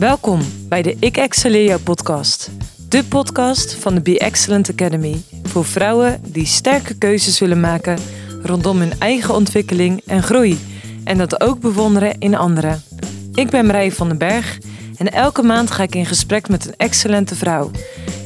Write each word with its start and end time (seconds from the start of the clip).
Welkom 0.00 0.40
bij 0.68 0.82
de 0.82 0.96
Ik 1.00 1.16
Excelleer 1.16 1.80
podcast. 1.80 2.50
De 2.88 3.04
podcast 3.04 3.74
van 3.74 3.94
de 3.94 4.00
Be 4.00 4.18
Excellent 4.18 4.70
Academy. 4.70 5.22
Voor 5.42 5.64
vrouwen 5.64 6.20
die 6.26 6.46
sterke 6.46 6.98
keuzes 6.98 7.38
willen 7.38 7.60
maken 7.60 7.98
rondom 8.42 8.78
hun 8.78 8.92
eigen 8.98 9.34
ontwikkeling 9.34 10.02
en 10.06 10.22
groei. 10.22 10.58
En 11.04 11.18
dat 11.18 11.40
ook 11.40 11.60
bewonderen 11.60 12.18
in 12.18 12.34
anderen. 12.34 12.82
Ik 13.34 13.50
ben 13.50 13.66
Marije 13.66 13.92
van 13.92 14.08
den 14.08 14.18
Berg 14.18 14.58
en 14.96 15.12
elke 15.12 15.42
maand 15.42 15.70
ga 15.70 15.82
ik 15.82 15.94
in 15.94 16.06
gesprek 16.06 16.48
met 16.48 16.66
een 16.66 16.74
excellente 16.76 17.34
vrouw. 17.34 17.70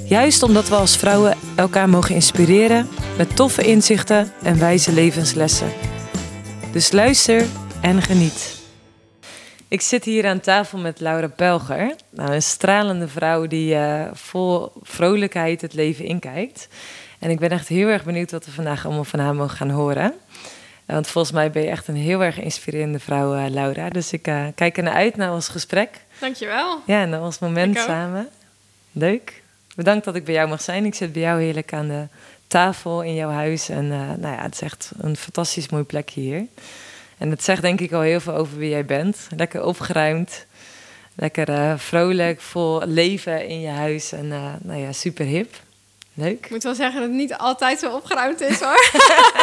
Juist 0.08 0.42
omdat 0.42 0.68
we 0.68 0.74
als 0.74 0.96
vrouwen 0.96 1.36
elkaar 1.54 1.88
mogen 1.88 2.14
inspireren 2.14 2.88
met 3.16 3.36
toffe 3.36 3.62
inzichten 3.62 4.32
en 4.42 4.58
wijze 4.58 4.92
levenslessen. 4.92 5.72
Dus 6.72 6.92
luister 6.92 7.46
en 7.80 8.02
geniet. 8.02 8.63
Ik 9.74 9.80
zit 9.80 10.04
hier 10.04 10.26
aan 10.26 10.40
tafel 10.40 10.78
met 10.78 11.00
Laura 11.00 11.28
Pelger. 11.28 11.94
Nou, 12.10 12.32
een 12.32 12.42
stralende 12.42 13.08
vrouw 13.08 13.46
die 13.46 13.74
uh, 13.74 14.04
vol 14.12 14.72
vrolijkheid 14.82 15.60
het 15.60 15.74
leven 15.74 16.04
inkijkt. 16.04 16.68
En 17.18 17.30
ik 17.30 17.38
ben 17.38 17.50
echt 17.50 17.68
heel 17.68 17.88
erg 17.88 18.04
benieuwd 18.04 18.30
wat 18.30 18.44
we 18.44 18.50
vandaag 18.50 18.84
allemaal 18.84 19.04
van 19.04 19.18
haar 19.18 19.34
mogen 19.34 19.56
gaan 19.56 19.70
horen. 19.70 20.14
Want 20.84 21.08
volgens 21.08 21.34
mij 21.34 21.50
ben 21.50 21.62
je 21.62 21.68
echt 21.68 21.88
een 21.88 21.96
heel 21.96 22.22
erg 22.22 22.40
inspirerende 22.40 22.98
vrouw, 22.98 23.34
uh, 23.34 23.48
Laura. 23.48 23.88
Dus 23.88 24.12
ik 24.12 24.28
uh, 24.28 24.46
kijk 24.54 24.76
er 24.76 24.82
naar 24.82 24.94
uit 24.94 25.16
naar 25.16 25.32
ons 25.32 25.48
gesprek. 25.48 26.00
Dankjewel. 26.18 26.80
Ja, 26.86 27.04
naar 27.04 27.22
ons 27.22 27.38
moment 27.38 27.78
samen. 27.78 28.28
Leuk. 28.92 29.42
Bedankt 29.76 30.04
dat 30.04 30.14
ik 30.14 30.24
bij 30.24 30.34
jou 30.34 30.48
mag 30.48 30.60
zijn. 30.60 30.84
Ik 30.84 30.94
zit 30.94 31.12
bij 31.12 31.22
jou 31.22 31.42
heerlijk 31.42 31.72
aan 31.72 31.88
de 31.88 32.06
tafel 32.46 33.02
in 33.02 33.14
jouw 33.14 33.30
huis. 33.30 33.68
En 33.68 33.88
nou 33.88 34.34
ja, 34.34 34.42
het 34.42 34.54
is 34.54 34.60
echt 34.60 34.90
een 34.98 35.16
fantastisch 35.16 35.68
mooi 35.68 35.84
plekje 35.84 36.20
hier. 36.20 36.46
En 37.18 37.30
het 37.30 37.44
zegt 37.44 37.62
denk 37.62 37.80
ik 37.80 37.92
al 37.92 38.00
heel 38.00 38.20
veel 38.20 38.34
over 38.34 38.58
wie 38.58 38.70
jij 38.70 38.84
bent. 38.84 39.26
Lekker 39.36 39.64
opgeruimd. 39.64 40.46
Lekker 41.14 41.48
uh, 41.48 41.72
vrolijk, 41.76 42.40
vol 42.40 42.82
leven 42.86 43.46
in 43.48 43.60
je 43.60 43.68
huis. 43.68 44.12
En 44.12 44.24
uh, 44.24 44.52
nou 44.62 44.80
ja, 44.80 44.92
super 44.92 45.24
hip. 45.24 45.54
Leuk. 46.16 46.44
Ik 46.44 46.50
moet 46.50 46.62
wel 46.62 46.74
zeggen 46.74 47.00
dat 47.00 47.08
het 47.08 47.18
niet 47.18 47.34
altijd 47.34 47.78
zo 47.78 47.94
opgeruimd 47.94 48.40
is 48.40 48.60
hoor. 48.60 48.90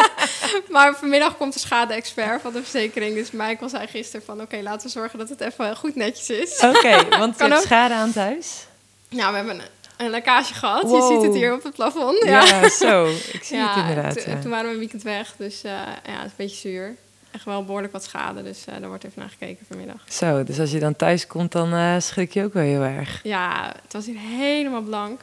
maar 0.74 0.96
vanmiddag 0.96 1.36
komt 1.36 1.52
de 1.52 1.58
schade-expert 1.58 2.40
van 2.40 2.52
de 2.52 2.62
verzekering. 2.62 3.14
Dus 3.14 3.30
Michael 3.30 3.68
zei 3.68 3.86
gisteren 3.86 4.26
van 4.26 4.34
oké, 4.34 4.44
okay, 4.44 4.62
laten 4.62 4.86
we 4.86 4.92
zorgen 4.92 5.18
dat 5.18 5.28
het 5.28 5.40
even 5.40 5.76
goed 5.76 5.94
netjes 5.94 6.30
is. 6.30 6.60
Oké, 6.60 6.76
okay, 6.76 7.18
want 7.18 7.38
je 7.38 7.44
hebt 7.44 7.62
schade 7.62 7.94
aan 7.94 8.06
het 8.06 8.16
huis? 8.16 8.66
Nou, 9.08 9.30
we 9.30 9.36
hebben 9.36 9.54
een, 9.54 9.66
een 9.96 10.10
lekkage 10.10 10.54
gehad. 10.54 10.82
Wow. 10.82 11.10
Je 11.10 11.14
ziet 11.14 11.26
het 11.26 11.34
hier 11.34 11.54
op 11.54 11.62
het 11.62 11.74
plafond. 11.74 12.24
Ja, 12.24 12.44
ja 12.44 12.68
zo. 12.68 13.06
Ik 13.32 13.40
zie 13.42 13.56
ja, 13.56 13.74
het 13.74 13.88
inderdaad. 13.88 14.24
Ja. 14.24 14.40
Toen 14.40 14.50
waren 14.50 14.66
we 14.66 14.72
een 14.72 14.78
weekend 14.78 15.02
weg, 15.02 15.34
dus 15.36 15.64
uh, 15.64 15.70
ja, 15.70 16.16
het 16.16 16.24
is 16.24 16.30
een 16.30 16.32
beetje 16.36 16.56
zuur 16.56 16.96
echt 17.32 17.44
wel 17.44 17.64
behoorlijk 17.64 17.92
wat 17.92 18.04
schade. 18.04 18.42
Dus 18.42 18.66
uh, 18.68 18.74
daar 18.80 18.88
wordt 18.88 19.04
even 19.04 19.20
naar 19.20 19.30
gekeken 19.30 19.66
vanmiddag. 19.66 20.02
Zo, 20.08 20.44
dus 20.44 20.60
als 20.60 20.70
je 20.70 20.78
dan 20.78 20.96
thuis 20.96 21.26
komt, 21.26 21.52
dan 21.52 21.74
uh, 21.74 21.94
schrik 21.98 22.32
je 22.32 22.44
ook 22.44 22.52
wel 22.52 22.62
heel 22.62 22.82
erg. 22.82 23.20
Ja, 23.22 23.74
het 23.82 23.92
was 23.92 24.06
hier 24.06 24.18
helemaal 24.18 24.82
blank. 24.82 25.20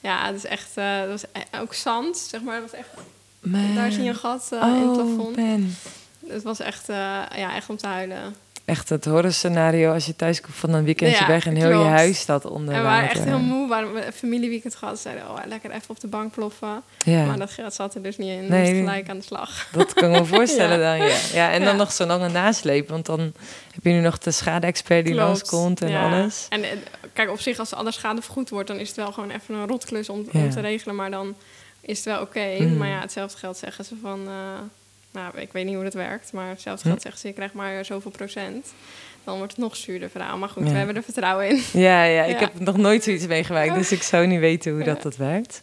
Ja, 0.00 0.26
het 0.26 0.34
is 0.34 0.44
echt, 0.44 0.78
uh, 0.78 1.00
het 1.00 1.08
was 1.08 1.24
e-, 1.32 1.58
ook 1.60 1.74
zand, 1.74 2.16
zeg 2.16 2.42
maar. 2.42 2.54
Het 2.54 2.70
was 2.70 2.80
echt, 2.80 2.88
Man. 3.40 3.74
daar 3.74 3.92
zie 3.92 4.02
je 4.02 4.08
een 4.08 4.14
gat 4.14 4.48
oh, 4.52 4.66
in 4.66 4.88
het 4.88 4.92
plafond. 4.92 5.36
Man. 5.36 5.74
Het 6.26 6.42
was 6.42 6.60
echt, 6.60 6.86
ja, 6.86 7.54
echt 7.54 7.68
om 7.68 7.76
te 7.76 7.86
huilen 7.86 8.34
echt 8.68 8.88
het 8.88 9.04
horrorscenario 9.04 9.92
als 9.92 10.06
je 10.06 10.16
thuis 10.16 10.40
komt 10.40 10.54
van 10.54 10.72
een 10.72 10.84
weekendje 10.84 11.20
ja, 11.20 11.26
weg 11.26 11.46
en 11.46 11.54
heel 11.54 11.70
klopt. 11.70 11.84
je 11.84 11.90
huis 11.90 12.18
staat 12.18 12.44
onder 12.44 12.74
En 12.74 12.80
we 12.80 12.86
waren 12.86 13.08
echt 13.08 13.24
heel 13.24 13.38
moe. 13.38 13.68
We 13.68 13.74
hadden 13.74 14.06
een 14.06 14.12
familieweekend 14.12 14.74
gehad. 14.74 14.98
Zeiden, 14.98 15.30
oh, 15.30 15.38
lekker 15.46 15.70
even 15.70 15.90
op 15.90 16.00
de 16.00 16.06
bank 16.06 16.32
ploffen. 16.32 16.82
Ja. 17.04 17.24
Maar 17.24 17.38
dat 17.38 17.50
geld 17.50 17.74
zat 17.74 17.94
er 17.94 18.02
dus 18.02 18.16
niet 18.16 18.28
in. 18.28 18.46
Nee, 18.48 18.74
gelijk 18.74 19.08
aan 19.08 19.18
de 19.18 19.24
slag. 19.24 19.68
Dat 19.72 19.92
kan 19.92 20.14
ik 20.14 20.20
me 20.20 20.26
voorstellen 20.36 20.78
ja. 20.78 20.96
dan, 20.96 21.06
ja. 21.06 21.16
ja 21.32 21.50
en 21.50 21.64
dan 21.64 21.76
nog 21.76 21.92
zo'n 21.92 22.06
lange 22.06 22.28
nasleep. 22.28 22.88
Want 22.88 23.06
dan 23.06 23.20
heb 23.74 23.84
je 23.84 23.90
nu 23.90 24.00
nog 24.00 24.18
de 24.18 24.30
schade-expert 24.30 25.04
die 25.04 25.14
langskomt 25.14 25.82
en 25.82 25.96
alles. 25.96 26.46
En 26.48 26.64
kijk, 27.12 27.30
op 27.30 27.40
zich 27.40 27.58
als 27.58 27.74
alle 27.74 27.92
schade 27.92 28.22
vergoed 28.22 28.50
wordt... 28.50 28.68
dan 28.68 28.78
is 28.78 28.88
het 28.88 28.96
wel 28.96 29.12
gewoon 29.12 29.30
even 29.30 29.54
een 29.54 29.66
rotklus 29.66 30.08
om, 30.08 30.26
om 30.32 30.50
te 30.50 30.60
regelen. 30.60 30.94
Maar 30.94 31.10
dan 31.10 31.36
is 31.80 31.96
het 31.96 32.06
wel 32.06 32.20
oké. 32.20 32.38
Okay. 32.38 32.60
Mm. 32.60 32.76
Maar 32.76 32.88
ja, 32.88 33.00
hetzelfde 33.00 33.38
geld 33.38 33.56
zeggen 33.56 33.84
ze 33.84 33.94
van... 34.02 34.20
Uh, 34.26 34.32
nou, 35.10 35.38
ik 35.38 35.52
weet 35.52 35.64
niet 35.64 35.74
hoe 35.74 35.84
dat 35.84 35.94
werkt, 35.94 36.32
maar 36.32 36.54
zelfs 36.58 36.82
hm? 36.82 36.88
zeggen 36.88 37.18
ze, 37.18 37.28
je 37.28 37.34
krijgt 37.34 37.54
maar 37.54 37.84
zoveel 37.84 38.10
procent. 38.10 38.66
Dan 39.24 39.36
wordt 39.36 39.52
het 39.52 39.60
nog 39.60 39.76
zuurder 39.76 40.10
verhaal. 40.10 40.38
Maar 40.38 40.48
goed, 40.48 40.62
we 40.62 40.68
hebben 40.68 40.96
er 40.96 41.02
vertrouwen 41.02 41.48
in. 41.48 41.62
Ja, 41.88 42.04
ja, 42.04 42.24
ik 42.24 42.38
heb 42.38 42.60
nog 42.60 42.76
nooit 42.76 43.04
zoiets 43.04 43.26
meegemaakt, 43.26 43.74
dus 43.74 43.92
ik 43.92 44.02
zou 44.02 44.26
niet 44.26 44.40
weten 44.40 44.72
hoe 44.72 44.82
dat, 44.82 45.02
dat 45.02 45.16
werkt. 45.16 45.62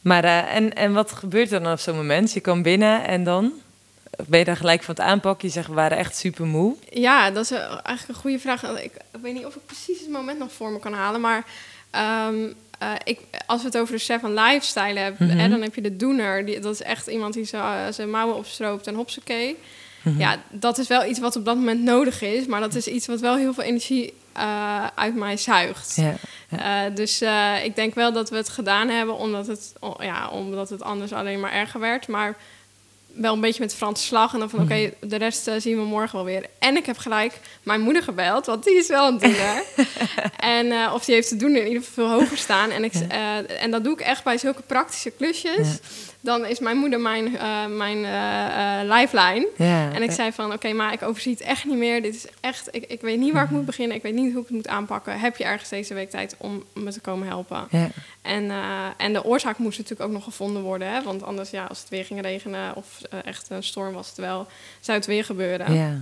Maar 0.00 0.24
uh, 0.24 0.54
en, 0.54 0.74
en 0.74 0.92
wat 0.92 1.12
gebeurt 1.12 1.52
er 1.52 1.62
dan 1.62 1.72
op 1.72 1.78
zo'n 1.78 1.96
moment? 1.96 2.32
Je 2.32 2.40
komt 2.40 2.62
binnen 2.62 3.04
en 3.06 3.24
dan? 3.24 3.52
Ben 4.26 4.38
je 4.38 4.44
daar 4.44 4.56
gelijk 4.56 4.82
van 4.82 4.94
het 4.94 5.04
aanpakken? 5.04 5.48
Je 5.48 5.54
zegt, 5.54 5.68
we 5.68 5.74
waren 5.74 5.98
echt 5.98 6.16
super 6.16 6.46
moe. 6.46 6.76
Ja, 6.90 7.30
dat 7.30 7.44
is 7.44 7.50
eigenlijk 7.50 8.08
een 8.08 8.14
goede 8.14 8.38
vraag. 8.38 8.62
Ik, 8.62 8.92
ik 9.12 9.20
weet 9.22 9.34
niet 9.34 9.46
of 9.46 9.54
ik 9.54 9.66
precies 9.66 10.00
het 10.00 10.10
moment 10.10 10.38
nog 10.38 10.52
voor 10.52 10.70
me 10.70 10.78
kan 10.78 10.92
halen, 10.92 11.20
maar... 11.20 11.44
Um, 12.28 12.54
uh, 12.82 12.92
ik, 13.04 13.20
als 13.46 13.60
we 13.60 13.66
het 13.66 13.78
over 13.78 13.94
de 13.94 14.00
Seven 14.00 14.34
Lifestyle 14.34 14.98
hebben, 14.98 15.26
mm 15.26 15.38
-hmm. 15.38 15.50
dan 15.50 15.62
heb 15.62 15.74
je 15.74 15.80
de 15.80 15.96
doener. 15.96 16.46
Die, 16.46 16.60
dat 16.60 16.74
is 16.74 16.82
echt 16.82 17.06
iemand 17.06 17.34
die 17.34 17.44
zijn 17.90 18.10
mouwen 18.10 18.36
opstroopt 18.36 18.86
en 18.86 18.94
hopsakee. 18.94 19.48
Mm 19.48 20.12
-hmm. 20.12 20.20
Ja, 20.20 20.42
dat 20.50 20.78
is 20.78 20.88
wel 20.88 21.04
iets 21.04 21.18
wat 21.18 21.36
op 21.36 21.44
dat 21.44 21.56
moment 21.56 21.82
nodig 21.82 22.22
is. 22.22 22.46
Maar 22.46 22.60
dat 22.60 22.74
is 22.74 22.86
iets 22.86 23.06
wat 23.06 23.20
wel 23.20 23.36
heel 23.36 23.54
veel 23.54 23.64
energie 23.64 24.14
uh, 24.36 24.86
uit 24.94 25.14
mij 25.14 25.36
zuigt. 25.36 25.96
Ja, 25.96 26.14
ja. 26.48 26.88
Uh, 26.88 26.96
dus 26.96 27.22
ik 27.64 27.76
denk 27.76 27.94
wel 27.94 28.12
dat 28.12 28.30
we 28.30 28.36
het 28.36 28.48
gedaan 28.48 28.88
hebben 28.88 29.16
omdat 29.16 29.46
het, 29.46 29.72
ja, 29.98 30.28
omdat 30.28 30.70
het 30.70 30.82
anders 30.82 31.12
alleen 31.12 31.40
maar 31.40 31.52
erger 31.52 31.80
werd. 31.80 32.08
Maar 32.08 32.36
wel 33.14 33.34
een 33.34 33.40
beetje 33.40 33.62
met 33.62 33.74
Franse 33.74 34.04
slag. 34.04 34.32
En 34.32 34.38
dan 34.38 34.50
van, 34.50 34.60
oké, 34.60 34.72
okay, 34.72 34.94
de 35.00 35.16
rest 35.16 35.48
uh, 35.48 35.54
zien 35.58 35.76
we 35.76 35.84
morgen 35.84 36.16
wel 36.16 36.24
weer. 36.24 36.46
En 36.58 36.76
ik 36.76 36.86
heb 36.86 36.98
gelijk 36.98 37.40
mijn 37.62 37.80
moeder 37.80 38.02
gebeld, 38.02 38.46
want 38.46 38.64
die 38.64 38.76
is 38.76 38.88
wel 38.88 39.08
een 39.08 39.18
doener. 39.18 39.64
en, 40.36 40.66
uh, 40.66 40.90
of 40.94 41.04
die 41.04 41.14
heeft 41.14 41.28
te 41.28 41.36
doen 41.36 41.56
in 41.56 41.66
ieder 41.66 41.82
geval 41.82 42.08
veel 42.08 42.18
hoger 42.18 42.38
staan. 42.38 42.70
En, 42.70 42.84
ik, 42.84 42.94
uh, 42.94 43.62
en 43.62 43.70
dat 43.70 43.84
doe 43.84 43.92
ik 43.92 44.00
echt 44.00 44.24
bij 44.24 44.38
zulke 44.38 44.62
praktische 44.62 45.10
klusjes. 45.10 45.68
Ja 45.68 46.10
dan 46.24 46.46
is 46.46 46.60
mijn 46.60 46.76
moeder 46.76 47.00
mijn, 47.00 47.36
mijn 47.76 47.98
lifeline. 48.88 49.48
Ja, 49.56 49.92
en 49.92 50.02
ik 50.02 50.10
zei 50.10 50.32
van, 50.32 50.44
oké, 50.44 50.54
okay, 50.54 50.72
maar 50.72 50.92
ik 50.92 51.02
overzie 51.02 51.32
het 51.32 51.40
echt 51.40 51.64
niet 51.64 51.76
meer. 51.76 52.02
Dit 52.02 52.14
is 52.14 52.26
echt, 52.40 52.68
ik, 52.70 52.84
ik 52.86 53.00
weet 53.00 53.18
niet 53.18 53.32
waar 53.32 53.44
ik 53.44 53.50
moet 53.50 53.64
beginnen. 53.64 53.96
Ik 53.96 54.02
weet 54.02 54.14
niet 54.14 54.32
hoe 54.32 54.42
ik 54.42 54.46
het 54.46 54.56
moet 54.56 54.68
aanpakken. 54.68 55.20
Heb 55.20 55.36
je 55.36 55.44
ergens 55.44 55.68
deze 55.68 55.94
week 55.94 56.10
tijd 56.10 56.34
om 56.38 56.64
me 56.72 56.92
te 56.92 57.00
komen 57.00 57.26
helpen? 57.26 57.66
Ja. 57.70 57.88
En, 58.22 58.52
en 58.96 59.12
de 59.12 59.24
oorzaak 59.24 59.58
moest 59.58 59.78
natuurlijk 59.78 60.08
ook 60.08 60.14
nog 60.14 60.24
gevonden 60.24 60.62
worden. 60.62 60.88
Hè? 60.88 61.02
Want 61.02 61.22
anders, 61.22 61.50
ja, 61.50 61.64
als 61.64 61.80
het 61.80 61.88
weer 61.88 62.04
ging 62.04 62.20
regenen 62.20 62.76
of 62.76 63.01
echt 63.08 63.50
een 63.50 63.62
storm 63.62 63.92
was 63.92 64.08
het 64.08 64.16
wel, 64.16 64.46
zou 64.80 64.98
het 64.98 65.06
weer 65.06 65.24
gebeuren. 65.24 65.74
Ja. 65.74 66.00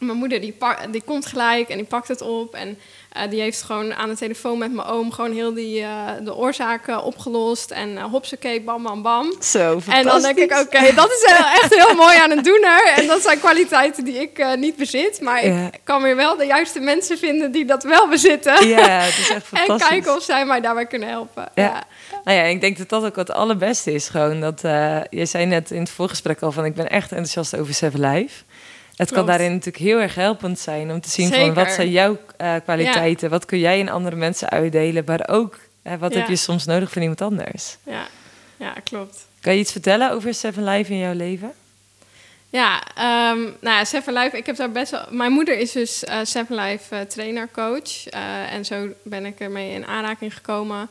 Mijn 0.00 0.18
moeder 0.18 0.40
die, 0.40 0.56
die 0.90 1.02
komt 1.02 1.26
gelijk 1.26 1.68
en 1.68 1.76
die 1.76 1.86
pakt 1.86 2.08
het 2.08 2.20
op. 2.20 2.54
En 2.54 2.78
uh, 3.16 3.30
die 3.30 3.40
heeft 3.40 3.62
gewoon 3.62 3.94
aan 3.94 4.08
de 4.08 4.16
telefoon 4.16 4.58
met 4.58 4.72
mijn 4.72 4.86
oom 4.86 5.12
gewoon 5.12 5.32
heel 5.32 5.54
die, 5.54 5.80
uh, 5.80 6.08
de 6.22 6.34
oorzaken 6.34 7.02
opgelost. 7.02 7.70
En 7.70 7.90
uh, 7.90 8.04
hopsakee, 8.04 8.60
bam, 8.60 8.82
bam, 8.82 9.02
bam. 9.02 9.34
Zo, 9.42 9.80
En 9.88 10.04
dan 10.04 10.22
denk 10.22 10.38
ik, 10.38 10.50
oké, 10.50 10.60
okay, 10.60 10.94
dat 10.94 11.10
is 11.10 11.32
echt 11.62 11.74
heel 11.74 11.94
mooi 11.94 12.16
aan 12.16 12.30
een 12.30 12.42
doener. 12.42 12.92
En 12.96 13.06
dat 13.06 13.22
zijn 13.22 13.38
kwaliteiten 13.38 14.04
die 14.04 14.20
ik 14.20 14.56
niet 14.56 14.76
bezit. 14.76 15.20
Maar 15.20 15.42
ik 15.44 15.80
kan 15.84 16.02
weer 16.02 16.16
wel 16.16 16.36
de 16.36 16.46
juiste 16.46 16.80
mensen 16.80 17.18
vinden 17.18 17.52
die 17.52 17.64
dat 17.64 17.82
wel 17.82 18.08
bezitten. 18.08 18.68
Ja, 18.68 19.00
het 19.00 19.18
is 19.18 19.30
echt 19.30 19.46
fantastisch. 19.54 19.86
En 19.86 19.92
kijken 19.92 20.16
of 20.16 20.22
zij 20.22 20.46
mij 20.46 20.60
daarbij 20.60 20.86
kunnen 20.86 21.08
helpen. 21.08 21.48
Ja. 21.54 21.62
ja. 21.62 21.82
Nou 22.24 22.36
ja, 22.36 22.42
ik 22.42 22.60
denk 22.60 22.78
dat 22.78 22.88
dat 22.88 23.04
ook 23.04 23.16
het 23.16 23.30
allerbeste 23.30 23.92
is. 23.92 24.08
Gewoon 24.08 24.40
dat, 24.40 24.60
je 25.10 25.26
zei 25.26 25.46
net 25.46 25.70
in 25.70 25.80
het 25.80 25.90
voorgesprek 25.90 26.40
al 26.42 26.52
van, 26.52 26.64
ik 26.64 26.74
ben 26.74 26.90
echt 26.90 27.10
enthousiast 27.10 27.56
over 27.56 27.74
Seven 27.74 28.00
Life. 28.00 28.42
Het 29.00 29.10
kan 29.10 29.26
daarin 29.26 29.50
natuurlijk 29.50 29.84
heel 29.84 30.00
erg 30.00 30.14
helpend 30.14 30.58
zijn 30.58 30.90
om 30.90 31.00
te 31.00 31.10
zien 31.10 31.32
van 31.32 31.54
wat 31.54 31.70
zijn 31.70 31.90
jouw 31.90 32.18
uh, 32.40 32.54
kwaliteiten, 32.64 33.28
ja. 33.28 33.34
wat 33.34 33.44
kun 33.44 33.58
jij 33.58 33.78
in 33.78 33.88
andere 33.88 34.16
mensen 34.16 34.48
uitdelen, 34.48 35.02
maar 35.06 35.28
ook 35.28 35.58
uh, 35.84 35.92
wat 35.98 36.12
ja. 36.12 36.18
heb 36.18 36.28
je 36.28 36.36
soms 36.36 36.64
nodig 36.64 36.92
van 36.92 37.02
iemand 37.02 37.20
anders. 37.20 37.76
Ja. 37.86 38.06
ja, 38.56 38.74
klopt. 38.84 39.26
Kan 39.40 39.52
je 39.52 39.58
iets 39.58 39.72
vertellen 39.72 40.10
over 40.10 40.34
Seven 40.34 40.64
Life 40.64 40.92
in 40.92 40.98
jouw 40.98 41.14
leven? 41.14 41.52
Ja, 42.50 42.82
um, 43.32 43.42
nou 43.60 43.76
ja, 43.76 43.84
Seven 43.84 44.12
Life, 44.12 44.36
ik 44.36 44.46
heb 44.46 44.56
daar 44.56 44.70
best 44.70 44.90
wel... 44.90 45.04
Mijn 45.10 45.32
moeder 45.32 45.58
is 45.58 45.72
dus 45.72 46.04
uh, 46.04 46.18
Seven 46.22 46.56
Life 46.56 46.94
uh, 46.94 47.00
trainer, 47.00 47.48
coach. 47.52 48.06
En 48.50 48.64
zo 48.64 48.88
ben 49.02 49.26
ik 49.26 49.40
ermee 49.40 49.72
in 49.72 49.86
aanraking 49.86 50.34
gekomen. 50.34 50.88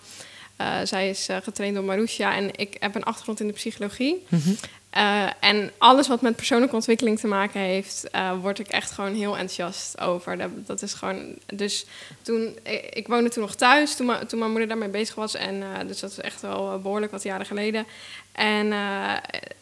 zij 0.83 1.10
is 1.10 1.28
getraind 1.44 1.75
door 1.75 1.83
Marusha 1.83 2.36
en 2.36 2.50
ik 2.56 2.75
heb 2.80 2.95
een 2.95 3.04
achtergrond 3.04 3.39
in 3.39 3.48
de 3.48 3.54
psychologie. 3.54 4.25
Mm 4.30 4.42
-hmm. 4.44 4.57
Uh, 4.97 5.30
en 5.39 5.71
alles 5.77 6.07
wat 6.07 6.21
met 6.21 6.36
persoonlijke 6.36 6.75
ontwikkeling 6.75 7.19
te 7.19 7.27
maken 7.27 7.59
heeft, 7.59 8.06
uh, 8.15 8.31
word 8.41 8.59
ik 8.59 8.68
echt 8.68 8.91
gewoon 8.91 9.13
heel 9.13 9.38
enthousiast 9.38 10.01
over. 10.01 10.38
Dat, 10.65 10.81
is 10.81 10.94
gewoon. 10.94 11.36
Dus 11.53 11.86
toen, 12.21 12.57
ik, 12.94 13.07
woonde 13.07 13.30
toen 13.30 13.44
nog 13.44 13.56
thuis, 13.56 13.95
toen, 13.95 14.06
mijn 14.06 14.50
moeder 14.50 14.68
daarmee 14.68 14.89
bezig 14.89 15.15
was. 15.15 15.36
En 15.36 15.56
uh, 15.56 15.68
dus 15.88 16.00
dat 16.00 16.12
is 16.12 16.19
echt 16.19 16.41
wel 16.41 16.80
behoorlijk 16.80 17.12
wat 17.12 17.24
jaren 17.24 17.45
geleden. 17.45 17.86
En 18.31 18.74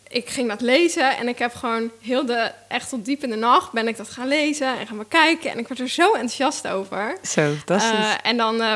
ik 0.09 0.29
ging 0.29 0.49
dat 0.49 0.61
lezen 0.61 1.17
en 1.17 1.27
ik 1.27 1.39
heb 1.39 1.53
gewoon 1.53 1.91
heel 2.01 2.25
de, 2.25 2.51
echt 2.67 2.89
tot 2.89 3.05
diep 3.05 3.23
in 3.23 3.29
de 3.29 3.35
nacht 3.35 3.71
ben 3.71 3.87
ik 3.87 3.97
dat 3.97 4.09
gaan 4.09 4.27
lezen 4.27 4.79
en 4.79 4.87
gaan 4.87 4.97
bekijken. 4.97 5.51
En 5.51 5.59
ik 5.59 5.67
werd 5.67 5.79
er 5.79 5.89
zo 5.89 6.05
enthousiast 6.11 6.67
over. 6.67 7.17
Zo, 7.21 7.53
fantastisch. 7.55 7.99
Uh, 7.99 8.13
en 8.23 8.37
dan 8.37 8.61
uh, 8.61 8.73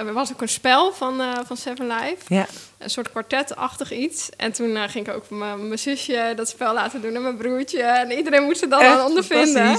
uh, 0.00 0.12
was 0.12 0.32
ook 0.32 0.40
een 0.40 0.48
spel 0.48 0.92
van, 0.92 1.22
van 1.46 1.56
Seven 1.56 1.86
Life. 1.86 2.34
Ja. 2.34 2.46
Een 2.78 2.90
soort 2.90 3.10
kwartetachtig 3.10 3.92
iets. 3.92 4.28
En 4.36 4.52
toen 4.52 4.88
ging 4.88 5.08
ik 5.08 5.14
ook 5.14 5.30
mijn 5.30 5.78
zusje 5.78 6.32
dat 6.36 6.48
spel 6.48 6.74
laten 6.74 7.02
doen 7.02 7.14
en 7.14 7.22
mijn 7.22 7.36
broertje. 7.36 7.82
En 7.82 8.10
iedereen 8.10 8.42
moest 8.42 8.62
er 8.62 8.68
dan 8.68 8.82
aan 8.82 9.06
ondervinden. 9.06 9.78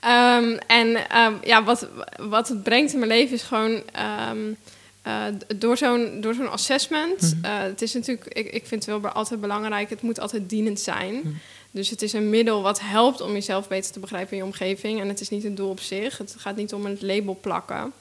Ehm, 0.00 0.58
en 0.66 1.08
ehm, 1.08 1.32
ja, 1.42 1.64
wat, 1.64 1.86
wat 2.16 2.48
het 2.48 2.62
brengt 2.62 2.92
in 2.92 2.98
mijn 2.98 3.10
leven 3.10 3.34
is 3.34 3.42
gewoon... 3.42 3.82
ehm, 3.92 4.52
eh, 5.06 5.24
door 5.56 5.76
zo'n 5.76 6.20
door 6.20 6.34
zo'n 6.34 6.50
assessment, 6.50 7.20
Mhm. 7.20 7.44
eh, 7.44 7.62
het 7.62 7.82
is 7.82 7.92
natuurlijk, 7.94 8.26
ik, 8.26 8.46
ik 8.52 8.66
vind 8.66 8.86
het 8.86 9.00
wel 9.00 9.10
altijd 9.10 9.40
belangrijk, 9.40 9.90
het 9.90 10.02
moet 10.02 10.20
altijd 10.20 10.48
dienend 10.48 10.80
zijn. 10.80 11.14
Mhm. 11.14 11.28
Dus 11.70 11.90
het 11.90 12.02
is 12.02 12.12
een 12.12 12.30
middel 12.30 12.62
wat 12.62 12.80
helpt 12.80 13.20
om 13.20 13.32
jezelf 13.32 13.68
beter 13.68 13.92
te 13.92 14.00
begrijpen 14.00 14.30
in 14.32 14.36
je 14.38 14.44
omgeving. 14.44 15.00
En 15.00 15.08
het 15.08 15.20
is 15.20 15.28
niet 15.28 15.44
een 15.44 15.54
doel 15.54 15.70
op 15.70 15.80
zich. 15.80 16.18
Het 16.18 16.34
gaat 16.38 16.56
niet 16.56 16.72
om 16.72 16.86
een 16.86 16.98
label 17.00 17.38
plakken. 17.40 17.92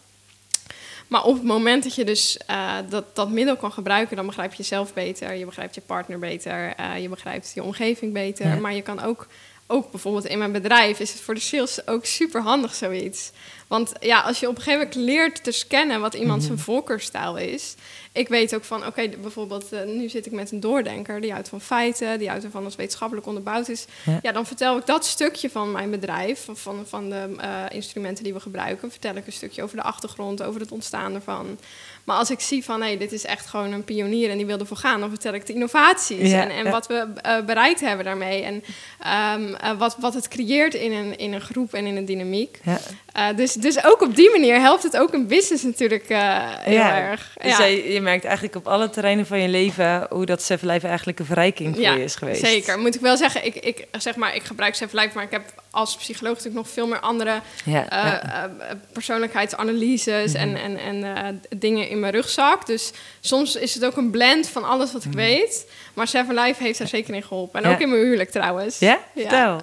Maar 1.07 1.23
op 1.23 1.33
het 1.33 1.43
moment 1.43 1.83
dat 1.83 1.95
je 1.95 2.03
dus 2.05 2.37
eh, 2.37 2.75
dat, 2.89 3.15
dat 3.15 3.29
middel 3.29 3.55
kan 3.57 3.71
gebruiken, 3.71 4.15
dan 4.15 4.25
begrijp 4.25 4.51
je 4.51 4.57
jezelf 4.57 4.93
beter, 4.93 5.33
je 5.33 5.45
begrijpt 5.45 5.75
je 5.75 5.81
partner 5.81 6.19
beter, 6.19 6.73
je 7.01 7.09
begrijpt 7.09 7.51
je 7.55 7.63
omgeving 7.63 8.13
beter. 8.13 8.47
Ja. 8.47 8.55
Maar 8.55 8.73
je 8.73 8.81
kan 8.81 9.01
ook, 9.01 9.27
ook 9.67 9.91
bijvoorbeeld 9.91 10.25
in 10.25 10.37
mijn 10.37 10.51
bedrijf, 10.51 10.99
is 10.99 11.11
het 11.11 11.21
voor 11.21 11.33
de 11.33 11.39
sales 11.39 11.87
ook 11.87 12.05
super 12.05 12.41
handig 12.41 12.75
zoiets. 12.75 13.31
Want 13.67 13.91
ja, 13.99 14.21
als 14.21 14.39
je 14.39 14.47
op 14.49 14.55
een 14.55 14.61
gegeven 14.61 14.87
moment 14.87 15.09
leert 15.09 15.43
te 15.43 15.51
scannen 15.51 16.01
wat 16.01 16.13
iemand 16.13 16.37
Mhm. 16.37 16.47
zijn 16.47 16.59
voorkeurstijl 16.59 17.37
is. 17.37 17.75
Ik 18.11 18.27
weet 18.27 18.55
ook 18.55 18.63
van, 18.63 18.85
oké, 18.85 19.09
bijvoorbeeld 19.21 19.71
eh, 19.71 19.83
nu 19.85 20.09
zit 20.09 20.25
ik 20.25 20.31
met 20.31 20.51
een 20.51 20.59
doordenker, 20.59 21.21
die 21.21 21.31
houdt 21.31 21.49
van 21.49 21.61
feiten, 21.61 22.19
die 22.19 22.29
houdt 22.29 22.43
ervan 22.43 22.63
als 22.65 22.75
wetenschappelijk 22.75 23.27
onderbouwd 23.27 23.69
is. 23.69 23.85
Ja. 24.05 24.19
Ja, 24.21 24.31
dan 24.31 24.45
vertel 24.45 24.77
ik 24.77 24.85
dat 24.85 25.05
stukje 25.05 25.49
van 25.49 25.71
mijn 25.71 25.89
bedrijf, 25.89 26.43
van, 26.45 26.57
van, 26.57 26.83
van 26.87 27.09
de 27.09 27.35
eh, 27.37 27.63
instrumenten 27.69 28.23
die 28.23 28.33
we 28.33 28.39
gebruiken, 28.39 28.91
vertel 28.91 29.15
ik 29.15 29.25
een 29.25 29.33
stukje 29.33 29.63
over 29.63 29.75
de 29.75 29.83
achtergrond, 29.83 30.43
over 30.43 30.61
het 30.61 30.71
ontstaan 30.71 31.13
ervan. 31.13 31.57
Maar 32.05 32.17
als 32.17 32.29
ik 32.29 32.39
zie 32.39 32.63
van, 32.63 32.81
hé, 32.81 32.97
dit 32.97 33.11
is 33.11 33.25
echt 33.25 33.45
gewoon 33.45 33.71
een 33.71 33.83
pionier 33.83 34.29
en 34.29 34.37
die 34.37 34.45
wil 34.45 34.59
ervoor 34.59 34.77
gaan, 34.77 34.99
dan 34.99 35.09
vertel 35.09 35.33
ik 35.33 35.45
de 35.45 35.53
innovaties 35.53 36.31
Ja, 36.31 36.41
en, 36.41 36.49
en 36.49 36.63
ja. 36.63 36.71
wat 36.71 36.87
we 36.87 37.07
eh, 37.21 37.45
bereikt 37.45 37.79
hebben 37.79 38.05
daarmee. 38.05 38.43
En 38.43 38.63
ehm, 38.99 39.53
eh, 39.53 39.77
wat, 39.77 39.95
wat 39.99 40.13
het 40.13 40.27
creëert 40.27 40.73
in 40.73 40.91
een, 40.91 41.17
in 41.17 41.33
een 41.33 41.41
groep 41.41 41.73
en 41.73 41.85
in 41.85 41.95
een 41.95 42.05
dynamiek. 42.05 42.59
Ja. 42.63 42.79
Eh, 43.15 43.27
dus, 43.35 43.53
dus 43.53 43.83
ook 43.83 44.01
op 44.01 44.15
die 44.15 44.31
manier 44.31 44.59
helpt 44.59 44.83
het 44.83 44.97
ook 44.97 45.13
een 45.13 45.27
business 45.27 45.63
natuurlijk 45.63 46.09
eh, 46.09 46.19
heel 46.59 46.73
Ja, 46.73 46.97
erg. 46.97 47.37
Dus 47.41 47.57
ja. 47.57 47.65
je 47.65 48.01
merkt 48.01 48.23
eigenlijk 48.23 48.55
op 48.55 48.67
alle 48.67 48.89
terreinen 48.89 49.25
van 49.25 49.41
je 49.41 49.47
leven 49.47 50.07
hoe 50.09 50.25
dat 50.25 50.41
Seven 50.41 50.67
Life 50.67 50.87
eigenlijk 50.87 51.19
een 51.19 51.25
verrijking 51.25 51.73
voor 51.73 51.83
Ja, 51.83 51.93
je 51.93 52.03
is 52.03 52.15
geweest. 52.15 52.45
Zeker. 52.45 52.79
Moet 52.79 52.95
ik 52.95 53.01
wel 53.01 53.17
zeggen, 53.17 53.45
ik, 53.45 53.55
ik, 53.55 53.87
zeg 53.91 54.15
maar, 54.15 54.35
ik 54.35 54.43
gebruik 54.43 54.75
Seven 54.75 54.99
Life, 54.99 55.11
maar 55.13 55.23
ik 55.23 55.31
heb 55.31 55.43
als 55.75 55.95
psycholoog 55.95 56.33
natuurlijk 56.33 56.65
nog 56.65 56.73
veel 56.73 56.87
meer 56.87 56.99
andere 56.99 57.39
Ja, 57.65 57.89
eh, 57.89 58.43
persoonlijkheidsanalyses 58.91 60.33
en, 60.33 60.55
en, 60.55 60.77
en 60.77 61.03
eh, 61.03 61.57
dingen 61.57 61.89
in 61.89 61.99
mijn 61.99 62.13
rugzak. 62.13 62.65
Dus 62.65 62.91
soms 63.19 63.55
is 63.55 63.73
het 63.73 63.85
ook 63.85 63.97
een 63.97 64.11
blend 64.11 64.49
van 64.49 64.63
alles 64.63 64.91
wat 64.91 65.03
ik 65.03 65.11
weet. 65.11 65.67
Maar 65.93 66.07
Seven 66.07 66.35
Life 66.35 66.63
heeft 66.63 66.77
daar 66.77 66.87
zeker 66.87 67.13
in 67.13 67.23
geholpen. 67.23 67.63
En 67.63 67.71
ook 67.71 67.79
in 67.79 67.89
mijn 67.89 68.01
huwelijk 68.01 68.31
trouwens. 68.31 68.79
Ja? 68.79 68.99
Ja. 69.13 69.21
Vertel. 69.21 69.61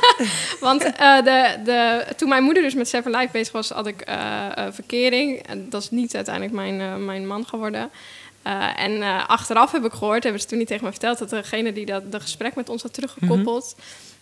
Want 0.68 0.80
de, 0.80 1.58
de, 1.64 2.04
toen 2.16 2.28
mijn 2.28 2.42
moeder 2.42 2.62
dus 2.62 2.74
met 2.74 2.83
Seven 2.86 3.10
Life 3.10 3.28
bezig 3.32 3.52
was, 3.52 3.70
had 3.70 3.86
ik 3.86 4.00
eh, 4.00 4.56
eh, 4.56 4.72
verkering. 4.72 5.38
En 5.46 5.70
dat 5.70 5.82
is 5.82 5.90
niet 5.90 6.14
uiteindelijk 6.14 6.54
mijn, 6.54 6.80
eh, 6.80 6.96
mijn 6.96 7.26
man 7.26 7.46
geworden. 7.46 7.90
En 8.76 9.02
achteraf 9.26 9.72
heb 9.72 9.84
ik 9.84 9.92
gehoord, 9.92 10.22
hebben 10.22 10.40
ze 10.40 10.46
toen 10.46 10.58
niet 10.58 10.66
tegen 10.66 10.84
me 10.84 10.90
verteld, 10.90 11.18
dat 11.18 11.30
degene 11.30 11.72
die 11.72 11.86
dat 11.86 12.12
de 12.12 12.20
gesprek 12.20 12.54
met 12.54 12.68
ons 12.68 12.82
had 12.82 12.92
teruggekoppeld. 12.94 13.76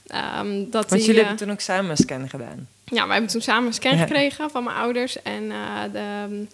ehm, 0.06 0.46
dat 0.48 0.64
Mhm. 0.64 0.70
Want 0.70 0.88
die, 0.88 1.00
jullie 1.00 1.20
hebben 1.20 1.36
toen 1.36 1.50
ook 1.50 1.60
samen 1.60 1.90
een 1.90 1.96
scan 1.96 2.28
gedaan. 2.28 2.68
ja, 2.84 3.02
wij 3.04 3.12
hebben 3.12 3.30
toen 3.32 3.40
samen 3.40 3.66
een 3.66 3.72
scan 3.74 3.96
Ja. 3.96 4.02
gekregen 4.02 4.50
van 4.50 4.64
mijn 4.64 4.76
ouders. 4.76 5.22
En 5.22 5.48
de, 5.92 6.46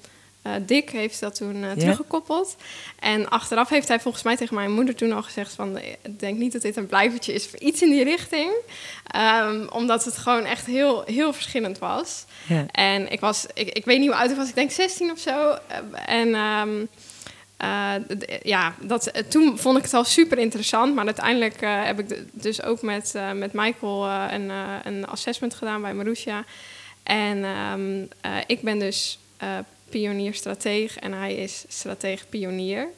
eh, 0.43 0.53
Dick 0.63 0.91
heeft 0.91 1.21
dat 1.21 1.35
toen 1.35 1.65
eh, 1.65 1.71
teruggekoppeld. 1.71 2.57
En 2.99 3.29
achteraf 3.29 3.69
heeft 3.69 3.89
hij 3.89 4.01
volgens 4.01 4.23
mij 4.23 4.37
tegen 4.37 4.55
mijn 4.55 4.73
moeder 4.73 4.95
toen 4.95 5.13
al 5.13 5.23
gezegd 5.23 5.53
van... 5.55 5.79
"Ik 5.79 6.21
denk 6.21 6.39
niet 6.39 6.53
dat 6.53 6.63
dit 6.63 6.77
een 6.77 6.87
blijvertje 6.87 7.33
is 7.33 7.47
voor 7.47 7.59
iets 7.59 7.83
in 7.83 7.91
die 7.91 8.05
richting. 8.05 8.53
Ehm, 9.07 9.67
omdat 9.71 10.05
het 10.05 10.17
gewoon 10.19 10.45
echt 10.45 10.67
heel, 10.67 11.03
heel 11.07 11.33
verschillend 11.33 11.79
was. 11.79 12.25
En 12.73 13.13
ik 13.13 13.21
was, 13.21 13.47
ik, 13.55 13.69
ik 13.69 13.85
weet 13.85 13.99
niet 13.99 14.09
hoe 14.09 14.17
oud 14.19 14.31
ik 14.31 14.37
was, 14.37 14.49
ik 14.49 14.55
denk 14.55 14.71
16 14.71 15.11
of 15.11 15.19
zo. 15.19 15.51
Eh, 15.67 15.79
En 16.07 16.35
ehm, 16.35 16.85
eh, 17.57 17.95
ja, 18.43 18.75
dat, 18.81 19.07
eh, 19.07 19.23
toen 19.23 19.59
vond 19.59 19.77
ik 19.79 19.83
het 19.83 19.95
al 19.95 20.05
super 20.05 20.39
interessant. 20.39 20.95
Maar 20.95 21.05
uiteindelijk 21.05 21.61
eh, 21.63 21.85
heb 21.85 21.99
ik 21.99 22.23
dus 22.33 22.63
ook 22.63 22.83
met, 22.83 23.15
eh, 23.15 23.33
met 23.33 23.53
Michael 23.53 24.07
eh, 24.07 24.25
een, 24.31 24.51
eh, 24.51 24.75
een 24.85 25.07
assessment 25.07 25.55
gedaan 25.55 25.83
bij 25.83 25.95
Marusha. 25.95 26.45
En 27.03 27.45
ehm, 27.45 28.05
eh, 28.21 28.31
ik 28.47 28.61
ben 28.63 28.79
dus 28.79 29.19
eh 29.37 29.49
pionier-strateeg 29.89 30.99
en 30.99 31.13
hij 31.13 31.35
is 31.35 31.65
strateeg-pionier. 31.69 32.89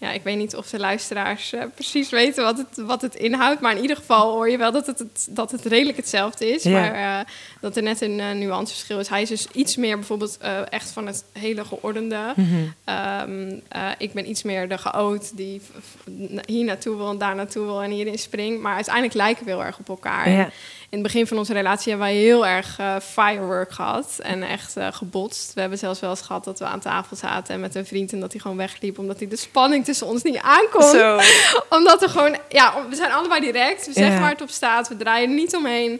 Ja, 0.00 0.12
ik 0.12 0.22
weet 0.22 0.36
niet 0.36 0.56
of 0.56 0.70
de 0.70 0.78
luisteraars 0.78 1.52
eh, 1.52 1.62
precies 1.74 2.10
weten 2.10 2.44
wat 2.44 2.58
het, 2.58 2.86
wat 2.86 3.02
het 3.02 3.14
inhoudt. 3.14 3.60
Maar 3.60 3.76
in 3.76 3.82
ieder 3.82 3.96
geval 3.96 4.32
hoor 4.32 4.50
je 4.50 4.56
wel 4.56 4.72
dat 4.72 4.86
het, 4.86 4.98
het, 4.98 5.28
dat 5.30 5.50
het 5.50 5.64
redelijk 5.64 5.96
hetzelfde 5.96 6.52
is. 6.52 6.62
Ja. 6.62 6.70
Maar 6.70 6.94
eh, 6.94 7.26
dat 7.60 7.76
er 7.76 7.82
net 7.82 8.00
een 8.00 8.20
eh, 8.20 8.30
nuanceverschil 8.30 8.98
is. 8.98 9.08
Hij 9.08 9.22
is 9.22 9.28
dus 9.28 9.46
iets 9.52 9.76
meer 9.76 9.96
bijvoorbeeld 9.96 10.38
echt 10.68 10.90
van 10.90 11.06
het 11.06 11.24
hele 11.32 11.64
geordende. 11.64 12.32
Mhm. 12.36 12.46
Ehm, 12.84 13.58
eh, 13.68 13.88
ik 13.98 14.12
ben 14.12 14.28
iets 14.28 14.42
meer 14.42 14.68
de 14.68 14.76
chaot 14.76 15.36
die 15.36 15.60
hier 16.46 16.64
naartoe 16.64 16.96
wil 16.96 17.10
en 17.10 17.18
daar 17.18 17.34
naartoe 17.34 17.64
wil 17.64 17.82
en 17.82 17.90
hierin 17.90 18.18
springt. 18.18 18.60
Maar 18.60 18.74
uiteindelijk 18.74 19.14
lijken 19.14 19.44
we 19.44 19.50
heel 19.50 19.64
erg 19.64 19.78
op 19.78 19.88
elkaar. 19.88 20.30
Ja. 20.30 20.50
In 20.90 20.98
het 20.98 21.06
begin 21.06 21.26
van 21.26 21.38
onze 21.38 21.52
relatie 21.52 21.88
hebben 21.92 22.08
wij 22.08 22.16
heel 22.16 22.46
erg 22.46 22.78
eh, 22.78 22.96
firework 23.00 23.72
gehad 23.72 24.18
en 24.22 24.42
echt 24.42 24.76
eh, 24.76 24.86
gebotst. 24.90 25.54
We 25.54 25.60
hebben 25.60 25.78
zelfs 25.78 26.00
wel 26.00 26.10
eens 26.10 26.20
gehad 26.20 26.44
dat 26.44 26.58
we 26.58 26.64
aan 26.64 26.80
tafel 26.80 27.16
zaten 27.16 27.54
en 27.54 27.60
met 27.60 27.74
een 27.74 27.86
vriend 27.86 28.12
en 28.12 28.20
dat 28.20 28.32
hij 28.32 28.40
gewoon 28.40 28.56
wegliep 28.56 28.98
omdat 28.98 29.18
hij 29.18 29.28
de 29.28 29.36
spanning 29.36 29.84
tussen 29.84 30.06
ons 30.06 30.22
niet 30.22 30.36
aankon. 30.36 30.82
Omdat 31.78 32.00
we 32.00 32.08
gewoon, 32.08 32.36
ja, 32.48 32.86
we 32.88 32.94
zijn 32.96 33.12
allebei 33.12 33.40
direct. 33.40 33.86
We 33.86 33.92
zeggen 33.92 34.20
waar 34.20 34.30
het 34.30 34.42
op 34.42 34.50
staat, 34.50 34.88
we 34.88 34.96
draaien 34.96 35.34
niet 35.34 35.56
omheen. 35.56 35.98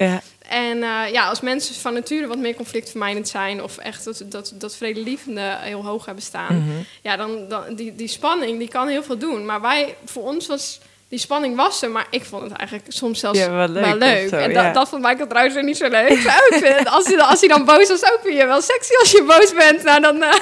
En 0.49 0.83
eh, 0.83 1.13
ja, 1.13 1.29
als 1.29 1.41
mensen 1.41 1.75
van 1.75 1.93
nature 1.95 2.27
wat 2.27 2.39
meer 2.39 2.55
conflictvermijdend 2.55 3.29
zijn 3.29 3.63
of 3.63 3.79
echt 3.79 4.05
dat, 4.05 4.23
dat, 4.27 4.53
dat 4.55 4.77
vredelievende 4.77 5.57
heel 5.61 5.85
hoog 5.85 6.05
hebben 6.05 6.25
staan, 6.25 6.57
Mhm. 6.57 6.77
ja, 7.03 7.17
dan, 7.17 7.49
dan 7.49 7.75
die, 7.75 7.95
die 7.95 8.09
spanning 8.09 8.59
die 8.59 8.69
kan 8.69 8.89
heel 8.89 9.03
veel 9.03 9.19
doen. 9.19 9.47
Maar 9.47 9.61
wij, 9.61 9.97
voor 10.05 10.23
ons 10.23 10.47
was 10.47 10.81
die 11.11 11.19
spanning 11.19 11.57
was 11.57 11.83
er, 11.83 11.91
maar 11.91 12.07
ik 12.11 12.25
vond 12.25 12.43
het 12.43 12.53
eigenlijk 12.53 12.93
soms 12.93 13.21
zelfs 13.21 13.39
Ja, 13.39 13.51
wel 13.51 13.69
leuk 13.97 14.29
zo, 14.29 14.37
en 14.37 14.51
ja. 14.51 14.73
dat, 14.73 14.89
vond 14.89 15.03
Michael 15.03 15.27
trouwens 15.27 15.55
weer 15.55 15.65
niet 15.65 15.77
zo 15.77 15.89
leuk. 15.89 16.12
Vinden, 16.12 16.85
als, 16.87 17.07
hij, 17.07 17.17
dan- 17.17 17.27
als 17.29 17.41
hij 17.41 17.49
dan 17.49 17.65
boos 17.65 17.89
was, 17.89 18.05
ook 18.12 18.19
vind 18.23 18.37
je 18.37 18.47
wel 18.47 18.61
sexy 18.61 18.93
als 19.01 19.11
je 19.11 19.23
boos 19.23 19.55
bent. 19.55 19.83
Nou, 19.83 20.01
dan 20.01 20.23
eh, 20.23 20.33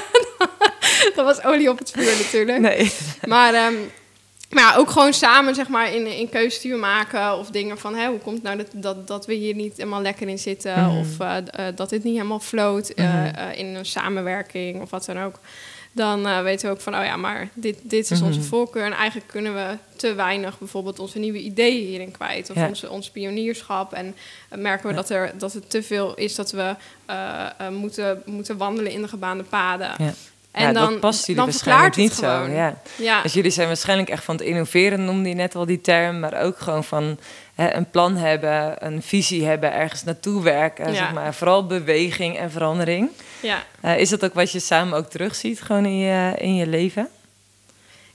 dat 1.15 1.25
was 1.25 1.43
olie 1.43 1.69
op 1.69 1.77
het 1.77 1.91
vuur 1.91 2.17
natuurlijk. 2.17 2.59
Nee. 2.59 2.91
Maar, 3.27 3.53
ehm, 3.53 3.73
maar 4.49 4.63
ja, 4.63 4.75
ook 4.75 4.89
gewoon 4.89 5.13
samen 5.13 5.55
zeg 5.55 5.67
maar, 5.67 5.93
in, 5.93 6.07
in 6.07 6.77
maken. 6.79 7.37
Of 7.37 7.49
dingen 7.49 7.77
van 7.77 7.95
hè, 7.95 8.07
hoe 8.07 8.19
komt 8.19 8.35
het 8.35 8.43
nou 8.43 8.57
dat, 8.57 8.67
dat, 8.71 9.07
dat 9.07 9.25
we 9.25 9.33
hier 9.33 9.55
niet 9.55 9.77
helemaal 9.77 10.01
lekker 10.01 10.27
in 10.27 10.39
zitten. 10.39 10.79
Mhm. 10.85 10.97
Of 10.97 11.19
eh, 11.19 11.37
eh, 11.37 11.75
dat 11.75 11.89
dit 11.89 12.03
niet 12.03 12.15
helemaal 12.15 12.39
floot 12.39 12.91
Mhm. 12.95 13.31
in 13.53 13.65
een 13.75 13.85
samenwerking 13.85 14.81
of 14.81 14.89
wat 14.89 15.05
dan 15.05 15.21
ook. 15.23 15.39
Dan 15.99 16.27
eh, 16.27 16.41
weten 16.41 16.67
we 16.67 16.73
ook 16.75 16.81
van, 16.81 16.95
oh 16.97 17.03
ja, 17.03 17.15
maar 17.17 17.49
dit, 17.53 17.77
dit 17.81 18.11
is 18.11 18.21
onze 18.21 18.39
Mhm. 18.39 18.47
voorkeur. 18.47 18.85
En 18.85 18.93
eigenlijk 18.93 19.27
kunnen 19.27 19.53
we 19.53 19.77
te 19.95 20.13
weinig 20.13 20.59
bijvoorbeeld 20.59 20.99
onze 20.99 21.19
nieuwe 21.19 21.39
ideeën 21.39 21.87
hierin 21.87 22.11
kwijt. 22.11 22.49
Of 22.49 22.55
Ja. 22.55 22.67
onze, 22.67 22.89
ons 22.89 23.09
pionierschap. 23.09 23.93
En 23.93 24.15
eh, 24.49 24.57
merken 24.59 24.83
we 24.87 24.89
Ja. 24.89 24.95
dat, 24.95 25.09
er, 25.09 25.31
dat 25.37 25.53
het 25.53 25.69
te 25.69 25.83
veel 25.83 26.15
is 26.15 26.35
dat 26.35 26.51
we 26.51 26.75
eh, 27.05 27.45
moeten, 27.71 28.21
moeten 28.25 28.57
wandelen 28.57 28.91
in 28.91 29.01
de 29.01 29.07
gebaande 29.07 29.43
paden. 29.43 29.91
Ja. 29.97 30.13
En 30.51 30.61
ja, 30.67 30.71
dan, 30.73 30.91
dat 30.91 30.99
past 30.99 31.19
jullie 31.25 31.35
dan 31.35 31.45
waarschijnlijk 31.51 31.95
niet 31.95 32.09
het 32.09 32.19
gewoon. 32.19 32.45
zo. 32.45 32.51
Ja. 32.55 32.81
Ja. 32.97 33.21
Dus 33.21 33.33
jullie 33.33 33.51
zijn 33.51 33.67
waarschijnlijk 33.67 34.09
echt 34.09 34.23
van 34.23 34.35
het 34.35 34.43
innoveren, 34.45 35.05
noemde 35.05 35.29
je 35.29 35.35
net 35.35 35.55
al 35.55 35.65
die 35.65 35.81
term, 35.81 36.19
maar 36.19 36.41
ook 36.41 36.59
gewoon 36.59 36.83
van 36.83 37.19
hè, 37.55 37.73
een 37.75 37.89
plan 37.89 38.15
hebben, 38.17 38.85
een 38.85 39.01
visie 39.01 39.45
hebben, 39.45 39.73
ergens 39.73 40.03
naartoe 40.03 40.43
werken, 40.43 40.87
Ja. 40.87 40.93
zeg 40.95 41.13
maar. 41.13 41.33
Vooral 41.33 41.65
beweging 41.65 42.37
en 42.37 42.51
verandering. 42.51 43.09
Ja. 43.41 43.63
Eh, 43.81 43.99
is 43.99 44.09
dat 44.09 44.23
ook 44.23 44.33
wat 44.33 44.51
je 44.51 44.59
samen 44.59 44.97
ook 44.97 45.09
terugziet, 45.09 45.61
gewoon 45.61 45.85
in 45.85 45.97
je, 45.97 46.33
in 46.37 46.55
je 46.55 46.67
leven? 46.67 47.07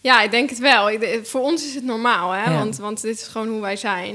Ja, 0.00 0.22
ik 0.22 0.30
denk 0.30 0.50
het 0.50 0.58
wel. 0.58 0.90
Ik 0.90 1.26
Voor 1.26 1.40
ons 1.40 1.64
is 1.66 1.74
het 1.74 1.84
normaal, 1.84 2.30
hè? 2.30 2.44
Ja. 2.44 2.58
Want, 2.58 2.76
want 2.76 3.00
dit 3.00 3.16
is 3.20 3.26
gewoon 3.26 3.48
hoe 3.48 3.60
wij 3.60 3.76
zijn. 3.76 4.14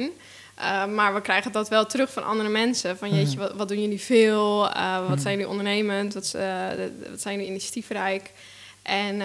Uh, 0.59 0.85
maar 0.85 1.13
we 1.13 1.21
krijgen 1.21 1.51
dat 1.51 1.69
wel 1.69 1.85
terug 1.85 2.11
van 2.13 2.23
andere 2.25 2.49
mensen. 2.49 2.97
Van 2.97 3.15
jeetje, 3.15 3.37
Mhm. 3.37 3.47
wat, 3.47 3.55
wat 3.57 3.67
doen 3.67 3.81
jullie 3.81 4.01
veel? 4.01 4.65
Uh, 4.75 4.99
wat 4.99 5.09
Mhm. 5.09 5.19
zijn 5.19 5.33
jullie 5.33 5.49
ondernemend? 5.49 6.13
Wat, 6.13 6.31
wat 7.09 7.21
zijn 7.21 7.35
jullie 7.35 7.49
initiatiefrijk? 7.49 8.31
En 8.81 9.21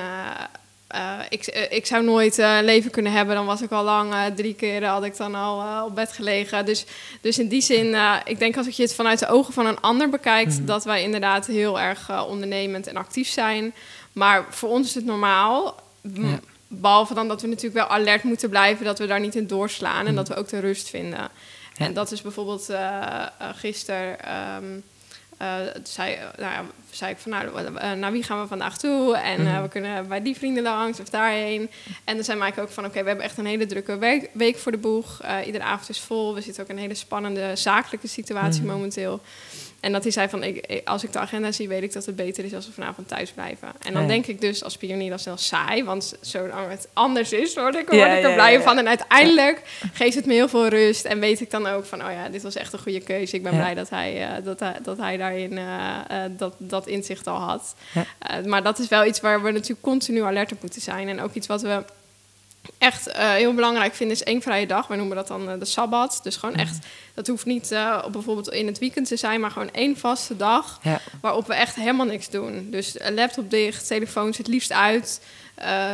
uh, 0.94 1.00
uh, 1.18 1.24
ik, 1.28 1.46
ik 1.70 1.86
zou 1.86 2.04
nooit 2.04 2.38
een 2.38 2.64
leven 2.64 2.90
kunnen 2.90 3.12
hebben. 3.12 3.34
Dan 3.34 3.46
was 3.46 3.62
ik 3.62 3.70
al 3.70 3.84
lang, 3.84 4.14
drie 4.36 4.54
keer 4.54 4.84
had 4.84 5.04
ik 5.04 5.16
dan 5.16 5.34
al 5.34 5.84
op 5.84 5.94
bed 5.94 6.12
gelegen. 6.12 6.64
Dus, 6.64 6.84
dus 7.20 7.38
in 7.38 7.48
die 7.48 7.62
zin, 7.62 7.96
ik 8.24 8.38
denk 8.38 8.56
als 8.56 8.66
ik 8.66 8.72
je 8.72 8.82
het 8.82 8.94
vanuit 8.94 9.18
de 9.18 9.28
ogen 9.28 9.52
van 9.52 9.66
een 9.66 9.80
ander 9.80 10.08
bekijkt... 10.08 10.56
Mhm. 10.56 10.64
dat 10.64 10.84
wij 10.84 11.02
inderdaad 11.02 11.46
heel 11.46 11.80
erg 11.80 12.26
ondernemend 12.26 12.86
en 12.86 12.96
actief 12.96 13.28
zijn. 13.28 13.74
Maar 14.12 14.44
voor 14.50 14.68
ons 14.68 14.88
is 14.88 14.94
het 14.94 15.04
normaal... 15.04 15.82
Ja. 16.14 16.40
Behalve 16.80 17.14
dan 17.14 17.28
dat 17.28 17.42
we 17.42 17.48
natuurlijk 17.48 17.74
wel 17.74 17.96
alert 17.96 18.22
moeten 18.22 18.48
blijven, 18.48 18.84
dat 18.84 18.98
we 18.98 19.06
daar 19.06 19.20
niet 19.20 19.34
in 19.34 19.46
doorslaan 19.46 20.06
en 20.06 20.14
dat 20.14 20.28
we 20.28 20.34
ook 20.34 20.48
de 20.48 20.58
rust 20.58 20.88
vinden. 20.88 21.18
Ja. 21.18 21.30
En 21.84 21.94
dat 21.94 22.12
is 22.12 22.22
bijvoorbeeld 22.22 22.70
uh, 22.70 22.76
uh, 22.76 23.48
gisteren. 23.54 24.16
Um, 24.56 24.74
uh, 24.74 24.93
zei, 25.82 26.16
nou 26.36 26.52
ja, 26.52 26.64
zei 26.90 27.10
ik 27.10 27.18
van, 27.18 27.30
nou, 27.30 27.70
naar 27.96 28.12
wie 28.12 28.22
gaan 28.22 28.40
we 28.40 28.46
vandaag 28.46 28.78
toe? 28.78 29.16
En 29.16 29.42
mhm. 29.42 29.62
we 29.62 29.68
kunnen 29.68 30.08
bij 30.08 30.22
die 30.22 30.36
vrienden 30.36 30.62
langs 30.62 31.00
of 31.00 31.08
daarheen. 31.08 31.70
En 32.04 32.14
dan 32.14 32.24
zei 32.24 32.38
Mike 32.38 32.60
ook 32.60 32.70
van, 32.70 32.84
oké, 32.84 33.00
we 33.00 33.08
hebben 33.08 33.24
echt 33.24 33.38
een 33.38 33.46
hele 33.46 33.66
drukke 33.66 33.98
week, 33.98 34.30
week 34.32 34.56
voor 34.56 34.72
de 34.72 34.78
boeg. 34.78 35.20
iedere 35.44 35.64
avond 35.64 35.88
is 35.88 36.00
vol. 36.00 36.34
We 36.34 36.40
zitten 36.40 36.62
ook 36.62 36.68
in 36.68 36.76
een 36.76 36.82
hele 36.82 36.94
spannende 36.94 37.56
zakelijke 37.56 38.08
situatie 38.08 38.62
mhm. 38.62 38.72
momenteel. 38.72 39.20
En 39.84 39.92
dat 39.92 40.02
hij 40.02 40.12
zei 40.12 40.28
van, 40.28 40.42
ik, 40.42 40.80
als 40.84 41.04
ik 41.04 41.12
de 41.12 41.18
agenda 41.18 41.52
zie, 41.52 41.68
weet 41.68 41.82
ik 41.82 41.92
dat 41.92 42.06
het 42.06 42.16
beter 42.16 42.44
is 42.44 42.54
als 42.54 42.66
we 42.66 42.72
vanavond 42.72 43.08
thuis 43.08 43.30
blijven. 43.30 43.68
En 43.82 43.92
dan 43.92 44.06
denk 44.06 44.26
ik 44.26 44.40
dus 44.40 44.64
als 44.64 44.76
pionier 44.76 45.10
dat 45.10 45.20
snel 45.20 45.36
saai, 45.36 45.84
want 45.84 46.14
zolang 46.20 46.70
het 46.70 46.88
anders 46.92 47.32
is, 47.32 47.54
word 47.54 47.74
ik, 47.74 47.88
word 47.88 48.12
ik 48.12 48.24
er 48.24 48.34
blij 48.34 48.60
van. 48.60 48.78
En 48.78 48.88
uiteindelijk 48.88 49.62
geeft 49.92 50.14
het 50.14 50.26
me 50.26 50.32
heel 50.32 50.48
veel 50.48 50.68
rust 50.68 51.04
en 51.04 51.20
weet 51.20 51.40
ik 51.40 51.50
dan 51.50 51.66
ook 51.66 51.84
van, 51.84 52.04
oh 52.04 52.10
ja, 52.10 52.28
dit 52.28 52.42
was 52.42 52.54
echt 52.54 52.72
een 52.72 52.78
goede 52.78 53.00
keuze. 53.00 53.36
Ik 53.36 53.42
ben 53.42 53.56
blij 53.56 53.74
dat 53.74 53.90
hij, 53.90 54.38
uh, 54.38 54.44
dat, 54.44 54.60
hij, 54.60 54.76
dat 54.82 54.98
hij 54.98 55.16
daarin 55.16 55.52
uh, 55.52 55.98
uh, 56.10 56.18
dat, 56.30 56.54
dat 56.58 56.86
inzicht 56.86 57.26
al 57.26 57.38
had. 57.38 57.74
maar 58.46 58.62
dat 58.62 58.78
is 58.78 58.88
wel 58.88 59.04
iets 59.04 59.20
waar 59.20 59.42
we 59.42 59.50
natuurlijk 59.50 59.82
continu 59.82 60.22
alert 60.22 60.52
op 60.52 60.60
moeten 60.60 60.82
zijn. 60.82 61.08
En 61.08 61.20
ook 61.20 61.34
iets 61.34 61.46
wat 61.46 61.62
we 61.62 61.84
echt 62.78 63.08
uh, 63.08 63.14
heel 63.32 63.54
belangrijk 63.54 63.94
vinden 63.94 64.16
is 64.16 64.22
één 64.22 64.42
vrije 64.42 64.66
dag. 64.66 64.86
Wij 64.86 64.96
noemen 64.96 65.16
dat 65.16 65.28
dan 65.28 65.50
uh, 65.50 65.58
de 65.58 65.64
sabbat. 65.64 66.20
Dus 66.22 66.36
gewoon 66.36 66.54
echt, 66.54 66.72
mhm. 66.76 66.86
dat 67.14 67.26
hoeft 67.26 67.44
niet 67.44 67.72
uh, 67.72 68.06
bijvoorbeeld 68.06 68.48
in 68.48 68.66
het 68.66 68.78
weekend 68.78 69.08
te 69.08 69.16
zijn, 69.16 69.40
maar 69.40 69.50
gewoon 69.50 69.70
één 69.70 69.96
vaste 69.96 70.36
dag 70.36 70.80
ja. 70.82 71.00
waarop 71.20 71.46
we 71.46 71.54
echt 71.54 71.74
helemaal 71.74 72.06
niks 72.06 72.30
doen. 72.30 72.70
Dus 72.70 72.96
laptop 73.10 73.50
dicht, 73.50 73.86
telefoons 73.86 74.38
het 74.38 74.46
liefst 74.46 74.72
uit. 74.72 75.20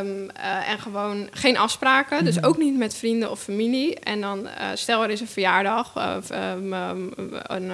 Um, 0.01 0.31
en 0.67 0.79
gewoon 0.79 1.29
geen 1.31 1.59
afspraken. 1.59 2.25
Dus 2.25 2.37
mhm. 2.37 2.45
ook 2.45 2.59
niet 2.59 2.77
met 2.77 2.95
vrienden 2.95 3.31
of 3.31 3.41
familie. 3.41 3.99
En 3.99 4.21
dan 4.21 4.49
stel 4.75 5.03
er 5.03 5.11
is 5.11 5.21
een 5.21 5.29
verjaardag, 5.29 5.93
um, 6.33 6.73
een 7.47 7.73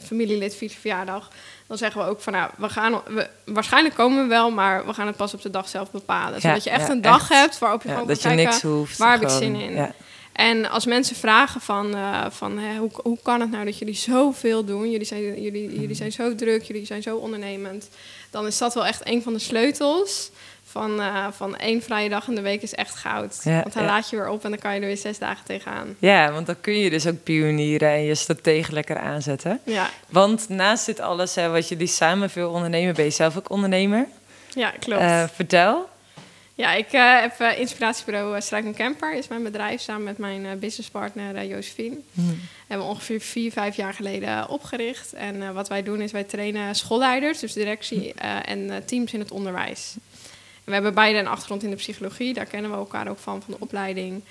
familielid 0.00 0.56
viert 0.56 0.72
verjaardag 0.72 1.30
dan 1.72 1.80
zeggen 1.80 2.00
we 2.00 2.08
ook 2.08 2.20
van 2.20 2.32
nou, 2.32 2.50
we 2.56 2.68
gaan, 2.68 3.00
we, 3.06 3.28
waarschijnlijk 3.44 3.94
komen 3.94 4.22
we 4.22 4.28
wel, 4.28 4.50
maar 4.50 4.86
we 4.86 4.92
gaan 4.92 5.06
het 5.06 5.16
pas 5.16 5.34
op 5.34 5.42
de 5.42 5.50
dag 5.50 5.68
zelf 5.68 5.90
bepalen. 5.90 6.40
Zodat 6.40 6.64
je 6.64 6.70
echt 6.70 6.88
een 6.88 7.00
dag 7.00 7.28
hebt 7.28 7.58
waarop 7.58 7.82
je 7.82 7.88
gewoon 7.88 8.06
dat 8.06 8.22
je 8.22 8.28
kijken, 8.28 8.44
niks 8.44 8.62
hoeft. 8.62 8.98
Waar 8.98 9.12
heb 9.12 9.22
ik 9.22 9.28
zin 9.28 9.54
in? 9.54 9.92
En 10.32 10.70
als 10.70 10.86
mensen 10.86 11.16
vragen 11.16 11.60
van, 11.60 11.94
uh, 11.94 12.26
van 12.30 12.58
hè, 12.58 12.78
hoe, 12.78 12.90
hoe 13.02 13.18
kan 13.22 13.40
het 13.40 13.50
nou 13.50 13.64
dat 13.64 13.78
jullie 13.78 13.94
zoveel 13.94 14.64
doen? 14.64 14.90
Jullie 14.90 15.06
zijn, 15.06 15.42
jullie, 15.42 15.80
jullie 15.80 15.94
zijn 15.94 16.12
zo 16.12 16.34
druk, 16.34 16.62
jullie 16.62 16.86
zijn 16.86 17.02
zo 17.02 17.16
ondernemend. 17.16 17.88
Dan 18.30 18.46
is 18.46 18.58
dat 18.58 18.74
wel 18.74 18.86
echt 18.86 19.06
een 19.06 19.22
van 19.22 19.32
de 19.32 19.38
sleutels 19.38 20.30
van, 20.72 21.00
uh, 21.00 21.26
van 21.30 21.56
één 21.56 21.82
vrije 21.82 22.08
dag 22.08 22.28
in 22.28 22.34
de 22.34 22.40
week 22.40 22.62
is 22.62 22.74
echt 22.74 22.94
goud. 22.94 23.42
want 23.44 23.72
dan 23.72 23.84
laat 23.84 24.10
je 24.10 24.16
weer 24.16 24.28
op 24.28 24.44
en 24.44 24.50
dan 24.50 24.58
kan 24.58 24.74
je 24.74 24.80
er 24.80 24.86
weer 24.86 24.96
zes 24.96 25.18
dagen 25.18 25.44
tegenaan. 25.44 25.96
Ja, 25.98 26.32
want 26.32 26.46
dan 26.46 26.60
kun 26.60 26.78
je 26.78 26.90
dus 26.90 27.06
ook 27.06 27.22
pionieren 27.22 27.88
en 27.88 28.02
je 28.02 28.14
strategie 28.14 28.72
lekker 28.72 28.98
aanzetten. 28.98 29.60
Ja. 29.64 29.90
Want 30.08 30.48
naast 30.48 30.86
dit 30.86 31.00
alles, 31.00 31.34
hè, 31.34 31.48
wat 31.48 31.68
jullie 31.68 31.86
samen 31.86 32.30
veel 32.30 32.50
ondernemen, 32.50 32.94
ben 32.94 33.04
je 33.04 33.10
zelf 33.10 33.36
ook 33.36 33.50
ondernemer. 33.50 34.06
Ja, 34.54 34.70
klopt. 34.70 35.02
Uh, 35.02 35.24
vertel. 35.34 35.90
Ja, 36.54 36.74
ik 36.74 36.92
uh, 36.92 37.20
heb 37.20 37.56
inspiratiebureau 37.58 38.40
Strijk 38.40 38.76
Camper, 38.76 39.14
is 39.14 39.28
mijn 39.28 39.42
bedrijf, 39.42 39.80
samen 39.80 40.02
met 40.02 40.18
mijn 40.18 40.58
businesspartner 40.58 41.46
Josephine. 41.46 41.96
Hmm. 42.12 42.40
Hebben 42.66 42.86
we 42.86 42.92
ongeveer 42.92 43.20
vier, 43.20 43.52
vijf 43.52 43.76
jaar 43.76 43.94
geleden 43.94 44.48
opgericht. 44.48 45.12
En 45.12 45.54
wat 45.54 45.68
wij 45.68 45.82
doen 45.82 46.00
is 46.00 46.12
wij 46.12 46.24
trainen 46.24 46.74
schoolleiders, 46.74 47.38
dus 47.38 47.52
directie 47.52 48.14
en 48.44 48.82
teams 48.86 49.12
in 49.12 49.20
het 49.20 49.30
onderwijs 49.30 49.96
we 50.64 50.72
hebben 50.72 50.94
beide 50.94 51.18
een 51.18 51.26
achtergrond 51.26 51.62
in 51.62 51.70
de 51.70 51.76
psychologie. 51.76 52.34
Daar 52.34 52.46
kennen 52.46 52.70
we 52.70 52.76
elkaar 52.76 53.08
ook 53.08 53.18
van, 53.18 53.42
van 53.42 53.54
de 53.54 53.60
opleiding. 53.60 54.22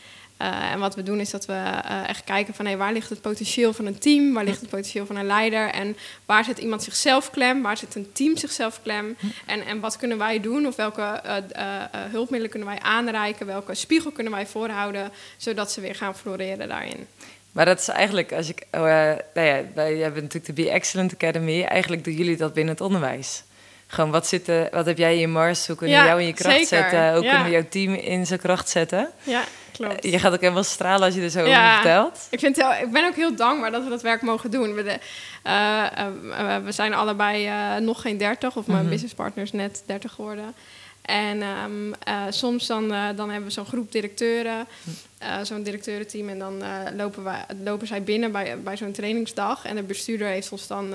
Uh, 0.42 0.72
en 0.72 0.80
wat 0.80 0.96
we 0.96 1.04
doen 1.04 1.20
is 1.20 1.30
dat 1.30 1.46
we 1.46 1.54
uh, 1.54 2.10
echt 2.10 2.24
kijken 2.24 2.54
van 2.54 2.66
hey, 2.66 2.78
waar 2.78 2.94
ligt 2.94 3.10
het 3.10 3.22
potentieel 3.22 3.74
van 3.74 3.86
een 3.86 4.00
team, 4.00 4.34
waar 4.34 4.44
ligt 4.44 4.62
het 4.62 4.70
potentieel 4.70 5.06
van 5.06 5.16
een 5.16 5.26
leider 5.26 5.70
en 5.70 5.98
waar 6.26 6.44
zit 6.44 6.58
iemand 6.58 6.84
zichzelf 6.84 7.30
klem, 7.30 7.62
waar 7.62 7.78
zit 7.78 7.96
een 7.96 8.12
team 8.12 8.38
zichzelf 8.38 8.82
klem 8.82 9.18
en, 9.46 9.66
en 9.66 9.80
wat 9.80 9.98
kunnen 9.98 10.18
wij 10.18 10.40
doen 10.40 10.66
of 10.66 10.76
welke 10.76 11.22
uh, 11.26 11.74
hulpmiddelen 11.92 12.50
kunnen 12.50 12.68
wij 12.68 12.80
aanreiken, 12.80 13.46
welke 13.46 13.76
spiegel 13.76 14.12
kunnen 14.12 14.34
wij 14.34 14.48
voorhouden, 14.48 15.12
zodat 15.38 15.72
ze 15.72 15.82
weer 15.82 15.96
gaan 15.96 16.16
floreren 16.16 16.68
daarin. 16.68 17.08
Maar 17.52 17.66
dat 17.66 17.80
is 17.80 17.88
eigenlijk, 17.88 18.34
als 18.34 18.50
ik, 18.50 18.66
nou 18.72 18.88
ja, 19.34 19.64
wij 19.74 19.96
hebben 19.96 20.24
natuurlijk 20.24 20.46
de 20.46 20.64
Be 20.64 20.70
Excellent 20.70 21.14
Academy, 21.14 21.64
eigenlijk 21.64 22.04
doen 22.04 22.14
jullie 22.14 22.38
dat 22.38 22.54
binnen 22.54 22.74
het 22.74 22.84
onderwijs. 22.84 23.44
Gewoon, 23.92 24.12
wat, 24.12 24.28
zit 24.28 24.48
er, 24.48 24.68
wat 24.72 24.86
heb 24.86 24.98
jij 24.98 25.14
in 25.14 25.20
je 25.20 25.28
mars? 25.28 25.68
Hoe 25.68 25.76
kunnen 25.76 26.00
we 26.00 26.08
jou 26.08 26.20
in 26.20 26.26
je 26.26 26.34
kracht 26.34 26.68
zetten? 26.68 27.14
Hoe 27.14 27.22
kunnen 27.22 27.44
we 27.44 27.50
jouw 27.50 27.68
team 27.70 27.94
in 27.94 28.26
zijn 28.26 28.40
kracht 28.40 28.70
zetten? 28.70 29.10
Ja, 29.24 29.44
klopt. 29.72 30.04
Je 30.04 30.20
gaat 30.20 30.34
ook 30.34 30.42
helemaal 30.42 30.64
stralen 30.64 31.06
als 31.06 31.16
je 31.16 31.22
er 31.22 31.30
zo 31.30 31.40
over 31.40 31.74
vertelt. 31.74 32.28
Ik, 32.30 32.40
vind 32.40 32.56
heel, 32.56 32.72
ik 32.72 32.92
ben 32.92 33.06
ook 33.06 33.16
heel 33.16 33.36
dankbaar 33.36 33.72
dat 33.72 33.84
we 33.84 33.90
dat 33.90 34.02
werk 34.02 34.22
mogen 34.22 34.52
doen. 34.52 34.74
We, 34.74 34.84
de, 34.84 35.00
uh, 35.48 35.86
uh, 36.24 36.58
we 36.64 36.72
zijn 36.72 36.94
allebei 36.94 37.48
uh, 37.48 37.76
nog 37.76 38.02
geen 38.02 38.18
dertig, 38.18 38.56
of 38.56 38.66
mijn 38.66 38.78
mm 38.78 38.84
-hmm. 38.84 38.90
businesspartner 38.92 39.50
net 39.52 39.84
dertig 39.86 40.12
geworden. 40.12 40.54
En 41.02 41.42
um, 41.42 41.88
uh, 42.08 42.24
soms 42.30 42.68
dan, 42.68 42.88
dan 42.88 43.30
hebben 43.30 43.44
we 43.44 43.50
zo'n 43.50 43.66
groep 43.66 43.92
directeuren, 43.92 44.68
uh, 45.24 45.36
zo'n 45.44 45.64
directeurenteam. 45.64 46.30
En 46.30 46.40
dan 46.40 46.64
lopen, 46.98 47.24
wij, 47.24 47.46
lopen 47.64 47.88
zij 47.88 48.04
binnen 48.04 48.32
bij, 48.32 48.62
bij 48.64 48.78
zo'n 48.78 48.92
trainingsdag. 48.92 49.66
En 49.66 49.76
de 49.76 49.84
bestuurder 49.84 50.28
heeft 50.28 50.52
ons 50.52 50.68
dan 50.68 50.94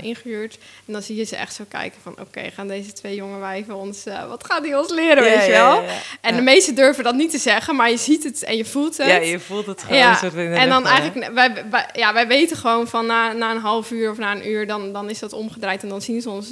ingehuurd. 0.00 0.58
En 0.86 0.92
dan 0.92 1.02
zie 1.02 1.16
je 1.16 1.24
ze 1.24 1.36
echt 1.36 1.54
zo 1.54 1.64
kijken 1.68 2.00
van... 2.02 2.14
oké, 2.20 2.50
gaan 2.50 2.68
deze 2.68 2.92
twee 2.92 3.14
jonge 3.14 3.38
wijven 3.38 3.76
ons... 3.76 4.04
wat 4.28 4.44
gaan 4.44 4.62
die 4.62 4.78
ons 4.78 4.90
leren, 4.90 5.22
weet 5.22 5.44
je 5.44 5.50
wel? 5.50 5.82
Ja, 5.82 5.88
en 6.20 6.36
de 6.36 6.42
meesten 6.42 6.74
durven 6.74 7.04
dat 7.04 7.14
niet 7.14 7.30
te 7.30 7.38
zeggen, 7.38 7.76
maar 7.76 7.90
je 7.90 7.96
ziet 7.96 8.24
het 8.24 8.42
en 8.42 8.56
je 8.56 8.64
voelt 8.64 8.96
het. 8.96 9.06
Ja, 9.06 9.16
je 9.16 9.40
voelt 9.40 9.66
het 9.66 9.82
gewoon. 9.82 9.98
Ja. 9.98 10.20
en 10.34 10.68
dan 10.68 10.86
eigenlijk... 10.86 11.32
Wij, 11.34 11.64
wij, 11.70 11.88
ja, 11.92 12.12
wij 12.12 12.26
weten 12.26 12.56
gewoon 12.56 12.88
van 12.88 13.06
na, 13.06 13.32
na 13.32 13.50
een 13.50 13.60
half 13.60 13.90
uur 13.90 14.10
of 14.10 14.18
na 14.18 14.34
een 14.34 14.48
uur... 14.48 14.66
dan, 14.66 14.92
dan 14.92 15.10
is 15.10 15.18
dat 15.18 15.32
omgedraaid 15.32 15.82
en 15.82 15.88
dan 15.88 16.02
zien 16.02 16.20
ze 16.20 16.30
ons... 16.30 16.50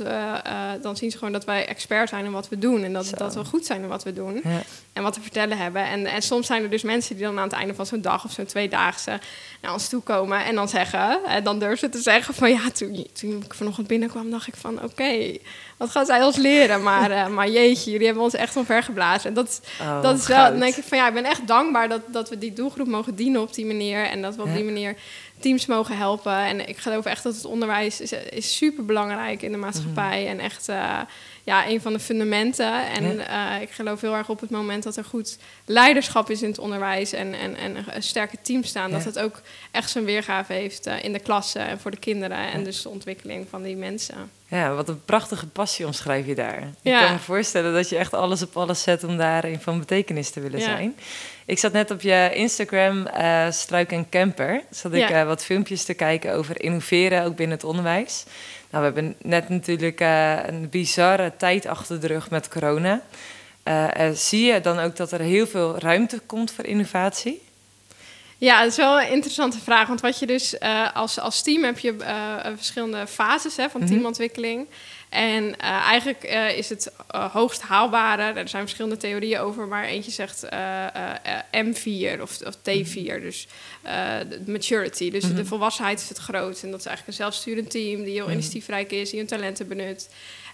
dan 0.83 0.97
zien 0.97 1.11
ze 1.11 1.19
gewoon 1.19 1.33
dat 1.33 1.45
wij 1.45 1.67
expert 1.67 2.09
zijn 2.09 2.25
in 2.25 2.33
wat 2.33 2.49
we 2.49 2.59
doen. 2.59 2.85
En 2.85 2.93
dat, 2.93 3.13
dat 3.17 3.35
we 3.35 3.45
goed 3.45 3.67
zijn 3.67 3.83
in 3.83 3.89
wat 3.89 4.03
we 4.03 4.13
doen. 4.13 4.43
En 4.93 5.03
wat 5.03 5.13
te 5.13 5.21
vertellen 5.21 5.59
hebben. 5.59 5.85
En, 5.85 6.07
en 6.07 6.23
soms 6.23 6.47
zijn 6.47 6.63
er 6.63 6.71
dus 6.71 6.83
mensen 6.83 6.98
die 7.07 7.25
dan 7.25 7.39
aan 7.39 7.45
het 7.45 7.53
einde 7.53 7.75
van 7.75 7.87
zo'n 7.87 8.01
dag 8.01 8.25
of 8.25 8.33
zo'n 8.33 8.47
tweedaagse 8.47 9.21
naar 9.61 9.73
ons 9.73 9.89
toe 9.89 10.03
komen. 10.03 10.45
En 10.45 10.55
dan 10.55 10.69
zeggen, 10.69 11.25
en 11.25 11.45
dan 11.45 11.59
durven 11.59 11.79
ze 11.79 11.89
te 11.89 12.01
zeggen 12.01 12.35
van 12.35 12.51
ja, 12.51 12.71
toen, 12.71 13.07
toen 13.13 13.43
ik 13.45 13.55
vanochtend 13.55 13.87
binnenkwam, 13.87 14.31
dacht 14.31 14.47
ik 14.47 14.57
van 14.57 14.83
oké, 14.83 15.37
wat 15.77 15.91
gaan 15.91 16.07
zij 16.07 16.25
ons 16.25 16.37
leren? 16.37 16.83
Maar, 16.83 17.11
uh, 17.11 17.27
maar 17.27 17.49
jeetje, 17.49 17.91
jullie 17.91 18.07
hebben 18.07 18.25
ons 18.25 18.35
echt 18.35 18.57
geblazen 18.67 19.29
En 19.29 19.35
dat, 19.35 19.61
oh, 19.81 20.03
dat 20.03 20.19
is 20.19 20.27
wel, 20.27 20.51
dan 20.51 20.59
denk 20.59 20.75
ik 20.75 20.85
van 20.85 20.99
ja, 20.99 21.09
ik 21.09 21.15
ben 21.15 21.25
echt 21.25 21.47
dankbaar 21.47 21.89
dat, 21.89 22.01
dat 22.07 22.29
we 22.29 22.39
die 22.39 22.53
doelgroep 22.53 22.87
mogen 22.87 23.15
dienen 23.15 23.41
op 23.41 23.55
die 23.55 23.67
manier. 23.67 24.05
En 24.05 24.23
dat 24.23 24.37
we 24.37 24.43
op 24.43 24.55
die 24.55 24.65
manier 24.65 24.97
teams 25.41 25.67
mogen 25.67 25.97
helpen. 25.97 26.37
En 26.37 26.69
ik 26.69 26.79
geloof 26.79 27.05
echt 27.05 27.23
dat 27.23 27.35
het 27.35 27.45
onderwijs 27.45 28.01
is, 28.01 28.13
is 28.13 28.57
super 28.57 28.85
belangrijk 28.85 29.43
in 29.43 29.53
de 29.53 29.59
maatschappij. 29.59 30.21
Mhm. 30.23 30.31
En 30.31 30.41
echt 30.41 30.69
uh, 30.69 31.01
ja, 31.49 31.69
een 31.69 31.81
van 31.81 31.93
de 31.93 31.99
fundamenten. 31.99 32.89
En 32.89 33.05
uh, 33.05 33.61
ik 33.61 33.71
geloof 33.71 34.01
heel 34.01 34.15
erg 34.15 34.29
op 34.29 34.41
het 34.41 34.51
moment 34.51 34.83
dat 34.83 34.97
er 34.97 35.05
goed 35.05 35.39
leiderschap 35.65 36.31
is 36.31 36.43
in 36.43 36.49
het 36.49 36.59
onderwijs 36.59 37.13
en, 37.13 37.35
en, 37.35 37.57
en 37.57 37.77
een 37.95 38.03
sterke 38.03 38.37
team 38.43 38.65
staan, 38.65 38.91
dat 38.91 39.05
het 39.05 39.19
ook 39.19 39.41
echt 39.71 39.91
zijn 39.91 40.05
weergave 40.05 40.53
heeft 40.53 40.87
uh, 40.87 41.05
in 41.05 41.13
de 41.13 41.19
klasse 41.19 41.59
en 41.59 41.81
voor 41.81 41.91
de 41.91 41.97
kinderen 41.97 42.51
en 42.53 42.65
dus 42.65 42.83
de 42.83 42.89
ontwikkeling 42.89 43.47
van 43.51 43.63
die 43.63 43.77
mensen. 43.77 44.31
Ja, 44.49 44.75
wat 44.75 44.89
een 44.89 45.05
prachtige 45.05 45.47
passie 45.47 45.87
omschrijf 45.87 46.27
je 46.27 46.35
daar. 46.35 46.63
Ik 46.83 46.93
kan 46.93 47.13
me 47.13 47.19
voorstellen 47.19 47.73
dat 47.73 47.89
je 47.89 47.97
echt 47.97 48.15
alles 48.15 48.43
op 48.43 48.57
alles 48.57 48.83
zet 48.83 49.05
om 49.05 49.17
daarin 49.17 49.61
van 49.61 49.79
betekenis 49.79 50.31
te 50.31 50.41
willen 50.41 50.61
zijn. 50.61 50.97
Ik 51.45 51.59
zat 51.59 51.73
net 51.73 51.91
op 51.91 52.01
je 52.01 52.31
Instagram, 52.35 53.07
uh, 53.19 53.51
Struik 53.51 53.93
en 53.93 54.09
Camper, 54.09 54.63
zat 54.71 54.93
ik 54.93 55.09
wat 55.09 55.45
filmpjes 55.45 55.85
te 55.85 55.95
kijken 55.95 56.35
over 56.35 56.63
innoveren, 56.63 57.25
ook 57.25 57.37
binnen 57.37 57.57
het 57.57 57.67
onderwijs. 57.67 58.25
Nou, 58.71 58.85
we 58.85 59.01
hebben 59.01 59.17
net 59.23 59.49
natuurlijk 59.49 60.01
uh, 60.01 60.47
een 60.47 60.69
bizarre 60.69 61.33
tijd 61.37 61.67
achter 61.67 62.01
de 62.01 62.07
rug 62.07 62.31
met 62.31 62.49
corona. 62.49 63.03
Uh, 63.65 64.09
zie 64.15 64.45
je 64.45 64.61
dan 64.61 64.79
ook 64.79 64.97
dat 64.97 65.13
er 65.13 65.21
heel 65.21 65.47
veel 65.47 65.79
ruimte 65.79 66.19
komt 66.27 66.53
voor 66.53 66.65
innovatie? 66.65 67.43
Ja, 68.39 68.63
dat 68.63 68.71
is 68.71 68.77
wel 68.77 69.01
een 69.01 69.11
interessante 69.11 69.59
vraag. 69.59 69.89
Want 69.89 70.01
wat 70.01 70.19
je 70.19 70.27
dus 70.27 70.55
uh, 70.55 70.95
als, 70.95 71.21
als 71.21 71.43
team 71.43 71.65
heb 71.65 71.79
je 71.79 71.97
verschillende 72.57 73.07
fases 73.07 73.57
hè, 73.57 73.71
van 73.71 73.81
mhm. 73.81 73.91
teamontwikkeling. 73.91 74.67
En 75.09 75.45
uh, 75.45 75.55
eigenlijk 75.61 76.25
uh, 76.25 76.59
is 76.59 76.69
het 76.69 76.93
uh, 77.15 77.33
hoogst 77.33 77.61
haalbare. 77.61 78.23
Er 78.23 78.49
zijn 78.49 78.63
verschillende 78.63 78.97
theorieën 78.97 79.39
over, 79.39 79.67
maar 79.67 79.85
eentje 79.85 80.11
zegt 80.11 80.45
M4 81.57 82.21
of, 82.21 82.41
of 82.41 82.57
T4, 82.57 82.93
mhm. 82.93 83.21
dus 83.21 83.49
de 84.29 84.43
maturity. 84.47 85.11
Dus 85.11 85.23
mm 85.23 85.29
-hmm. 85.29 85.39
de 85.39 85.45
volwassenheid 85.45 86.01
is 86.01 86.09
het 86.09 86.19
groot. 86.19 86.63
En 86.63 86.71
dat 86.71 86.81
is 86.81 86.87
eigenlijk 86.87 87.07
een 87.07 87.25
zelfsturend 87.25 87.71
team 87.71 88.05
die 88.05 88.13
heel 88.13 88.27
mm 88.27 88.33
initiatiefrijk 88.33 88.93
is, 88.93 89.11
die 89.11 89.19
hun 89.19 89.29
talenten 89.29 89.69
benut. 89.69 90.09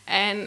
En 0.04 0.42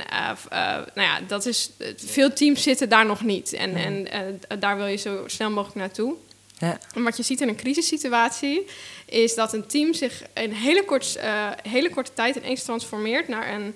nou 0.93 1.07
ja, 1.07 1.19
dat 1.27 1.45
is, 1.45 1.71
veel 1.95 2.33
teams 2.33 2.63
zitten 2.63 2.89
daar 2.89 3.05
nog 3.05 3.23
niet. 3.23 3.53
En, 3.53 3.69
mm 3.69 4.05
en 4.05 4.39
daar 4.59 4.77
wil 4.77 4.85
je 4.85 4.97
zo 4.97 5.23
snel 5.25 5.49
mogelijk 5.49 5.79
naartoe. 5.79 6.15
Ja. 6.59 6.79
En 6.93 7.03
wat 7.03 7.17
je 7.17 7.23
ziet 7.23 7.41
in 7.41 7.47
een 7.47 7.55
crisissituatie 7.55 8.65
is 9.05 9.35
dat 9.35 9.53
een 9.53 9.67
team 9.67 9.93
zich 9.93 10.21
in 10.33 10.51
hele, 10.51 10.85
kort, 10.85 11.19
hele 11.61 11.89
korte 11.89 12.13
tijd 12.13 12.35
ineens 12.35 12.63
transformeert 12.63 13.27
naar 13.27 13.53
een 13.53 13.61
eh, 13.61 13.67
eh, 13.67 13.73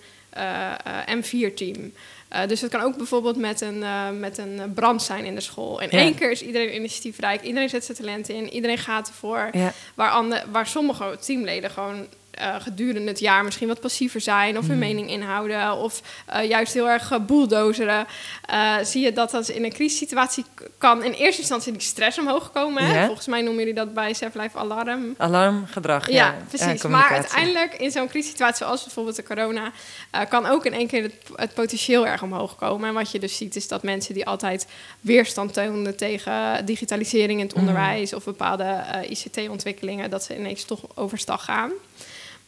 M4-team. 1.07 1.75
Uh, 1.77 2.41
eh, 2.41 2.47
dus 2.47 2.61
het 2.61 2.71
kan 2.71 2.81
ook 2.81 2.97
bijvoorbeeld 2.97 3.37
met 3.37 3.61
een, 3.61 3.77
uh, 3.77 4.09
met 4.09 4.37
een 4.37 4.73
brand 4.73 5.01
zijn 5.01 5.25
in 5.25 5.35
de 5.35 5.41
school. 5.41 5.81
In 5.81 5.89
één 5.89 6.15
keer 6.15 6.31
is 6.31 6.41
iedereen 6.41 6.75
initiatiefrijk, 6.75 7.41
iedereen 7.41 7.69
zet 7.69 7.85
zijn 7.85 7.97
talent 7.97 8.29
in, 8.29 8.49
iedereen 8.49 8.77
gaat 8.77 9.07
ervoor. 9.07 9.49
Ja. 9.51 9.73
Waar, 9.93 10.09
ander, 10.09 10.43
waar 10.51 10.67
sommige 10.67 11.17
teamleden 11.21 11.69
gewoon 11.69 12.07
uh, 12.39 12.55
gedurende 12.59 13.07
het 13.07 13.19
jaar 13.19 13.43
misschien 13.43 13.67
wat 13.67 13.79
passiever 13.79 14.21
zijn 14.21 14.57
of 14.57 14.67
hun 14.67 14.77
Mhm. 14.77 14.87
mening 14.87 15.09
inhouden 15.09 15.73
of 15.75 16.01
eh, 16.25 16.47
juist 16.49 16.73
heel 16.73 16.89
erg 16.89 17.11
uh, 17.11 17.19
bulldozeren, 17.19 18.05
eh, 18.45 18.75
zie 18.83 19.01
je 19.03 19.11
dat 19.13 19.31
dat 19.31 19.49
in 19.49 19.63
een 19.63 19.73
crisissituatie 19.73 20.45
kan 20.77 21.03
in 21.03 21.11
eerste 21.11 21.39
instantie 21.41 21.71
die 21.71 21.81
stress 21.81 22.19
omhoog 22.19 22.51
komen. 22.51 23.05
Volgens 23.05 23.27
mij 23.27 23.39
noemen 23.41 23.59
jullie 23.59 23.73
dat 23.73 23.93
bij 23.93 24.13
Self 24.13 24.33
Life 24.33 24.57
Alarm. 24.57 25.15
Alarmgedrag. 25.17 26.09
Ja, 26.09 26.15
Ja, 26.15 26.35
precies. 26.47 26.83
maar 26.83 27.09
uiteindelijk 27.09 27.73
in 27.73 27.91
zo'n 27.91 28.07
crisissituatie 28.07 28.65
zoals 28.65 28.83
bijvoorbeeld 28.83 29.15
de 29.15 29.23
corona, 29.23 29.71
eh, 30.11 30.21
kan 30.29 30.45
ook 30.45 30.65
in 30.65 30.73
één 30.73 30.87
keer 30.87 31.03
het, 31.03 31.15
het 31.35 31.53
potentieel 31.53 32.07
erg 32.07 32.23
omhoog 32.23 32.55
komen. 32.55 32.87
En 32.87 32.93
wat 32.93 33.11
je 33.11 33.19
dus 33.19 33.37
ziet 33.37 33.55
is 33.55 33.67
dat 33.67 33.83
mensen 33.83 34.13
die 34.13 34.25
altijd 34.25 34.67
weerstand 35.01 35.53
toonden 35.53 35.97
tegen 35.97 36.65
digitalisering 36.65 37.39
in 37.39 37.45
het 37.45 37.55
Mhm. 37.55 37.59
onderwijs 37.67 38.13
of 38.13 38.23
bepaalde 38.23 38.63
eh, 38.63 39.09
ICT-ontwikkelingen, 39.09 40.09
dat 40.09 40.23
ze 40.23 40.37
ineens 40.37 40.63
toch 40.63 40.79
overstag 40.95 41.43
gaan. 41.43 41.71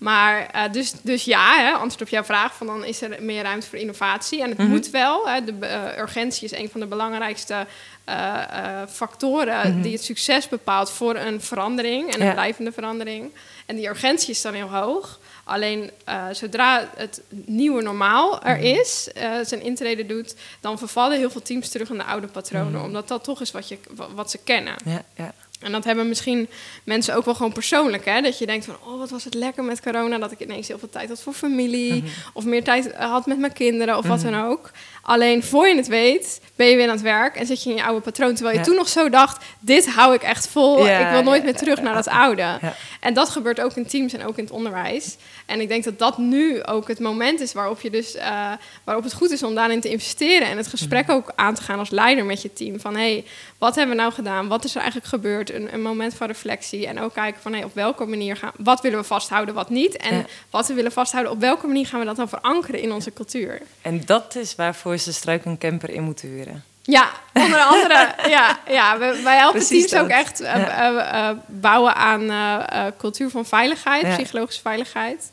Maar 0.03 0.47
eh, 0.51 0.71
dus, 0.71 0.93
dus 1.01 1.23
ja, 1.23 1.55
hè, 1.57 1.71
antwoord 1.71 2.01
op 2.01 2.07
jouw 2.07 2.23
vraag, 2.23 2.55
van 2.55 2.67
dan 2.67 2.85
is 2.85 3.01
er 3.01 3.23
meer 3.23 3.43
ruimte 3.43 3.67
voor 3.67 3.79
innovatie. 3.79 4.41
En 4.41 4.49
het 4.49 4.57
Mhm. 4.57 4.67
moet 4.69 4.89
wel. 4.89 5.27
Hè, 5.29 5.43
de 5.43 5.53
eh, 5.65 5.97
urgentie 6.01 6.43
is 6.43 6.51
een 6.51 6.69
van 6.69 6.79
de 6.79 6.85
belangrijkste 6.85 7.65
eh, 8.05 8.81
factoren 8.89 9.71
Mhm. 9.73 9.81
die 9.81 9.91
het 9.93 10.03
succes 10.03 10.47
bepaalt 10.49 10.91
voor 10.91 11.15
een 11.15 11.41
verandering 11.41 12.13
en 12.13 12.19
een 12.21 12.27
Ja. 12.27 12.33
blijvende 12.33 12.71
verandering. 12.71 13.31
En 13.65 13.75
die 13.75 13.87
urgentie 13.89 14.29
is 14.29 14.41
dan 14.41 14.53
heel 14.53 14.67
hoog. 14.69 15.19
Alleen 15.43 15.91
zodra 16.31 16.89
het 16.95 17.21
nieuwe 17.29 17.81
normaal 17.81 18.41
er 18.43 18.55
Mhm. 18.55 18.63
is, 18.65 19.09
zijn 19.43 19.61
intrede 19.61 20.05
doet, 20.05 20.35
dan 20.59 20.77
vervallen 20.77 21.17
heel 21.17 21.29
veel 21.31 21.41
teams 21.41 21.69
terug 21.69 21.89
in 21.89 21.97
de 21.97 22.03
oude 22.03 22.27
patronen. 22.27 22.81
Omdat 22.83 23.07
dat 23.07 23.23
toch 23.23 23.41
is 23.41 23.51
wat, 23.51 23.67
je, 23.67 23.77
wa- 23.95 24.09
wat 24.15 24.31
ze 24.31 24.37
kennen. 24.37 24.75
Ja, 24.85 25.03
ja. 25.15 25.33
En 25.63 25.71
dat 25.71 25.83
hebben 25.83 26.07
misschien 26.07 26.47
mensen 26.83 27.15
ook 27.15 27.25
wel 27.25 27.35
gewoon 27.35 27.51
persoonlijk. 27.53 28.05
Hè? 28.05 28.21
Dat 28.21 28.37
je 28.37 28.45
denkt 28.45 28.65
van, 28.65 28.75
oh, 28.85 28.97
wat 28.99 29.09
was 29.09 29.23
het 29.23 29.33
lekker 29.33 29.63
met 29.63 29.81
corona. 29.81 30.17
Dat 30.17 30.31
ik 30.31 30.39
ineens 30.39 30.67
heel 30.67 30.79
veel 30.79 30.89
tijd 30.89 31.09
had 31.09 31.21
voor 31.21 31.33
familie. 31.33 31.93
Mhm. 31.93 32.05
Of 32.33 32.45
meer 32.45 32.63
tijd 32.63 32.91
eh, 32.91 33.09
had 33.11 33.25
met 33.25 33.37
mijn 33.39 33.53
kinderen 33.53 33.97
of 33.97 34.05
wat 34.07 34.23
Mhm. 34.23 34.31
dan 34.31 34.45
ook. 34.45 34.71
Alleen 35.01 35.43
voor 35.43 35.67
je 35.67 35.75
het 35.75 35.87
weet, 35.87 36.41
ben 36.55 36.67
je 36.67 36.75
weer 36.75 36.85
aan 36.87 36.91
het 36.93 37.01
werk. 37.01 37.35
En 37.35 37.45
zit 37.45 37.63
je 37.63 37.69
in 37.69 37.75
je 37.75 37.83
oude 37.83 38.01
patroon. 38.01 38.33
Terwijl 38.33 38.53
je 38.55 38.61
Ja. 38.61 38.67
toen 38.67 38.75
nog 38.75 38.89
zo 38.89 39.09
dacht, 39.09 39.45
dit 39.59 39.89
hou 39.93 40.13
ik 40.13 40.21
echt 40.23 40.47
vol. 40.47 40.85
Ja, 40.85 40.99
ik 41.07 41.11
wil 41.11 41.23
nooit 41.23 41.37
ja, 41.39 41.43
meer 41.49 41.55
terug 41.57 41.81
naar 41.81 41.93
dat 41.93 42.07
oude. 42.07 42.59
En 42.99 43.13
dat 43.13 43.29
gebeurt 43.29 43.61
ook 43.61 43.73
in 43.75 43.85
teams 43.87 44.13
en 44.13 44.25
ook 44.25 44.37
in 44.37 44.43
het 44.43 44.53
onderwijs. 44.53 45.17
En 45.45 45.59
ik 45.61 45.67
denk 45.67 45.83
dat 45.83 45.99
dat 45.99 46.17
nu 46.17 46.63
ook 46.63 46.87
het 46.87 46.99
moment 46.99 47.39
is 47.39 47.53
waarop, 47.53 47.81
je 47.81 47.89
dus, 47.89 48.15
eh, 48.15 48.51
waarop 48.83 49.03
het 49.03 49.13
goed 49.13 49.31
is 49.31 49.43
om 49.43 49.55
daarin 49.55 49.81
te 49.81 49.89
investeren. 49.89 50.47
En 50.47 50.57
het 50.57 50.67
gesprek 50.67 51.07
Mhm. 51.07 51.15
ook 51.15 51.31
aan 51.35 51.55
te 51.55 51.61
gaan 51.61 51.79
als 51.79 51.89
leider 51.89 52.25
met 52.25 52.41
je 52.41 52.53
team. 52.53 52.79
Van 52.79 52.93
hé, 52.95 53.01
hey, 53.11 53.25
wat 53.57 53.75
hebben 53.75 53.95
we 53.95 54.01
nou 54.01 54.13
gedaan? 54.13 54.47
Wat 54.47 54.63
is 54.63 54.71
er 54.71 54.81
eigenlijk 54.81 55.07
gebeurd? 55.09 55.49
Een, 55.53 55.73
een 55.73 55.81
moment 55.81 56.13
van 56.13 56.27
reflectie. 56.27 56.87
En 56.87 56.99
ook 56.99 57.13
kijken 57.13 57.41
van 57.41 57.53
hey, 57.53 57.63
op 57.63 57.73
welke 57.73 58.05
manier 58.05 58.35
gaan 58.37 58.51
wat 58.57 58.81
willen 58.81 58.99
we 58.99 59.05
vasthouden, 59.05 59.53
wat 59.55 59.69
niet. 59.69 59.97
En 59.97 60.15
Ja. 60.15 60.25
wat 60.49 60.67
we 60.67 60.73
willen 60.73 60.91
vasthouden, 60.91 61.31
op 61.33 61.39
welke 61.39 61.67
manier 61.67 61.87
gaan 61.87 61.99
we 61.99 62.05
dat 62.05 62.15
dan 62.15 62.29
verankeren 62.29 62.81
in 62.81 62.91
onze 62.91 63.13
cultuur? 63.13 63.61
En 63.81 64.01
dat 64.05 64.35
is 64.35 64.55
waarvoor 64.55 64.97
ze 64.97 65.13
struik 65.13 65.45
een 65.45 65.57
camper 65.57 65.89
in 65.89 66.03
moeten 66.03 66.27
huren. 66.29 66.63
Ja, 66.85 67.09
onder 67.33 67.59
andere. 67.59 68.13
ja, 68.35 68.59
ja, 68.67 68.97
wij 68.97 69.37
helpen 69.37 69.59
Precies 69.59 69.89
teams 69.89 70.03
ook 70.03 70.09
echt 70.09 70.39
eh, 70.41 70.55
Ja. 70.55 70.91
eh, 70.93 71.29
eh, 71.29 71.37
bouwen 71.47 71.95
aan 71.95 72.31
cultuur 72.97 73.29
van 73.29 73.45
veiligheid, 73.45 74.01
Ja. 74.05 74.15
psychologische 74.15 74.61
veiligheid. 74.61 75.31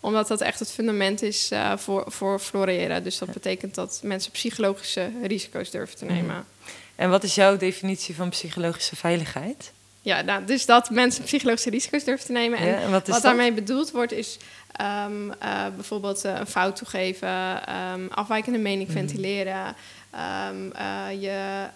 Omdat 0.00 0.28
dat 0.28 0.40
echt 0.40 0.58
het 0.58 0.72
fundament 0.72 1.22
is 1.22 1.50
voor, 1.76 2.04
voor 2.06 2.38
floreren. 2.38 3.04
Dus 3.04 3.18
dat 3.18 3.32
betekent 3.32 3.74
dat 3.74 4.00
mensen 4.02 4.30
psychologische 4.32 5.10
risico's 5.22 5.70
durven 5.70 5.96
te 5.96 6.04
nemen. 6.04 6.46
En 6.94 7.10
wat 7.10 7.22
is 7.22 7.34
jouw 7.34 7.56
definitie 7.56 8.14
van 8.14 8.28
psychologische 8.28 8.96
veiligheid? 8.96 9.72
Ja, 10.00 10.20
nou, 10.20 10.44
dus 10.44 10.66
dat 10.66 10.90
mensen 10.90 11.24
psychologische 11.24 11.70
risico's 11.70 12.04
durven 12.04 12.26
te 12.26 12.32
nemen. 12.32 12.58
En 12.58 12.66
Ja, 12.66 12.74
en 12.80 12.90
wat 12.90 13.18
daarmee 13.22 13.52
bedoeld 13.52 13.90
wordt 13.90 14.12
is 14.12 14.38
ehm, 14.72 15.30
eh, 15.38 15.64
bijvoorbeeld 15.74 16.24
eh, 16.24 16.34
een 16.38 16.46
fout 16.46 16.76
toegeven, 16.76 17.66
ehm, 17.66 18.06
afwijkende 18.10 18.58
mening 18.58 18.88
Mhm. 18.88 18.98
ventileren, 18.98 19.74
ehm, 20.10 20.70
eh, 20.72 21.20
je, 21.22 21.66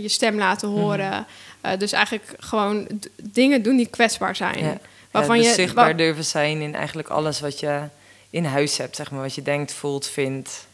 je 0.00 0.08
stem 0.08 0.38
laten 0.38 0.70
Mhm. 0.70 0.80
horen. 0.80 1.26
Dus 1.78 1.92
eigenlijk 1.92 2.34
gewoon 2.38 2.86
dingen 3.22 3.62
doen 3.62 3.76
die 3.76 3.86
kwetsbaar 3.86 4.36
zijn. 4.36 4.64
Ja. 4.64 4.78
Waarvan 5.10 5.36
ja, 5.36 5.42
dus 5.42 5.50
je 5.50 5.56
zichtbaar 5.62 5.96
durven 5.96 6.24
zijn 6.24 6.60
in 6.60 6.74
eigenlijk 6.74 7.08
alles 7.08 7.40
wat 7.40 7.60
je 7.60 7.82
in 8.30 8.44
huis 8.44 8.76
hebt, 8.78 8.96
zeg 8.96 9.10
maar. 9.10 9.20
Wat 9.20 9.34
je 9.34 9.42
denkt, 9.42 9.72
voelt, 9.72 10.06
vindt. 10.06 10.66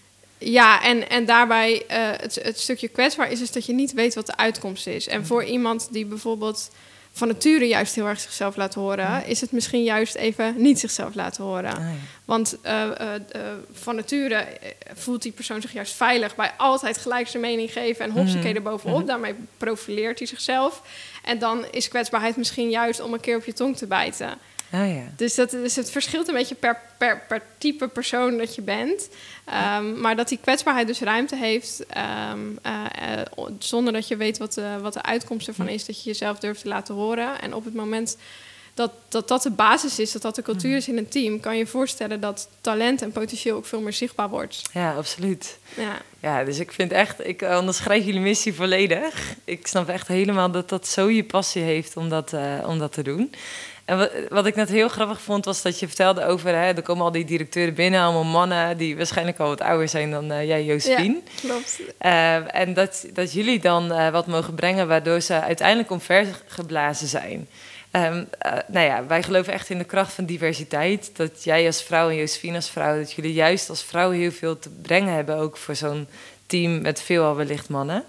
Ja, 0.51 0.83
en, 0.83 1.09
en 1.09 1.25
daarbij 1.25 1.85
eh, 1.87 1.99
het, 2.17 2.39
het 2.43 2.61
stukje 2.61 2.89
kwetsbaar 2.89 3.31
is 3.31 3.39
dus 3.39 3.53
dat 3.53 3.67
je 3.67 3.73
niet 3.73 3.93
weet 3.93 4.15
wat 4.15 4.27
de 4.27 4.37
uitkomst 4.37 4.87
is. 4.87 5.09
En 5.09 5.27
voor 5.27 5.45
iemand 5.45 5.89
die 5.91 6.07
bijvoorbeeld 6.07 6.71
van 7.13 7.29
nature 7.29 7.67
juist 7.67 7.95
heel 7.95 8.07
erg 8.07 8.21
zichzelf 8.21 8.57
laat 8.57 8.75
horen, 8.75 9.27
is 9.27 9.41
het 9.41 9.53
misschien 9.53 9.83
juist 9.83 10.15
even 10.15 10.55
niet 10.57 10.79
zichzelf 10.79 11.15
laten 11.15 11.45
horen. 11.45 11.73
Ah, 11.73 11.79
ja. 11.79 11.93
Want 12.25 12.57
eh, 12.63 12.83
eh, 12.91 13.21
van 13.73 13.95
nature 13.97 14.47
voelt 14.95 15.23
die 15.23 15.33
persoon 15.33 15.61
zich 15.61 15.73
juist 15.73 15.95
veilig 15.95 16.35
bij 16.35 16.53
altijd 16.57 16.99
gelijk 16.99 17.29
zijn 17.29 17.43
mening 17.43 17.73
geven 17.73 18.05
en 18.05 18.11
hopsakee 18.11 18.49
Mhm. 18.49 18.57
erbovenop. 18.57 18.99
Mhm. 18.99 19.07
Daarmee 19.07 19.35
profileert 19.57 20.19
hij 20.19 20.29
zichzelf. 20.29 20.83
En 21.25 21.39
dan 21.39 21.65
is 21.71 21.89
kwetsbaarheid 21.89 22.37
misschien 22.37 22.71
juist 22.71 23.01
om 23.01 23.13
een 23.13 23.21
keer 23.21 23.37
op 23.37 23.45
je 23.45 23.53
tong 23.53 23.77
te 23.77 23.87
bijten. 23.87 24.39
Ah, 24.71 24.95
ja. 24.95 25.03
Dus, 25.17 25.35
dat, 25.35 25.51
dus 25.51 25.77
het 25.77 25.91
verschilt 25.91 26.29
een 26.29 26.35
beetje 26.35 26.55
per, 26.55 26.81
per, 26.99 27.21
per 27.29 27.43
type 27.59 27.89
persoon 27.89 28.39
dat 28.39 28.55
je 28.55 28.63
bent. 28.63 29.09
Ehm, 29.45 30.01
maar 30.01 30.17
dat 30.17 30.29
die 30.29 30.39
kwetsbaarheid 30.43 30.87
dus 30.87 31.01
ruimte 31.01 31.37
heeft, 31.37 31.87
ehm, 31.87 32.41
eh, 32.63 32.85
eh, 33.19 33.27
zonder 33.59 33.93
dat 33.93 34.09
je 34.09 34.17
weet 34.17 34.39
wat 34.39 34.53
de, 34.53 34.79
wat 34.81 34.93
de 34.93 35.03
uitkomst 35.03 35.49
ervan 35.49 35.69
is, 35.69 35.87
dat 35.87 36.03
je 36.03 36.09
jezelf 36.11 36.39
durft 36.39 36.61
te 36.63 36.69
laten 36.69 36.95
horen. 36.95 37.41
En 37.41 37.55
op 37.55 37.65
het 37.65 37.75
moment 37.75 38.17
dat, 38.75 38.91
dat 39.09 39.29
dat 39.29 39.43
de 39.43 39.51
basis 39.51 39.99
is, 39.99 40.13
dat 40.13 40.23
dat 40.23 40.35
de 40.35 40.43
cultuur 40.43 40.77
is 40.77 40.89
in 40.89 40.97
een 40.97 41.09
team, 41.09 41.41
kan 41.41 41.53
je 41.53 41.59
je 41.59 41.67
voorstellen 41.67 42.21
dat 42.21 42.49
talent 42.61 43.03
en 43.03 43.13
potentieel 43.13 43.57
ook 43.57 43.67
veel 43.67 43.81
meer 43.81 43.93
zichtbaar 43.93 44.29
wordt. 44.29 44.63
ja, 44.73 44.95
absoluut. 44.95 45.59
Ja. 45.77 46.01
Ja, 46.21 46.45
dus 46.45 46.59
ik 46.59 46.73
vind 46.73 46.93
echt, 46.93 47.27
ik 47.27 47.43
onderschrijf 47.43 48.05
jullie 48.05 48.21
missie 48.21 48.55
volledig. 48.55 49.35
Ik 49.45 49.67
snap 49.67 49.89
echt 49.89 50.09
helemaal 50.09 50.51
dat 50.51 50.69
dat 50.69 50.87
zo 50.87 51.11
je 51.11 51.25
passie 51.25 51.63
heeft 51.63 51.97
om 51.97 52.09
dat, 52.09 52.33
eh, 52.33 52.65
om 52.67 52.79
dat 52.79 52.93
te 52.93 53.03
doen. 53.03 53.35
En 53.87 53.99
wat, 53.99 54.11
wat 54.29 54.47
ik 54.47 54.55
net 54.55 54.69
heel 54.69 54.89
grappig 54.89 55.21
vond, 55.21 55.45
was 55.45 55.63
dat 55.63 55.79
je 55.79 55.87
vertelde 55.87 56.25
over, 56.25 56.49
hè, 56.49 56.73
er 56.73 56.83
komen 56.83 57.05
al 57.05 57.13
die 57.13 57.25
directeuren 57.25 57.75
binnen, 57.75 58.01
allemaal 58.01 58.25
mannen 58.25 58.77
die 58.77 58.97
waarschijnlijk 58.97 59.39
al 59.39 59.49
wat 59.49 59.61
ouder 59.61 59.89
zijn 59.89 60.11
dan 60.11 60.31
eh, 60.31 60.47
jij, 60.47 60.65
Josephine. 60.65 61.21
Klopt. 61.41 61.81
Eh, 61.99 62.55
en 62.55 62.75
dat, 62.75 63.07
dat 63.13 63.33
jullie 63.33 63.61
dan 63.61 63.93
eh, 63.93 64.11
wat 64.11 64.27
mogen 64.27 64.55
brengen, 64.55 64.89
waardoor 64.89 65.21
ze 65.21 65.41
uiteindelijk 65.41 65.91
omvergeblazen 65.91 67.09
zijn. 67.09 67.49
Eh, 67.91 68.13
nou 68.67 68.87
ja, 68.87 69.07
wij 69.07 69.23
geloven 69.23 69.53
echt 69.53 69.71
in 69.71 69.79
de 69.79 69.85
kracht 69.85 70.13
van 70.13 70.25
diversiteit. 70.25 71.17
Dat 71.17 71.45
jij 71.45 71.67
als 71.67 71.83
vrouw 71.83 72.09
en 72.09 72.17
Josephine 72.17 72.57
als 72.57 72.71
vrouw, 72.71 72.97
dat 72.97 73.13
jullie 73.13 73.33
juist 73.33 73.69
als 73.69 73.83
vrouw 73.83 74.11
heel 74.11 74.33
veel 74.33 74.59
te 74.59 74.71
brengen 74.83 75.15
hebben, 75.15 75.37
ook 75.37 75.57
voor 75.57 75.77
zo'n 75.77 76.09
team 76.47 76.81
met 76.83 77.03
veelal 77.03 77.37
wellicht 77.37 77.69
mannen. 77.69 78.05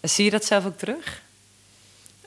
Zie 0.00 0.24
je 0.24 0.30
dat 0.30 0.44
zelf 0.44 0.66
ook 0.66 0.78
terug? 0.78 1.22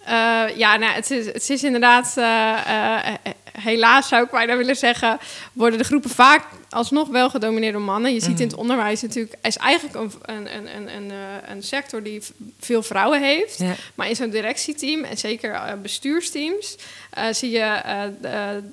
Eh, 0.08 0.58
ja, 0.58 0.78
nou, 0.78 0.94
het, 0.94 1.12
is, 1.12 1.26
het 1.26 1.50
is 1.50 1.64
inderdaad, 1.64 2.14
eh, 2.18 3.08
eh, 3.08 3.14
helaas 3.52 4.08
zou 4.08 4.24
ik 4.24 4.30
bijna 4.30 4.58
willen 4.58 4.76
zeggen, 4.76 5.20
worden 5.54 5.80
de 5.80 5.86
groepen 5.86 6.10
vaak 6.10 6.44
alsnog 6.70 7.08
wel 7.08 7.30
gedomineerd 7.30 7.74
door 7.74 7.82
mannen. 7.82 8.14
Je 8.14 8.20
ziet 8.20 8.40
in 8.40 8.48
het 8.48 8.56
onderwijs 8.56 9.02
natuurlijk, 9.02 9.36
is 9.42 9.58
eigenlijk 9.58 9.96
een, 9.96 10.12
een, 10.26 10.76
een, 10.76 10.96
een, 10.96 11.12
een, 11.48 11.64
sector 11.64 12.04
die 12.04 12.22
veel 12.60 12.84
vrouwen 12.84 13.22
heeft. 13.22 13.58
Ja. 13.58 13.76
Maar 13.96 14.10
in 14.10 14.16
zo'n 14.16 14.30
directieteam 14.30 15.04
en 15.04 15.18
zeker 15.18 15.78
bestuursteams 15.82 16.78
zie 17.32 17.52
je 17.52 17.82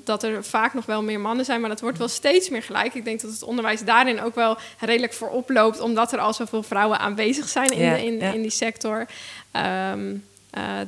dat 0.04 0.22
er 0.22 0.44
vaak 0.44 0.74
nog 0.74 0.86
wel 0.86 1.02
meer 1.02 1.20
mannen 1.20 1.44
zijn, 1.44 1.60
maar 1.60 1.70
dat 1.70 1.80
wordt 1.80 1.98
wel 1.98 2.08
steeds 2.08 2.48
meer 2.48 2.62
gelijk. 2.62 2.94
Ik 2.94 3.04
denk 3.04 3.20
dat 3.20 3.30
het 3.30 3.42
onderwijs 3.42 3.80
daarin 3.80 4.22
ook 4.22 4.34
wel 4.34 4.58
redelijk 4.78 5.12
voorop 5.12 5.50
loopt, 5.50 5.80
omdat 5.80 6.12
er 6.12 6.18
al 6.18 6.34
zoveel 6.34 6.62
vrouwen 6.62 6.98
aanwezig 6.98 7.48
zijn 7.48 7.72
in, 7.72 7.80
Ja, 7.80 7.94
de, 7.94 8.04
in, 8.04 8.18
ja. 8.18 8.32
in 8.32 8.42
die 8.42 8.50
sector. 8.50 9.06
Eh, 9.50 9.92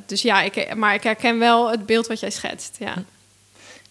dus 0.07 0.23
ja, 0.23 0.43
ik, 0.43 0.75
maar 0.75 0.95
ik 0.95 1.03
herken 1.03 1.39
wel 1.39 1.71
het 1.71 1.87
beeld 1.87 2.07
wat 2.07 2.21
jij 2.21 2.31
schetst. 2.31 2.77
Ja, 2.79 2.95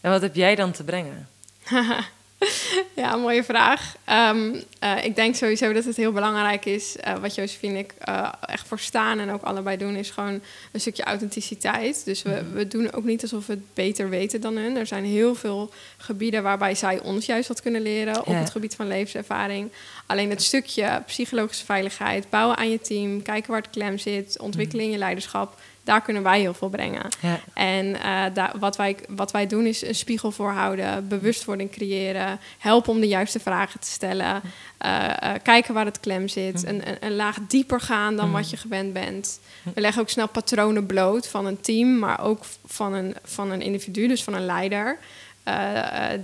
En 0.01 0.11
wat 0.11 0.21
heb 0.21 0.35
jij 0.35 0.55
dan 0.55 0.71
te 0.71 0.83
brengen? 0.83 1.27
ja 2.95 3.15
mooie 3.15 3.43
vraag. 3.43 3.95
Ehm, 4.05 4.55
eh, 4.79 5.03
ik 5.05 5.15
denk 5.15 5.35
sowieso 5.35 5.73
dat 5.73 5.83
het 5.85 5.95
heel 5.95 6.11
belangrijk 6.11 6.65
is. 6.65 6.95
eh, 6.97 7.13
wat 7.17 7.35
Josephine 7.35 7.73
en 7.73 7.79
ik 7.79 7.93
eh, 7.99 8.31
echt 8.41 8.67
voor 8.67 8.79
staan 8.79 9.19
en 9.19 9.31
ook 9.31 9.41
allebei 9.41 9.77
doen, 9.77 9.95
is 9.95 10.09
gewoon 10.09 10.41
een 10.71 10.79
stukje 10.79 11.03
authenticiteit. 11.03 12.05
Dus 12.05 12.21
we, 12.21 12.43
we 12.53 12.67
doen 12.67 12.91
ook 12.93 13.03
niet 13.03 13.21
alsof 13.21 13.45
we 13.45 13.53
het 13.53 13.73
beter 13.73 14.09
weten 14.09 14.41
dan 14.41 14.55
hun. 14.57 14.77
Er 14.77 14.87
zijn 14.87 15.05
heel 15.05 15.35
veel 15.35 15.71
gebieden 15.97 16.43
waarbij 16.43 16.75
zij 16.75 16.99
ons 16.99 17.25
juist 17.25 17.47
wat 17.47 17.61
kunnen 17.61 17.81
leren 17.81 18.19
op 18.19 18.27
Ja. 18.27 18.33
het 18.33 18.49
gebied 18.49 18.75
van 18.75 18.87
levenservaring. 18.87 19.71
Alleen 20.05 20.29
het 20.29 20.43
stukje 20.43 21.03
psychologische 21.05 21.65
veiligheid, 21.65 22.29
bouwen 22.29 22.57
aan 22.57 22.69
je 22.69 22.79
team, 22.81 23.21
kijken 23.21 23.51
waar 23.51 23.61
het 23.61 23.69
klem 23.69 23.97
zit, 23.97 24.39
ontwikkelen 24.39 24.85
in 24.85 24.91
je 24.91 24.97
leiderschap. 24.97 25.59
Daar 25.85 26.01
kunnen 26.01 26.23
wij 26.23 26.39
heel 26.39 26.53
veel 26.53 26.69
brengen. 26.69 27.09
Ja. 27.19 27.39
En 27.53 28.01
eh, 28.01 28.23
daar, 28.33 28.53
wat, 28.59 28.75
wij, 28.75 28.97
wat 29.09 29.31
wij 29.31 29.47
doen 29.47 29.65
is 29.65 29.81
een 29.81 29.95
spiegel 29.95 30.31
voorhouden, 30.31 31.07
bewustwording 31.07 31.71
creëren, 31.71 32.39
helpen 32.57 32.91
om 32.91 32.99
de 32.99 33.07
juiste 33.07 33.39
vragen 33.39 33.79
te 33.79 33.87
stellen, 33.87 34.41
eh, 34.77 35.05
eh, 35.09 35.41
kijken 35.43 35.73
waar 35.73 35.85
het 35.85 35.99
klem 35.99 36.27
zit, 36.27 36.65
een, 36.65 36.87
een, 36.87 36.97
een 36.99 37.15
laag 37.15 37.37
dieper 37.47 37.81
gaan 37.81 38.15
dan 38.15 38.31
wat 38.31 38.49
je 38.49 38.57
gewend 38.57 38.93
bent. 38.93 39.39
We 39.73 39.81
leggen 39.81 40.01
ook 40.01 40.09
snel 40.09 40.27
patronen 40.27 40.85
bloot 40.85 41.27
van 41.27 41.45
een 41.45 41.61
team, 41.61 41.99
maar 41.99 42.21
ook 42.21 42.43
van 42.65 42.93
een, 42.93 43.15
van 43.23 43.51
een 43.51 43.61
individu, 43.61 44.07
dus 44.07 44.23
van 44.23 44.33
een 44.33 44.45
leider. 44.45 44.97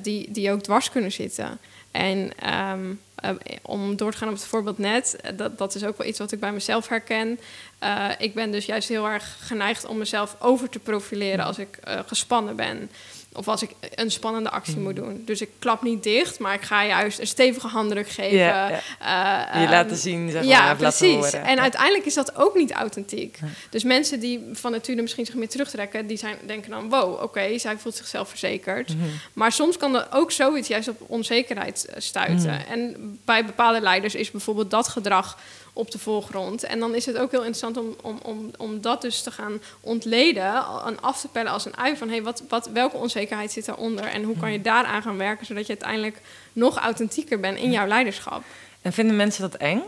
die, 0.01 0.31
die 0.31 0.51
ook 0.51 0.61
dwars 0.61 0.89
kunnen 0.89 1.11
zitten. 1.11 1.59
En 1.91 2.31
ehm, 2.39 2.93
eh, 3.15 3.29
om 3.61 3.95
door 3.95 4.11
te 4.11 4.17
gaan 4.17 4.27
op 4.27 4.33
het 4.33 4.45
voorbeeld 4.45 4.77
net, 4.77 5.15
eh, 5.15 5.37
dat, 5.37 5.57
dat 5.57 5.75
is 5.75 5.83
ook 5.83 5.97
wel 5.97 6.07
iets 6.07 6.19
wat 6.19 6.31
ik 6.31 6.39
bij 6.39 6.51
mezelf 6.51 6.87
herken. 6.87 7.39
Eh, 7.79 8.09
ik 8.17 8.33
ben 8.33 8.51
dus 8.51 8.65
juist 8.65 8.87
heel 8.87 9.07
erg 9.07 9.37
geneigd 9.39 9.85
om 9.85 9.97
mezelf 9.97 10.35
over 10.39 10.69
te 10.69 10.79
profileren 10.79 11.45
als 11.45 11.57
ik 11.57 11.79
gespannen 12.05 12.55
ben. 12.55 12.89
Of 13.33 13.47
als 13.47 13.61
ik 13.61 13.71
een 13.95 14.11
spannende 14.11 14.49
actie 14.49 14.77
moet 14.77 14.95
doen. 14.95 15.21
Dus 15.25 15.41
ik 15.41 15.49
klap 15.59 15.81
niet 15.81 16.03
dicht, 16.03 16.39
maar 16.39 16.53
ik 16.53 16.61
ga 16.61 16.85
juist 16.85 17.19
een 17.19 17.27
stevige 17.27 17.67
handdruk 17.67 18.09
geven. 18.09 18.37
Ja, 18.37 18.69
Eh, 18.71 18.79
Je 19.53 19.59
ehm, 19.59 19.69
laten 19.69 19.97
zien, 19.97 20.29
zeg 20.31 20.41
maar, 20.41 20.49
ja, 20.51 20.75
precies. 20.75 21.31
En 21.33 21.55
Ja. 21.55 21.61
uiteindelijk 21.61 22.05
is 22.05 22.13
dat 22.13 22.35
ook 22.35 22.55
niet 22.55 22.71
authentiek. 22.71 23.39
Dus 23.69 23.83
mensen 23.83 24.19
die 24.19 24.49
van 24.53 24.71
nature 24.71 25.01
misschien 25.01 25.25
zich 25.25 25.35
meer 25.35 25.49
terugtrekken, 25.49 26.07
die 26.07 26.17
zijn, 26.17 26.35
denken 26.45 26.69
dan: 26.71 26.89
wow, 26.89 27.21
oké, 27.23 27.57
zij 27.57 27.77
voelt 27.77 27.95
zichzelf 27.95 28.29
verzekerd. 28.29 28.95
Mhm. 28.95 29.07
Maar 29.33 29.51
soms 29.51 29.77
kan 29.77 29.95
er 29.95 30.07
ook 30.11 30.31
zoiets 30.31 30.67
juist 30.67 30.87
op 30.89 31.01
onzekerheid 31.07 31.85
eh, 31.85 31.95
stuiten. 32.01 32.49
Mhm. 32.51 32.71
En 32.71 33.19
bij 33.25 33.45
bepaalde 33.45 33.81
leiders 33.81 34.15
is 34.15 34.31
bijvoorbeeld 34.31 34.71
dat 34.71 34.87
gedrag 34.87 35.37
op 35.73 35.91
de 35.91 35.99
voorgrond. 35.99 36.63
En 36.63 36.79
dan 36.79 36.95
is 36.95 37.05
het 37.05 37.17
ook 37.17 37.31
heel 37.31 37.43
interessant 37.43 37.77
om, 37.77 37.95
om, 38.01 38.19
om, 38.23 38.51
om 38.57 38.81
dat 38.81 39.01
dus 39.01 39.21
te 39.21 39.31
gaan 39.31 39.61
ontleden 39.81 40.53
en 40.85 41.01
af 41.01 41.21
te 41.21 41.27
pellen 41.27 41.51
als 41.51 41.65
een 41.65 41.77
ui 41.77 41.97
van 41.97 42.09
hey, 42.09 42.23
wat, 42.23 42.43
wat, 42.49 42.69
welke 42.73 42.95
onzekerheid 42.97 43.19
zit 43.47 43.65
daaronder 43.65 44.05
en 44.05 44.23
hoe 44.23 44.37
kan 44.37 44.51
je 44.51 44.61
daaraan 44.61 45.01
gaan 45.01 45.17
werken 45.17 45.45
zodat 45.45 45.63
je 45.65 45.69
uiteindelijk 45.71 46.17
nog 46.53 46.77
authentieker 46.77 47.39
bent 47.39 47.57
in 47.57 47.71
jouw 47.71 47.87
leiderschap. 47.87 48.43
En 48.81 48.93
vinden 48.93 49.15
mensen 49.15 49.41
dat 49.41 49.55
eng? 49.55 49.81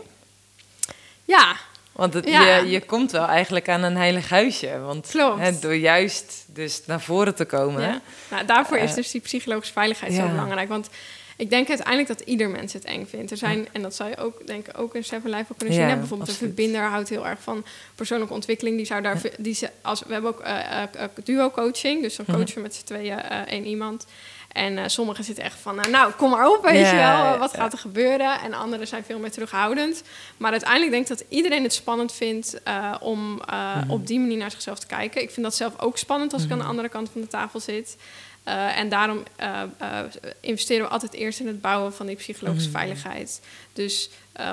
Ja, 1.24 1.56
Want 1.92 2.14
het, 2.14 2.28
Ja. 2.28 2.56
je, 2.56 2.70
je 2.70 2.80
komt 2.80 3.10
wel 3.10 3.26
eigenlijk 3.26 3.68
aan 3.68 3.82
een 3.82 3.96
heilig 3.96 4.28
huisje. 4.28 4.78
Want 4.80 5.12
hè, 5.38 5.58
door 5.58 5.74
juist 5.74 6.44
dus 6.46 6.82
naar 6.86 7.00
voren 7.00 7.34
te 7.34 7.44
komen. 7.44 7.82
Ja. 7.82 8.00
Nou, 8.30 8.46
daarvoor 8.46 8.78
is 8.78 8.90
Eh, 8.90 8.96
dus 8.96 9.10
die 9.10 9.20
psychologische 9.20 9.72
veiligheid 9.72 10.12
ja. 10.12 10.20
zo 10.20 10.28
belangrijk. 10.28 10.68
Want 10.68 10.88
ik 11.36 11.50
denk 11.50 11.68
uiteindelijk 11.68 12.08
dat 12.08 12.20
ieder 12.20 12.48
mens 12.50 12.72
het 12.72 12.84
eng 12.84 13.06
vindt. 13.06 13.30
Er 13.30 13.36
zijn, 13.36 13.68
en 13.72 13.82
dat 13.82 13.94
zou 13.94 14.10
je 14.10 14.16
ook, 14.16 14.46
denk 14.46 14.66
ik, 14.68 14.78
ook 14.78 14.94
in 14.94 15.04
Seven 15.04 15.30
Life 15.30 15.52
ook 15.52 15.58
kunnen 15.58 15.74
zien. 15.76 15.88
Ja? 15.88 15.96
Bijvoorbeeld 15.96 16.28
een 16.28 16.34
verbinder 16.34 16.82
houdt 16.82 17.08
heel 17.08 17.26
erg 17.26 17.38
van 17.42 17.64
persoonlijke 17.94 18.34
ontwikkeling. 18.34 18.76
Die 18.76 18.86
zou 18.86 19.02
daar, 19.02 19.20
die 19.38 19.54
ze, 19.54 19.70
als, 19.82 20.00
we 20.06 20.12
hebben 20.12 20.30
ook 20.30 20.40
eh, 20.40 20.58
eh, 20.82 20.82
eh, 20.92 21.08
duo-coaching. 21.24 22.02
Dus 22.02 22.16
dan 22.16 22.24
Mhm. 22.28 22.36
coachen 22.36 22.54
we 22.54 22.60
met 22.60 22.74
z'n 22.74 22.84
tweeën 22.84 23.20
één 23.46 23.64
iemand. 23.66 24.06
En 24.52 24.90
sommigen 24.90 25.24
zitten 25.24 25.44
echt 25.44 25.58
van, 25.58 25.74
nou, 25.90 26.12
kom 26.12 26.30
maar 26.30 26.48
op, 26.48 26.62
weet 26.62 26.88
je 26.90 26.94
wel. 26.96 27.38
Wat 27.38 27.54
gaat 27.54 27.72
er 27.72 27.78
gebeuren? 27.78 28.40
En 28.40 28.52
anderen 28.52 28.86
zijn 28.86 29.04
veel 29.04 29.18
meer 29.18 29.30
terughoudend. 29.30 30.02
Maar 30.36 30.50
uiteindelijk 30.50 30.90
denk 30.90 31.02
ik 31.02 31.08
dat 31.18 31.24
iedereen 31.28 31.62
het 31.62 31.74
spannend 31.74 32.12
vindt 32.12 32.60
om 33.00 33.34
Mhm. 33.34 33.90
op 33.90 34.06
die 34.06 34.20
manier 34.20 34.36
naar 34.36 34.50
zichzelf 34.50 34.78
te 34.78 34.86
kijken. 34.86 35.22
Ik 35.22 35.30
vind 35.30 35.46
dat 35.46 35.54
zelf 35.54 35.80
ook 35.80 35.98
spannend 35.98 36.32
als 36.32 36.44
ik 36.44 36.50
aan 36.50 36.58
de 36.58 36.64
andere 36.64 36.88
kant 36.88 37.08
van 37.12 37.20
de 37.20 37.26
tafel 37.26 37.60
zit. 37.60 37.96
Eh, 38.44 38.78
en 38.78 38.88
daarom 38.88 39.22
eh, 39.36 39.62
eh, 39.78 40.00
investeren 40.40 40.84
we 40.84 40.90
altijd 40.92 41.12
eerst 41.12 41.40
in 41.40 41.46
het 41.46 41.60
bouwen 41.60 41.94
van 41.94 42.06
die 42.06 42.16
psychologische 42.16 42.68
Mhm. 42.68 42.78
veiligheid. 42.78 43.40
Dus 43.72 44.10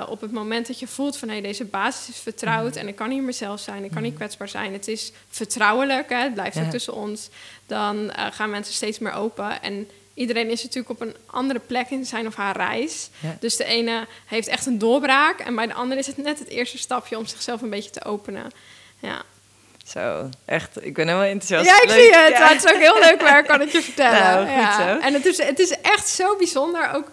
op 0.08 0.20
het 0.20 0.32
moment 0.32 0.66
dat 0.66 0.78
je 0.78 0.86
voelt 0.86 1.16
van 1.16 1.28
hey, 1.28 1.40
deze 1.40 1.64
basis 1.64 2.08
is 2.08 2.20
vertrouwd 2.20 2.70
Mhm. 2.70 2.78
en 2.78 2.88
ik 2.88 2.96
kan 2.96 3.10
hier 3.10 3.22
mezelf 3.22 3.60
zijn, 3.60 3.84
ik 3.84 3.90
kan 3.90 4.02
niet 4.02 4.14
kwetsbaar 4.14 4.48
zijn, 4.48 4.72
het 4.72 4.88
is 4.88 5.12
vertrouwelijk, 5.28 6.08
hè, 6.08 6.16
het 6.16 6.34
blijft 6.34 6.56
Ja. 6.56 6.64
ook 6.64 6.70
tussen 6.70 6.94
ons, 6.94 7.28
dan 7.66 8.12
gaan 8.30 8.50
mensen 8.50 8.74
steeds 8.74 8.98
meer 8.98 9.12
open. 9.12 9.62
En 9.62 9.88
iedereen 10.14 10.50
is 10.50 10.62
natuurlijk 10.62 10.90
op 10.90 11.00
een 11.00 11.14
andere 11.26 11.58
plek 11.58 11.90
in 11.90 12.04
zijn 12.06 12.26
of 12.26 12.34
haar 12.34 12.56
reis. 12.56 13.10
Ja. 13.20 13.36
Dus 13.40 13.56
de 13.56 13.64
ene 13.64 14.06
heeft 14.26 14.48
echt 14.48 14.66
een 14.66 14.78
doorbraak 14.78 15.40
en 15.40 15.54
bij 15.54 15.66
de 15.66 15.74
andere 15.74 16.00
is 16.00 16.06
het 16.06 16.16
net 16.16 16.38
het 16.38 16.48
eerste 16.48 16.78
stapje 16.78 17.18
om 17.18 17.26
zichzelf 17.26 17.62
een 17.62 17.70
beetje 17.70 17.90
te 17.90 18.04
openen. 18.04 18.50
Ja. 18.98 19.22
Zo, 19.84 20.28
echt. 20.44 20.84
Ik 20.84 20.94
ben 20.94 21.06
helemaal 21.06 21.28
enthousiast. 21.28 21.66
Ja, 21.66 21.82
ik 21.82 21.88
Leuk. 21.88 21.98
zie 21.98 22.14
het. 22.16 22.36
Ja. 22.36 22.48
Het 22.48 22.64
is 22.64 22.70
ook 22.72 22.80
heel 22.80 22.98
leuk 23.00 23.20
werk, 23.20 23.46
kan 23.46 23.60
ik 23.60 23.68
je 23.68 23.82
vertellen. 23.82 24.20
Nou, 24.20 24.46
goed 24.46 24.62
ja. 24.62 24.76
zo. 24.76 25.00
En 25.00 25.12
het 25.12 25.26
is, 25.26 25.42
het 25.42 25.58
is 25.58 25.80
echt 25.80 26.08
zo 26.08 26.36
bijzonder 26.36 26.90
ook 26.94 27.10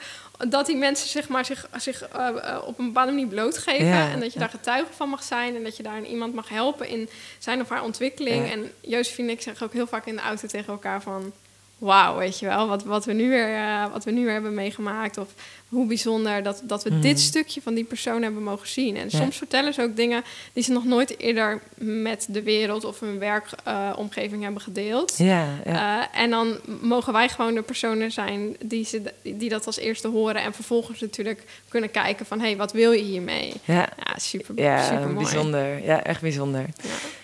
dat 0.48 0.66
die 0.66 0.76
mensen 0.76 1.10
zeg 1.10 1.28
maar, 1.28 1.46
zich, 1.46 1.68
zich 1.78 2.02
eh, 2.02 2.28
eh, 2.28 2.68
op 2.68 2.80
een 2.80 2.86
bepaalde 2.86 3.12
manier 3.12 3.28
blootgeven. 3.28 3.86
Ja, 3.86 4.10
en 4.10 4.20
dat 4.20 4.34
je 4.34 4.40
daar 4.40 4.50
getuige 4.50 4.94
van 4.94 5.10
mag 5.10 5.24
zijn. 5.24 5.56
En 5.56 5.64
dat 5.64 5.78
je 5.78 5.84
daar 5.84 6.04
iemand 6.04 6.34
mag 6.34 6.50
helpen 6.50 6.88
in 6.88 7.10
zijn 7.38 7.62
of 7.62 7.70
haar 7.70 7.84
ontwikkeling. 7.84 8.52
En 8.52 8.72
Josephine 8.82 9.28
en 9.28 9.34
ik 9.34 9.42
zeggen 9.42 9.66
ook 9.66 9.74
heel 9.74 9.88
vaak 9.88 10.06
in 10.06 10.16
de 10.16 10.22
auto 10.22 10.48
tegen 10.48 10.74
elkaar 10.74 11.02
van... 11.02 11.34
Wauw, 11.80 12.18
weet 12.18 12.40
je 12.40 12.46
wel, 12.46 12.68
wat, 12.68 12.84
wat, 12.84 13.06
we 13.06 13.14
nu 13.14 13.30
weer, 13.30 13.56
eh, 13.56 13.92
wat 13.92 14.04
we 14.04 14.12
nu 14.12 14.24
weer 14.24 14.34
hebben 14.34 14.54
meegemaakt. 14.54 15.18
Of 15.18 15.28
hoe 15.70 15.86
bijzonder 15.88 16.44
dat, 16.44 16.62
dat 16.64 16.84
we 16.84 16.90
Mhm. 16.90 17.02
dit 17.02 17.20
stukje 17.20 17.62
van 17.62 17.74
die 17.74 17.84
persoon 17.84 18.22
hebben 18.22 18.44
mogen 18.44 18.68
zien. 18.68 18.98
En 18.98 19.08
Ja. 19.10 19.18
soms 19.18 19.38
vertellen 19.38 19.74
ze 19.74 19.82
ook 19.82 19.96
dingen 19.96 20.24
die 20.54 20.64
ze 20.64 20.72
nog 20.72 20.86
nooit 20.86 21.20
eerder 21.20 21.62
met 21.78 22.28
de 22.30 22.44
wereld 22.44 22.84
of 22.86 23.00
hun 23.00 23.20
werkomgeving 23.20 24.44
hebben 24.44 24.62
gedeeld. 24.62 25.18
Ja, 25.18 25.46
ja. 25.66 26.02
Eh, 26.12 26.22
en 26.22 26.30
dan 26.30 26.58
mogen 26.82 27.14
wij 27.14 27.30
gewoon 27.30 27.54
de 27.54 27.62
personen 27.62 28.12
zijn 28.12 28.56
die, 28.66 28.86
ze, 28.86 29.02
die 29.24 29.50
dat 29.50 29.66
als 29.66 29.78
eerste 29.78 30.08
horen. 30.08 30.42
En 30.42 30.54
vervolgens 30.54 31.00
natuurlijk 31.00 31.44
kunnen 31.68 31.92
kijken 31.92 32.26
van... 32.26 32.40
hé, 32.40 32.46
hey, 32.48 32.58
wat 32.58 32.72
wil 32.72 32.92
je 32.92 33.04
hiermee? 33.04 33.54
ja. 33.66 33.74
Ja, 34.06 34.18
super, 34.18 34.60
Ja, 34.62 34.84
super 34.84 35.00
mooi. 35.10 35.14
bijzonder. 35.16 35.84
Ja, 35.84 36.04
echt 36.04 36.22
bijzonder. 36.22 36.66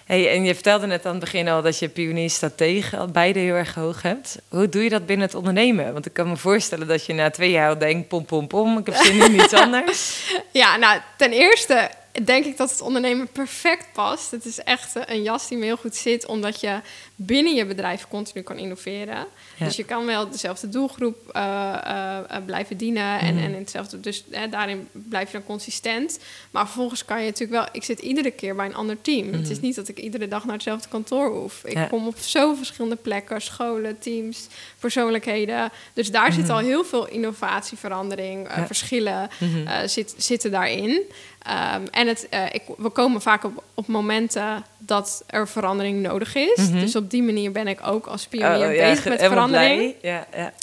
Hey, 0.06 0.30
en 0.30 0.44
je 0.44 0.54
vertelde 0.54 0.88
net 0.88 1.06
aan 1.06 1.12
het 1.12 1.20
begin 1.20 1.48
al 1.48 1.62
dat 1.62 1.80
je 1.80 1.90
pionier 1.90 2.30
stratege 2.30 2.98
al 2.98 3.08
beide 3.08 3.40
heel 3.40 3.54
erg 3.54 3.76
hoog 3.76 4.02
hebt. 4.02 4.38
Hoe 4.50 4.70
doe 4.70 4.84
je 4.84 4.90
dat 4.90 5.06
binnen 5.06 5.26
het 5.26 5.36
ondernemen? 5.36 5.94
Want 5.94 6.06
ik 6.06 6.14
kan 6.14 6.30
me 6.30 6.38
voorstellen 6.38 6.88
dat 6.88 7.06
je 7.06 7.14
na 7.14 7.30
twee 7.30 7.52
jaar 7.52 7.70
al 7.70 7.78
denkt, 7.78 8.08
pom, 8.08 8.26
pom, 8.26 8.48
pom, 8.48 8.78
ik 8.78 8.86
heb 8.86 8.96
zin 8.96 9.22
in 9.22 9.34
iets 9.34 9.54
anders. 9.64 10.32
Ja, 10.52 10.78
nou, 10.78 11.00
ten 11.18 11.32
eerste 11.32 11.90
denk 12.24 12.46
ik 12.46 12.58
dat 12.58 12.72
het 12.72 12.82
ondernemen 12.82 13.28
perfect 13.28 13.88
past. 13.94 14.32
Het 14.32 14.46
is 14.46 14.60
echt 14.64 14.94
een 15.06 15.22
jas 15.24 15.48
die 15.48 15.58
me 15.58 15.66
heel 15.66 15.78
goed 15.78 15.96
zit, 15.96 16.26
omdat 16.26 16.60
je 16.60 16.80
binnen 17.16 17.56
je 17.56 17.66
bedrijf 17.66 18.08
continu 18.08 18.42
kan 18.44 18.58
innoveren. 18.58 19.26
Ja. 19.58 19.66
Dus 19.66 19.76
je 19.76 19.84
kan 19.84 20.06
wel 20.06 20.30
dezelfde 20.30 20.70
doelgroep 20.70 21.30
eh, 21.32 21.74
eh, 21.84 22.18
eh, 22.18 22.46
blijven 22.46 22.78
dienen 22.78 23.20
en, 23.20 23.36
Mhm. 23.36 23.44
en 23.44 23.54
in 23.54 23.60
hetzelfde. 23.60 24.00
Dus 24.00 24.24
hè, 24.32 24.50
daarin 24.50 24.88
blijf 24.92 25.32
je 25.32 25.38
dan 25.38 25.46
consistent. 25.46 26.20
Maar 26.52 26.66
vervolgens 26.66 27.06
kan 27.06 27.20
je 27.20 27.26
natuurlijk 27.26 27.52
wel. 27.62 27.68
Ik 27.72 27.84
zit 27.84 28.00
iedere 28.00 28.32
keer 28.32 28.56
bij 28.56 28.66
een 28.66 28.76
ander 28.76 29.02
team. 29.02 29.34
Het 29.34 29.50
is 29.50 29.60
niet 29.60 29.76
dat 29.76 29.88
ik 29.88 29.98
iedere 30.00 30.28
dag 30.28 30.44
naar 30.46 30.54
hetzelfde 30.54 30.90
kantoor 30.90 31.30
hoef. 31.30 31.62
Ik 31.64 31.74
Mhm. 31.74 31.82
Ja. 31.82 31.88
kom 31.88 32.08
op 32.08 32.18
zoveel 32.18 32.56
verschillende 32.56 32.96
plekken, 32.96 33.42
scholen, 33.42 34.00
teams, 34.00 34.48
persoonlijkheden. 34.80 35.72
Dus 35.94 36.12
daar 36.12 36.34
zit 36.34 36.50
al 36.50 36.58
heel 36.58 36.84
veel 36.84 37.08
innovatie, 37.08 37.78
verandering, 37.78 38.48
Mhm. 38.48 38.60
Ja. 38.60 38.66
verschillen 38.66 39.30
Mhm. 39.40 39.88
zit, 39.88 40.14
zitten 40.18 40.52
daarin. 40.52 41.02
Ehm, 41.46 41.82
en 41.92 42.08
het, 42.08 42.30
eh, 42.30 42.46
ik, 42.52 42.62
we 42.78 42.90
komen 42.90 43.22
vaak 43.22 43.44
op, 43.44 43.64
op 43.74 43.88
momenten 43.88 44.66
dat 44.78 45.24
er 45.28 45.48
verandering 45.48 46.02
nodig 46.02 46.36
is. 46.36 46.70
Mhm. 46.70 46.80
Dus 46.80 46.96
op 46.96 47.10
die 47.10 47.24
manier 47.24 47.52
ben 47.52 47.68
ik 47.68 47.88
ook 47.88 48.06
als 48.06 48.28
pionier 48.28 48.68
Oh, 48.68 48.76
ja, 48.76 48.90
bezig 48.90 49.06
met 49.06 49.22
verandering. 49.24 49.94
Ja, 50.02 50.28
ja. 50.36 50.54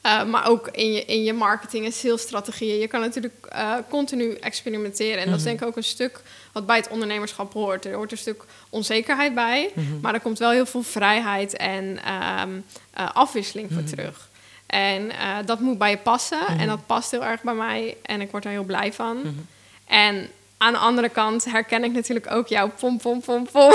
Eh, 0.00 0.24
maar 0.24 0.48
ook 0.48 0.68
in 0.72 0.92
je, 0.92 1.04
in 1.04 1.22
je 1.24 1.32
marketing 1.32 1.84
en 1.84 1.92
salesstrategieën. 1.92 2.78
Je 2.80 2.86
kan 2.86 3.00
natuurlijk 3.00 3.34
eh, 3.48 3.72
continu 3.88 4.32
experimenteren. 4.34 5.18
En 5.22 5.24
dat 5.30 5.34
is 5.34 5.40
Mhm. 5.40 5.44
denk 5.44 5.60
ik 5.60 5.66
ook 5.66 5.76
een 5.76 5.84
stuk 5.84 6.20
wat 6.52 6.66
bij 6.66 6.76
het 6.76 6.88
ondernemerschap 6.88 7.52
hoort. 7.52 7.84
Er 7.84 7.94
hoort 7.94 8.12
een 8.12 8.18
stuk 8.18 8.42
onzekerheid 8.70 9.34
bij. 9.34 9.70
Mhm. 9.74 10.00
Maar 10.02 10.14
er 10.14 10.20
komt 10.20 10.38
wel 10.38 10.50
heel 10.50 10.66
veel 10.66 10.82
vrijheid 10.82 11.56
en 11.56 11.98
ehm, 12.04 12.50
eh, 12.92 13.08
afwisseling 13.12 13.68
voor 13.72 13.84
terug. 13.84 14.28
En 14.66 15.10
dat 15.44 15.60
moet 15.60 15.78
bij 15.78 15.90
je 15.90 15.96
passen. 15.98 16.46
En 16.58 16.66
dat 16.66 16.86
past 16.86 17.10
heel 17.10 17.24
erg 17.24 17.42
bij 17.42 17.54
mij. 17.54 17.96
En 18.02 18.20
ik 18.20 18.30
word 18.30 18.42
daar 18.42 18.52
heel 18.52 18.64
blij 18.64 18.92
van. 18.92 19.18
En 19.86 20.30
aan 20.58 20.72
de 20.72 20.78
andere 20.78 21.08
kant 21.08 21.44
herken 21.44 21.84
ik 21.84 21.92
natuurlijk 21.92 22.30
ook 22.30 22.46
jouw 22.48 22.70
pom, 22.80 22.98
pom, 22.98 23.20
pom, 23.20 23.48
pom 23.52 23.72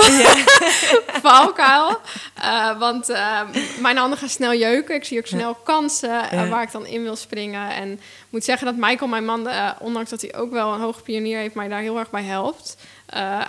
valkuil. 1.22 2.00
Eh, 2.42 2.78
want 2.78 3.08
eh, 3.08 3.40
mijn 3.80 3.96
handen 3.96 4.18
gaan 4.18 4.28
snel 4.28 4.54
jeuken. 4.54 4.94
Ik 4.94 5.04
zie 5.04 5.18
ook 5.18 5.26
snel 5.26 5.54
kansen 5.54 6.30
eh, 6.30 6.32
Ja. 6.42 6.48
waar 6.48 6.62
ik 6.62 6.72
dan 6.72 6.86
in 6.86 7.02
wil 7.02 7.16
springen. 7.16 7.70
En 7.70 7.92
ik 7.92 8.00
moet 8.30 8.44
zeggen 8.44 8.66
dat 8.66 8.76
Michael, 8.76 9.10
mijn 9.10 9.24
man, 9.24 9.48
eh, 9.48 9.70
ondanks 9.78 10.10
dat 10.10 10.20
hij 10.20 10.34
ook 10.34 10.50
wel 10.50 10.72
een 10.74 10.80
hoge 10.80 11.02
pionier 11.02 11.38
heeft, 11.38 11.54
mij 11.54 11.68
daar 11.68 11.80
heel 11.80 11.98
erg 11.98 12.10
bij 12.10 12.22
helpt. 12.22 12.76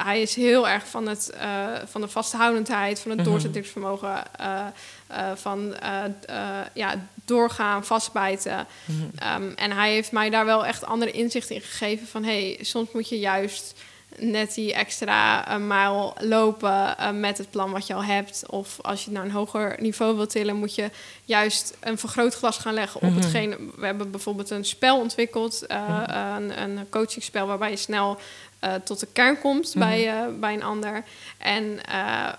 Hij 0.03 0.21
is 0.21 0.35
heel 0.35 0.69
erg 0.69 0.87
van, 0.87 1.07
het, 1.07 1.31
van 1.85 2.01
de 2.01 2.07
vasthoudendheid, 2.07 2.99
van 2.99 3.11
het 3.11 3.19
Mhm. 3.19 3.29
doorzettingsvermogen, 3.29 4.23
van 5.35 5.75
ja, 6.73 6.93
doorgaan, 7.25 7.85
vastbijten. 7.85 8.67
Mhm. 8.85 9.01
Ehm, 9.15 9.51
en 9.55 9.71
hij 9.71 9.91
heeft 9.91 10.11
mij 10.11 10.29
daar 10.29 10.45
wel 10.45 10.65
echt 10.65 10.85
andere 10.85 11.11
inzichten 11.11 11.55
in 11.55 11.61
gegeven 11.61 12.07
van... 12.07 12.23
hey, 12.23 12.57
soms 12.61 12.91
moet 12.91 13.09
je 13.09 13.19
juist 13.19 13.79
net 14.19 14.53
die 14.53 14.73
extra 14.73 15.47
eh, 15.47 15.57
mijl 15.57 16.13
lopen 16.19 16.97
eh, 16.97 17.11
met 17.11 17.37
het 17.37 17.49
plan 17.49 17.71
wat 17.71 17.87
je 17.87 17.93
al 17.93 18.03
hebt. 18.03 18.43
Of 18.49 18.77
als 18.81 19.05
je 19.05 19.11
naar 19.11 19.23
een 19.25 19.31
hoger 19.31 19.75
niveau 19.79 20.15
wilt 20.15 20.29
tillen... 20.29 20.55
moet 20.55 20.75
je 20.75 20.89
juist 21.25 21.77
een 21.79 21.97
vergrootglas 21.97 22.57
gaan 22.57 22.73
leggen 22.73 23.01
op 23.01 23.09
Mhm. 23.09 23.19
hetgeen... 23.19 23.71
We 23.77 23.85
hebben 23.85 24.11
bijvoorbeeld 24.11 24.49
een 24.49 24.65
spel 24.65 24.99
ontwikkeld, 24.99 25.65
eh, 25.65 25.87
Mhm. 25.87 26.11
een, 26.41 26.61
een 26.61 26.89
coachingspel... 26.89 27.47
waarbij 27.47 27.69
je 27.69 27.77
snel 27.77 28.17
tot 28.83 28.99
de 28.99 29.07
kern 29.13 29.39
komt 29.39 29.75
Mhm. 29.75 29.79
bij, 29.87 30.29
bij 30.39 30.53
een 30.53 30.63
ander. 30.63 31.03
En 31.37 31.79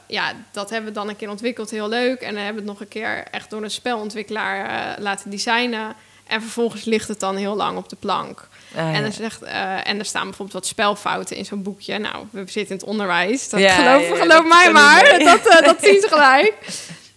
ja, 0.06 0.32
dat 0.52 0.70
hebben 0.70 0.88
we 0.88 0.98
dan 0.98 1.08
een 1.08 1.16
keer 1.16 1.30
ontwikkeld, 1.30 1.70
heel 1.70 1.88
leuk. 1.88 2.20
En 2.20 2.34
dan 2.34 2.44
hebben 2.44 2.62
we 2.62 2.68
het 2.68 2.78
nog 2.78 2.80
een 2.80 2.92
keer 2.92 3.24
echt 3.30 3.50
door 3.50 3.62
een 3.62 3.70
spelontwikkelaar 3.70 4.96
laten 5.00 5.30
designen. 5.30 5.94
En 6.26 6.40
vervolgens 6.40 6.84
ligt 6.84 7.08
het 7.08 7.20
dan 7.20 7.36
heel 7.36 7.56
lang 7.56 7.76
op 7.78 7.88
de 7.88 7.96
plank. 7.96 8.48
Ah, 8.76 8.82
ja. 8.90 8.92
En, 8.92 9.04
er 9.04 9.12
zegt, 9.12 9.42
eh, 9.42 9.88
en 9.88 9.98
er 9.98 10.04
staan 10.04 10.22
bijvoorbeeld 10.24 10.52
wat 10.52 10.66
spelfouten 10.66 11.36
in 11.36 11.44
zo'n 11.44 11.62
boekje. 11.62 11.98
Nou, 11.98 12.24
we 12.30 12.38
zitten 12.38 12.62
in 12.68 12.80
het 12.80 12.84
onderwijs. 12.84 13.48
Dat 13.48 13.60
Ja, 13.60 13.74
geloof 13.74 14.08
ja, 14.08 14.14
geloof 14.14 14.28
dat 14.28 14.46
mij 14.46 14.72
maar. 14.72 15.18
Dat, 15.18 15.46
eh, 15.46 15.66
dat 15.66 15.76
zien 15.84 16.00
ze 16.00 16.08
gelijk. 16.08 16.54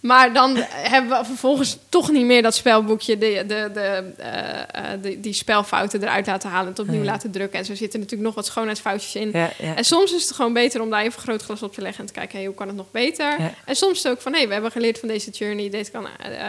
Maar 0.00 0.32
dan 0.32 0.56
hebben 0.70 1.18
we 1.18 1.24
vervolgens 1.24 1.78
toch 1.88 2.10
niet 2.10 2.24
meer 2.24 2.42
dat 2.42 2.54
spelboekje, 2.54 3.18
de, 3.18 3.44
de, 3.46 3.70
de, 3.72 4.12
eh, 4.16 4.92
eh, 4.92 5.02
de 5.02 5.20
die 5.20 5.32
spelfouten 5.32 6.02
eruit 6.02 6.26
laten 6.26 6.48
halen 6.50 6.64
en 6.64 6.70
het 6.70 6.80
opnieuw 6.80 7.00
Ja. 7.02 7.10
laten 7.10 7.30
drukken. 7.30 7.58
En 7.58 7.64
zo 7.64 7.74
zitten 7.74 8.00
natuurlijk 8.00 8.26
nog 8.26 8.34
wat 8.34 8.46
schoonheidsfoutjes 8.46 9.14
in. 9.14 9.30
Ja, 9.32 9.50
ja. 9.58 9.74
En 9.74 9.84
soms 9.84 10.12
is 10.14 10.22
het 10.22 10.32
gewoon 10.32 10.52
beter 10.52 10.80
om 10.80 10.90
daar 10.90 11.02
even 11.02 11.20
grootglas 11.20 11.62
op 11.62 11.72
te 11.74 11.80
leggen 11.80 12.00
en 12.00 12.06
te 12.06 12.12
kijken, 12.12 12.36
hey, 12.38 12.46
hoe 12.46 12.54
kan 12.54 12.66
het 12.66 12.76
nog 12.76 12.90
beter? 12.90 13.36
En 13.64 13.76
soms 13.76 13.96
is 13.96 14.02
het 14.02 14.12
ook 14.12 14.20
van, 14.20 14.34
hé, 14.34 14.46
we 14.46 14.52
hebben 14.52 14.70
geleerd 14.72 14.98
van 14.98 15.08
deze 15.08 15.30
journey, 15.30 15.70
deze 15.70 15.90
kan, 15.90 16.06
eh, 16.06 16.46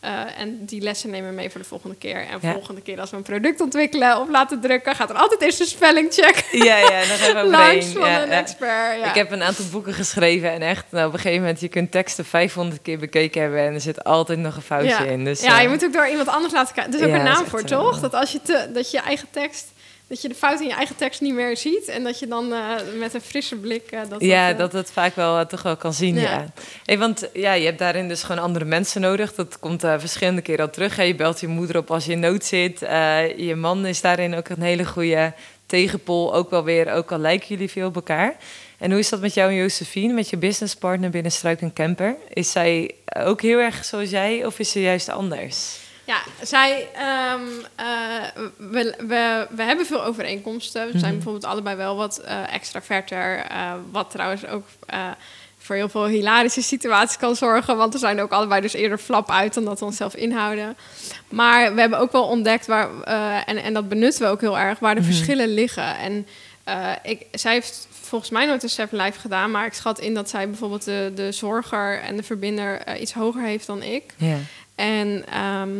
eh, 0.00 0.40
en 0.40 0.64
die 0.64 0.80
lessen 0.80 1.10
nemen 1.10 1.28
we 1.28 1.34
mee 1.34 1.50
voor 1.50 1.60
de 1.60 1.66
volgende 1.66 1.96
keer. 1.96 2.16
En 2.16 2.38
Ja. 2.40 2.52
volgende 2.52 2.80
keer 2.80 3.00
als 3.00 3.10
we 3.10 3.16
een 3.16 3.22
product 3.22 3.60
ontwikkelen 3.60 4.20
of 4.20 4.28
laten 4.28 4.60
drukken, 4.60 4.94
gaat 4.94 5.10
er 5.10 5.16
altijd 5.16 5.42
eerst 5.42 5.60
een 5.60 5.66
spellingcheck 5.66 6.44
ja, 6.52 6.76
ja, 6.76 6.88
daar 6.88 7.04
gaan 7.04 7.34
we 7.44 7.50
langs 7.50 7.86
overheen. 7.86 7.92
van 7.92 8.08
Ja, 8.10 8.22
een 8.22 8.28
ja. 8.30 8.34
expert. 8.38 9.06
Ik 9.06 9.14
heb 9.14 9.30
een 9.30 9.42
aantal 9.42 9.64
boeken 9.70 9.92
geschreven 9.94 10.50
en 10.52 10.62
echt, 10.62 10.84
nou, 10.90 11.06
op 11.06 11.12
een 11.12 11.18
gegeven 11.18 11.40
moment, 11.40 11.60
je 11.60 11.68
kunt 11.68 11.90
teksten 11.90 12.24
500 12.24 12.82
keer 12.82 12.98
bekeken 12.98 13.40
hebben 13.42 13.60
en 13.60 13.74
er 13.74 13.80
zit 13.80 14.04
altijd 14.04 14.38
nog 14.38 14.56
een 14.56 14.62
foutje 14.62 15.06
in. 15.06 15.24
Dus, 15.24 15.40
ja, 15.40 15.56
eh, 15.56 15.62
je 15.62 15.68
moet 15.68 15.84
ook 15.84 15.92
door 15.92 16.08
iemand 16.08 16.28
anders 16.28 16.52
laten 16.52 16.74
kijken. 16.74 16.92
Er 16.92 17.00
is 17.00 17.06
ook 17.06 17.12
een 17.14 17.22
naam 17.24 17.46
voor, 17.46 17.62
toch? 17.64 18.00
Dat 18.00 18.14
als 18.14 18.32
je, 18.32 18.42
te, 18.42 18.68
dat 18.72 18.90
je 18.90 18.98
eigen 19.00 19.28
tekst, 19.30 19.72
dat 20.10 20.22
je 20.22 20.28
de 20.28 20.34
fout 20.34 20.60
in 20.60 20.66
je 20.66 20.74
eigen 20.74 20.96
tekst 20.96 21.20
niet 21.20 21.34
meer 21.34 21.56
ziet 21.56 21.88
en 21.88 22.02
dat 22.02 22.18
je 22.18 22.26
dan 22.26 22.52
eh, 22.52 22.74
met 22.98 23.14
een 23.14 23.20
frisse 23.20 23.56
blik 23.56 23.90
eh, 23.90 24.00
dat 24.08 24.20
ja, 24.20 24.50
eh, 24.50 24.58
dat 24.58 24.72
het 24.72 24.90
vaak 24.90 25.14
wel 25.14 25.46
toch 25.46 25.62
wel 25.62 25.76
kan 25.76 25.92
zien, 25.92 26.14
ja. 26.14 26.20
Ja. 26.20 26.46
Hey, 26.84 26.98
want 26.98 27.28
ja, 27.32 27.52
je 27.52 27.64
hebt 27.64 27.78
daarin 27.78 28.08
dus 28.08 28.22
gewoon 28.22 28.42
andere 28.42 28.64
mensen 28.64 29.00
nodig. 29.00 29.34
Dat 29.34 29.58
komt 29.58 29.80
verschillende 29.80 30.42
keren 30.42 30.64
al 30.64 30.70
terug. 30.70 30.96
Hè. 30.96 31.02
Je 31.02 31.14
belt 31.14 31.40
je 31.40 31.46
moeder 31.46 31.76
op 31.76 31.90
als 31.90 32.04
je 32.04 32.12
in 32.12 32.20
nood 32.20 32.44
zit. 32.44 32.80
Je 33.36 33.54
man 33.56 33.86
is 33.86 34.00
daarin 34.00 34.34
ook 34.34 34.48
een 34.48 34.62
hele 34.62 34.84
goede 34.84 35.32
tegenpol. 35.66 36.34
Ook 36.34 36.50
wel 36.50 36.64
weer, 36.64 36.92
ook 36.92 37.12
al 37.12 37.18
lijken 37.18 37.48
jullie 37.48 37.70
veel 37.70 37.86
op 37.86 37.94
elkaar. 37.94 38.36
En 38.78 38.90
hoe 38.90 38.98
is 38.98 39.08
dat 39.08 39.20
met 39.20 39.34
jou 39.34 39.50
en 39.50 39.56
Josephine, 39.56 40.12
met 40.12 40.30
je 40.30 40.36
businesspartner 40.36 41.10
binnen 41.10 41.32
Struik 41.32 41.60
en 41.60 41.72
Camper? 41.72 42.16
Is 42.32 42.50
zij 42.50 42.94
ook 43.16 43.42
heel 43.42 43.58
erg 43.58 43.84
zoals 43.84 44.10
jij 44.10 44.46
of 44.46 44.58
is 44.58 44.70
ze 44.70 44.80
juist 44.80 45.08
anders? 45.08 45.88
Ja, 46.10 46.20
zij, 46.42 46.88
ehm, 46.94 47.40
eh, 47.76 48.42
we, 48.56 48.94
we, 49.06 49.46
we 49.50 49.62
hebben 49.62 49.86
veel 49.86 50.04
overeenkomsten. 50.04 50.84
We 50.84 50.90
zijn 50.90 51.02
Mhm. 51.04 51.12
bijvoorbeeld 51.14 51.44
allebei 51.44 51.76
wel 51.76 51.96
wat 51.96 52.18
eh 52.18 52.54
extraverter. 52.54 53.38
eh, 53.38 53.72
wat 53.90 54.10
trouwens 54.10 54.46
ook 54.46 54.64
voor 55.58 55.76
heel 55.76 55.88
veel 55.88 56.06
hilarische 56.06 56.62
situaties 56.62 57.16
kan 57.16 57.36
zorgen. 57.36 57.76
Want 57.76 57.92
we 57.92 57.98
zijn 57.98 58.20
ook 58.20 58.30
allebei 58.32 58.60
dus 58.60 58.72
eerder 58.72 58.98
flap 58.98 59.30
uit 59.30 59.54
dan 59.54 59.64
dat 59.64 59.78
we 59.78 59.84
onszelf 59.84 60.14
inhouden. 60.14 60.76
Maar 61.28 61.74
we 61.74 61.80
hebben 61.80 61.98
ook 61.98 62.12
wel 62.12 62.24
ontdekt, 62.26 62.66
waar, 62.66 63.00
en, 63.46 63.56
en 63.56 63.72
dat 63.74 63.88
benutten 63.88 64.22
we 64.22 64.28
ook 64.28 64.40
heel 64.40 64.58
erg, 64.58 64.78
waar 64.78 64.94
de 64.94 65.00
Mhm. 65.00 65.10
verschillen 65.10 65.48
liggen. 65.48 65.96
En 65.98 66.26
ik, 67.02 67.26
zij 67.32 67.52
heeft 67.52 67.88
volgens 67.90 68.30
mij 68.30 68.46
nooit 68.46 68.62
een 68.62 68.68
Seven 68.68 68.98
Life 68.98 69.20
gedaan. 69.20 69.50
Maar 69.50 69.66
ik 69.66 69.72
schat 69.72 69.98
in 69.98 70.14
dat 70.14 70.30
zij 70.30 70.48
bijvoorbeeld 70.48 70.84
de, 70.84 71.12
de 71.14 71.32
zorger 71.32 72.00
en 72.00 72.16
de 72.16 72.22
verbinder 72.22 72.98
iets 73.00 73.12
hoger 73.12 73.42
heeft 73.42 73.66
dan 73.66 73.82
ik. 73.82 74.02
Ja. 74.16 74.36
En 74.80 75.24
ehm, 75.28 75.70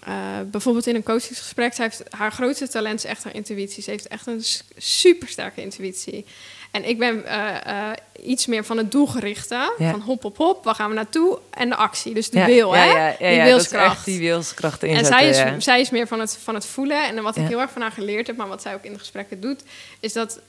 eh, 0.00 0.14
bijvoorbeeld 0.50 0.86
in 0.86 0.94
een 0.94 1.02
coachingsgesprek, 1.02 1.74
zij 1.74 1.84
heeft, 1.84 2.02
haar 2.10 2.32
grootste 2.32 2.68
talent 2.68 2.98
is 2.98 3.04
echt 3.04 3.24
haar 3.24 3.34
intuïtie. 3.34 3.82
Ze 3.82 3.90
heeft 3.90 4.08
echt 4.08 4.26
een 4.26 4.44
super 4.76 5.28
sterke 5.28 5.60
intuïtie. 5.60 6.26
En 6.70 6.88
ik 6.88 6.98
ben 6.98 7.26
eh, 7.26 7.90
eh, 7.90 7.96
iets 8.22 8.46
meer 8.46 8.64
van 8.64 8.76
het 8.76 8.92
doelgerichte. 8.92 9.74
Ja. 9.78 9.90
Van 9.90 10.00
hop, 10.00 10.22
hop, 10.22 10.36
hop, 10.36 10.64
waar 10.64 10.74
gaan 10.74 10.88
we 10.88 10.94
naartoe? 10.94 11.38
En 11.50 11.68
de 11.68 11.76
actie, 11.76 12.14
dus 12.14 12.30
de 12.30 12.38
ja, 12.38 12.46
wil, 12.46 12.74
ja, 12.74 13.14
hè? 13.18 13.28
Die 13.28 13.42
wilskracht. 13.42 14.04
die 14.04 14.18
wilskracht 14.18 14.82
En 14.82 14.88
inzetten. 14.88 15.34
zij 15.34 15.54
is, 15.56 15.64
zij 15.64 15.80
is 15.80 15.90
meer 15.90 16.06
van 16.06 16.20
het, 16.20 16.38
van 16.42 16.54
het 16.54 16.66
voelen. 16.66 17.06
En 17.06 17.22
wat 17.22 17.36
ik 17.36 17.46
heel 17.46 17.60
erg 17.60 17.70
van 17.70 17.82
haar 17.82 17.92
geleerd 17.92 18.26
heb, 18.26 18.36
maar 18.36 18.48
wat 18.48 18.62
zij 18.62 18.74
ook 18.74 18.84
in 18.84 18.92
de 18.92 18.98
gesprekken 18.98 19.40
doet, 19.40 19.62
is 20.00 20.12
dat 20.12 20.40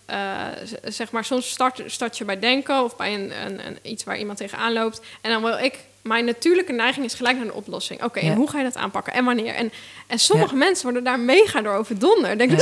zeg 0.83 1.11
maar 1.11 1.25
soms 1.25 1.49
start, 1.49 1.81
start 1.85 2.17
je 2.17 2.25
bij 2.25 2.39
denken 2.39 2.83
of 2.83 2.95
bij 2.95 3.13
een, 3.13 3.31
een, 3.45 3.67
een, 3.67 3.77
iets 3.81 4.03
waar 4.03 4.17
iemand 4.17 4.37
tegenaan 4.37 4.73
loopt. 4.73 5.01
En 5.21 5.31
dan 5.31 5.41
wil 5.41 5.57
ik, 5.57 5.73
mijn 6.07 6.25
natuurlijke 6.25 6.71
neiging 6.73 7.05
is 7.05 7.13
gelijk 7.13 7.37
naar 7.37 7.45
de 7.45 7.53
oplossing. 7.53 8.03
Oké, 8.03 8.19
Ja. 8.19 8.25
en 8.31 8.35
hoe 8.35 8.49
ga 8.49 8.57
je 8.57 8.63
dat 8.63 8.75
aanpakken 8.75 9.13
en 9.13 9.25
wanneer? 9.25 9.53
En, 9.53 9.71
en 10.07 10.19
sommige 10.19 10.55
mensen 10.55 10.83
worden 10.83 11.03
daar 11.03 11.19
mega 11.19 11.61
door 11.61 11.73
overdonderd. 11.75 12.37
Denk 12.37 12.51
ik, 12.51 12.59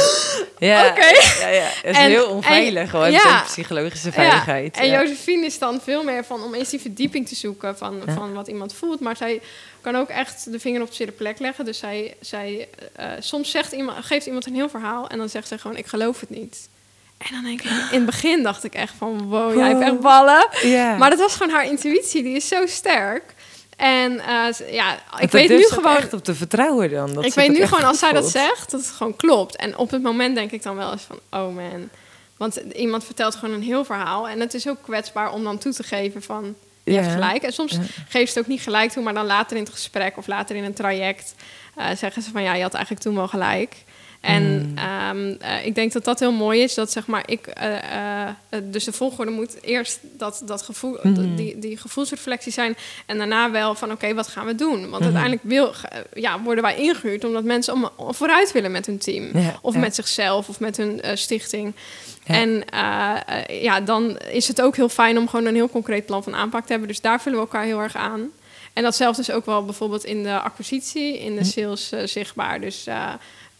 Ja, 0.57 0.87
Oké. 0.89 1.05
ja, 1.39 1.47
ja. 1.47 1.63
Het 1.63 1.83
is 1.83 1.97
En- 1.97 2.09
heel 2.09 2.27
onveilig, 2.29 2.89
gewoon 2.89 3.11
ja. 3.11 3.33
met 3.33 3.43
psychologische 3.43 4.11
veiligheid. 4.11 4.75
Ja, 4.75 4.81
en 4.81 4.87
ja. 4.87 5.01
Josephine 5.01 5.45
is 5.45 5.59
dan 5.59 5.81
veel 5.81 6.03
meer 6.03 6.25
van 6.25 6.43
om 6.43 6.53
eens 6.53 6.69
die 6.69 6.79
verdieping 6.81 7.27
te 7.27 7.35
zoeken 7.35 7.77
van, 7.77 8.01
Ja. 8.05 8.13
van 8.13 8.33
wat 8.33 8.47
iemand 8.47 8.73
voelt. 8.73 8.99
Maar 8.99 9.17
zij 9.17 9.41
kan 9.81 9.95
ook 9.95 10.09
echt 10.09 10.51
de 10.51 10.59
vinger 10.59 10.81
op 10.81 10.89
de 10.89 10.95
zere 10.95 11.11
plek 11.11 11.39
leggen. 11.39 11.65
Dus 11.65 11.77
zij, 11.77 12.15
zij 12.19 12.67
eh, 12.95 13.07
soms 13.19 13.51
zegt 13.51 13.71
iemand, 13.71 14.05
geeft 14.05 14.25
iemand 14.25 14.45
een 14.45 14.55
heel 14.55 14.69
verhaal 14.69 15.07
en 15.09 15.17
dan 15.17 15.29
zegt 15.29 15.47
ze 15.47 15.57
gewoon: 15.57 15.77
Ik 15.77 15.85
geloof 15.87 16.19
het 16.19 16.29
niet. 16.29 16.69
En 17.27 17.33
dan 17.33 17.43
denk 17.43 17.61
ik, 17.61 17.69
in 17.69 17.97
het 17.97 18.05
begin 18.05 18.43
dacht 18.43 18.63
ik 18.63 18.73
echt 18.73 18.93
van 18.97 19.21
wow, 19.21 19.55
jij 19.57 19.67
hebt 19.67 19.81
echt 19.81 19.99
ballen. 19.99 20.47
Maar 20.97 21.09
dat 21.09 21.19
was 21.19 21.35
gewoon 21.35 21.53
haar 21.53 21.65
intuïtie, 21.65 22.23
die 22.23 22.35
is 22.35 22.47
zo 22.47 22.65
sterk. 22.65 23.23
En 23.77 24.21
ze- 24.53 24.67
ja, 24.71 24.93
ik 25.19 25.31
weet 25.31 25.49
nu 25.49 25.55
gewoon. 25.73 25.95
echt 25.97 26.13
op 26.13 26.23
te 26.23 26.35
vertrouwen 26.35 26.89
dan. 26.91 27.13
Dat 27.13 27.25
ik 27.25 27.33
weet 27.33 27.47
nu 27.49 27.65
gewoon 27.67 27.83
als 27.83 27.99
zij 27.99 28.11
dat 28.11 28.29
zegt, 28.29 28.71
dat 28.71 28.79
het 28.79 28.89
gewoon 28.89 29.15
klopt. 29.15 29.55
En 29.55 29.77
op 29.77 29.91
het 29.91 30.01
moment 30.01 30.35
denk 30.35 30.51
ik 30.51 30.63
dan 30.63 30.75
wel 30.75 30.91
eens 30.91 31.01
van, 31.01 31.19
oh 31.29 31.55
man. 31.55 31.89
Want 32.37 32.55
iemand 32.75 33.05
vertelt 33.05 33.35
gewoon 33.35 33.55
een 33.55 33.63
heel 33.63 33.85
verhaal. 33.85 34.27
En 34.27 34.39
het 34.39 34.53
is 34.53 34.67
ook 34.67 34.77
kwetsbaar 34.81 35.31
om 35.31 35.43
dan 35.43 35.57
toe 35.57 35.73
te 35.73 35.83
geven 35.83 36.21
van, 36.23 36.55
je 36.83 36.91
hebt 36.93 37.05
gelijk. 37.13 37.43
En 37.43 37.53
soms 37.53 37.71
geeft 38.09 38.31
ze 38.31 38.37
het 38.39 38.47
ook 38.47 38.51
niet 38.53 38.61
gelijk 38.61 38.91
toe, 38.91 39.03
maar 39.03 39.13
dan 39.13 39.25
later 39.25 39.57
in 39.57 39.63
het 39.63 39.71
gesprek 39.71 40.17
of 40.17 40.27
later 40.27 40.55
in 40.55 40.63
een 40.63 40.73
traject 40.73 41.35
eh, 41.75 41.85
zeggen 41.97 42.21
ze 42.21 42.31
van, 42.31 42.41
ja, 42.43 42.53
je 42.53 42.61
had 42.61 42.73
eigenlijk 42.73 43.03
toen 43.05 43.15
wel 43.15 43.27
gelijk. 43.27 43.75
En 44.23 44.43
Hmm. 44.43 44.77
ehm, 44.77 45.35
eh, 45.39 45.65
ik 45.65 45.75
denk 45.75 45.91
dat 45.91 46.03
dat 46.05 46.19
heel 46.19 46.31
mooi 46.31 46.61
is, 46.61 46.73
dat 46.73 46.91
zeg 46.91 47.07
maar 47.07 47.23
ik, 47.25 47.47
eh, 47.47 48.25
eh, 48.25 48.29
dus 48.63 48.83
de 48.83 48.91
volgorde 48.91 49.31
moet 49.31 49.57
eerst 49.63 49.99
dat, 50.01 50.41
dat 50.45 50.61
gevoel, 50.61 50.97
Mhm. 51.01 51.35
die, 51.35 51.59
die 51.59 51.77
gevoelsreflectie 51.77 52.51
zijn 52.51 52.75
en 53.05 53.17
daarna 53.17 53.51
wel 53.51 53.75
van 53.75 53.91
oké, 53.91 54.13
wat 54.13 54.27
gaan 54.27 54.45
we 54.45 54.55
doen? 54.55 54.79
Want 54.79 54.91
Mhm. 54.93 55.03
uiteindelijk 55.03 55.41
wil, 55.43 55.73
ja, 56.13 56.41
worden 56.41 56.63
wij 56.63 56.75
ingehuurd 56.75 57.23
omdat 57.25 57.43
mensen 57.43 57.73
om, 57.73 57.89
om 57.95 58.13
vooruit 58.13 58.51
willen 58.51 58.71
met 58.71 58.85
hun 58.85 58.97
team. 58.97 59.37
Ja, 59.37 59.59
Of 59.61 59.73
ja. 59.73 59.79
met 59.79 59.95
zichzelf 59.95 60.49
of 60.49 60.59
met 60.59 60.77
hun 60.77 61.01
stichting. 61.13 61.73
Ja. 62.25 62.33
En 62.33 62.63
ja, 63.61 63.81
dan 63.81 64.17
is 64.17 64.47
het 64.47 64.61
ook 64.61 64.75
heel 64.75 64.89
fijn 64.89 65.17
om 65.17 65.27
gewoon 65.27 65.45
een 65.45 65.55
heel 65.55 65.69
concreet 65.69 66.05
plan 66.05 66.23
van 66.23 66.35
aanpak 66.35 66.61
te 66.65 66.71
hebben. 66.71 66.87
Dus 66.87 67.01
daar 67.01 67.21
vullen 67.21 67.37
we 67.39 67.45
elkaar 67.45 67.63
heel 67.65 67.79
erg 67.79 67.95
aan. 67.95 68.29
En 68.73 68.83
datzelfde 68.83 69.21
is 69.21 69.31
ook 69.31 69.45
wel 69.45 69.65
bijvoorbeeld 69.65 70.03
in 70.05 70.23
de 70.23 70.39
acquisitie, 70.39 71.19
in 71.19 71.35
de 71.35 71.43
sales 71.43 71.91
zichtbaar. 72.05 72.61
Dus 72.61 72.85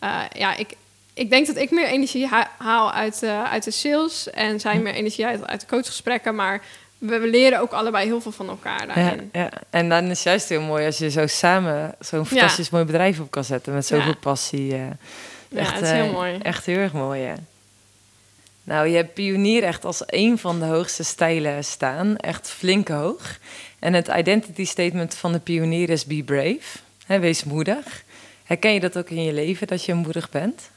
eh, 0.04 0.20
ja, 0.34 0.56
ik, 0.56 0.74
ik 1.14 1.30
denk 1.30 1.48
dat 1.48 1.56
ik 1.56 1.72
meer 1.72 1.88
energie 1.88 2.28
ha- 2.28 2.52
haal 2.58 2.92
uit, 2.92 3.24
eh, 3.24 3.44
uit 3.52 3.64
de 3.64 3.72
sales 3.72 4.30
en 4.30 4.60
zij 4.60 4.76
Hm. 4.76 4.82
meer 4.82 4.94
energie 4.94 5.26
uit, 5.26 5.48
uit 5.48 5.60
de 5.62 5.68
coachgesprekken. 5.68 6.36
Maar 6.36 6.62
we, 6.98 7.20
we 7.20 7.28
leren 7.28 7.60
ook 7.60 7.72
allebei 7.72 8.06
heel 8.06 8.22
veel 8.22 8.32
van 8.32 8.50
elkaar 8.50 8.88
Ja, 8.88 8.94
daarin. 8.94 9.30
ja, 9.34 9.50
en 9.70 9.90
dan 9.90 10.04
is 10.04 10.10
het 10.10 10.24
juist 10.24 10.50
heel 10.50 10.62
mooi 10.62 10.86
als 10.86 10.98
je 10.98 11.10
zo 11.10 11.28
samen 11.28 11.96
zo'n 12.00 12.26
fantastisch 12.26 12.70
mooi 12.70 12.84
bedrijf 12.84 13.20
op 13.20 13.32
kan 13.32 13.44
zetten 13.44 13.74
met 13.74 13.86
zoveel 13.86 14.08
Ja. 14.12 14.18
passie. 14.20 14.76
Ja, 14.76 14.98
echt, 15.56 15.74
het 15.74 15.82
is 15.82 15.92
heel 15.92 16.12
mooi. 16.12 16.38
Echt 16.42 16.66
heel 16.66 16.78
erg 16.78 16.94
mooi, 16.94 17.22
ja. 17.22 17.36
Nou, 18.66 18.88
je 18.88 18.96
hebt 18.96 19.14
pionier 19.14 19.64
echt 19.64 19.86
als 19.86 20.04
een 20.06 20.38
van 20.38 20.60
de 20.60 20.66
hoogste 20.66 21.04
stijlen 21.04 21.64
staan. 21.64 22.18
Echt 22.18 22.50
flink 22.50 22.88
hoog. 22.88 23.38
En 23.80 23.94
het 23.94 24.08
identity 24.08 24.66
statement 24.66 25.16
van 25.16 25.32
de 25.32 25.40
pionier 25.40 25.90
is 25.90 26.06
be 26.06 26.24
brave. 26.24 26.78
Hè, 27.06 27.20
wees 27.20 27.44
moedig. 27.44 28.03
Herken 28.54 28.74
je 28.74 28.80
dat 28.80 28.98
ook 28.98 29.10
in 29.10 29.24
je 29.24 29.34
leven, 29.34 29.68
dat 29.68 29.86
je 29.86 29.94
moedig 29.94 30.30
bent? 30.30 30.70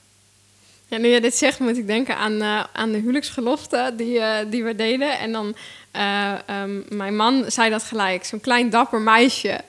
Ja, 0.89 0.99
nu 0.99 1.09
je 1.09 1.21
dit 1.21 1.35
zegt, 1.35 1.59
moet 1.59 1.77
ik 1.77 1.87
denken 1.87 2.17
aan, 2.17 2.43
eh, 2.43 2.65
aan 2.73 2.93
de 2.93 2.99
huwelijksgelofte 2.99 3.93
die, 3.97 4.19
eh, 4.21 4.47
die 4.51 4.65
we 4.65 4.75
deden. 4.75 5.19
En 5.19 5.33
dan, 5.33 5.55
ehm, 5.91 6.97
mijn 6.97 7.17
man 7.17 7.45
zei 7.51 7.71
dat 7.71 7.83
gelijk, 7.83 8.25
zo'n 8.25 8.41
klein 8.41 8.71
dapper 8.71 9.01
meisje. 9.01 9.61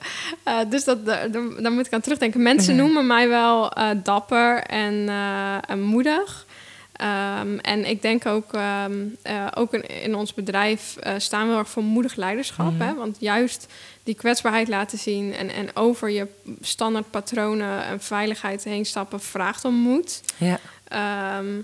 Dus 0.68 0.84
dat, 0.84 1.06
daar 1.06 1.30
daar 1.30 1.72
moet 1.72 1.86
ik 1.86 1.92
aan 1.92 2.00
terugdenken. 2.00 2.42
Mensen 2.42 2.74
Mhm. 2.74 2.82
noemen 2.84 3.06
mij 3.06 3.28
wel 3.28 3.72
dapper 4.02 4.62
en, 4.62 5.08
en 5.66 5.82
moedig. 5.82 6.46
Ehm, 6.92 7.58
en 7.58 7.84
ik 7.84 8.02
denk 8.02 8.26
ook, 8.26 8.52
ehm, 8.52 8.92
eh, 9.22 9.46
ook 9.54 9.74
in, 9.74 10.02
in 10.02 10.14
ons 10.14 10.34
bedrijf 10.34 10.96
staan 11.16 11.48
we 11.48 11.56
erg 11.56 11.68
voor 11.68 11.82
moedig 11.82 12.16
leiderschap. 12.16 12.72
Mhm. 12.72 12.82
Hè? 12.82 12.94
Want 12.94 13.16
juist 13.20 13.66
die 14.08 14.16
kwetsbaarheid 14.16 14.68
laten 14.68 14.98
zien 14.98 15.34
en, 15.34 15.50
en 15.50 15.76
over 15.76 16.10
je 16.10 16.26
standaard 16.60 17.10
patronen 17.10 17.84
en 17.84 18.00
veiligheid 18.00 18.64
heen 18.64 18.84
stappen 18.84 19.20
vraagt 19.20 19.64
om 19.64 19.74
moed. 19.74 20.22
Ja. 20.36 20.58
Ehm, 20.88 21.60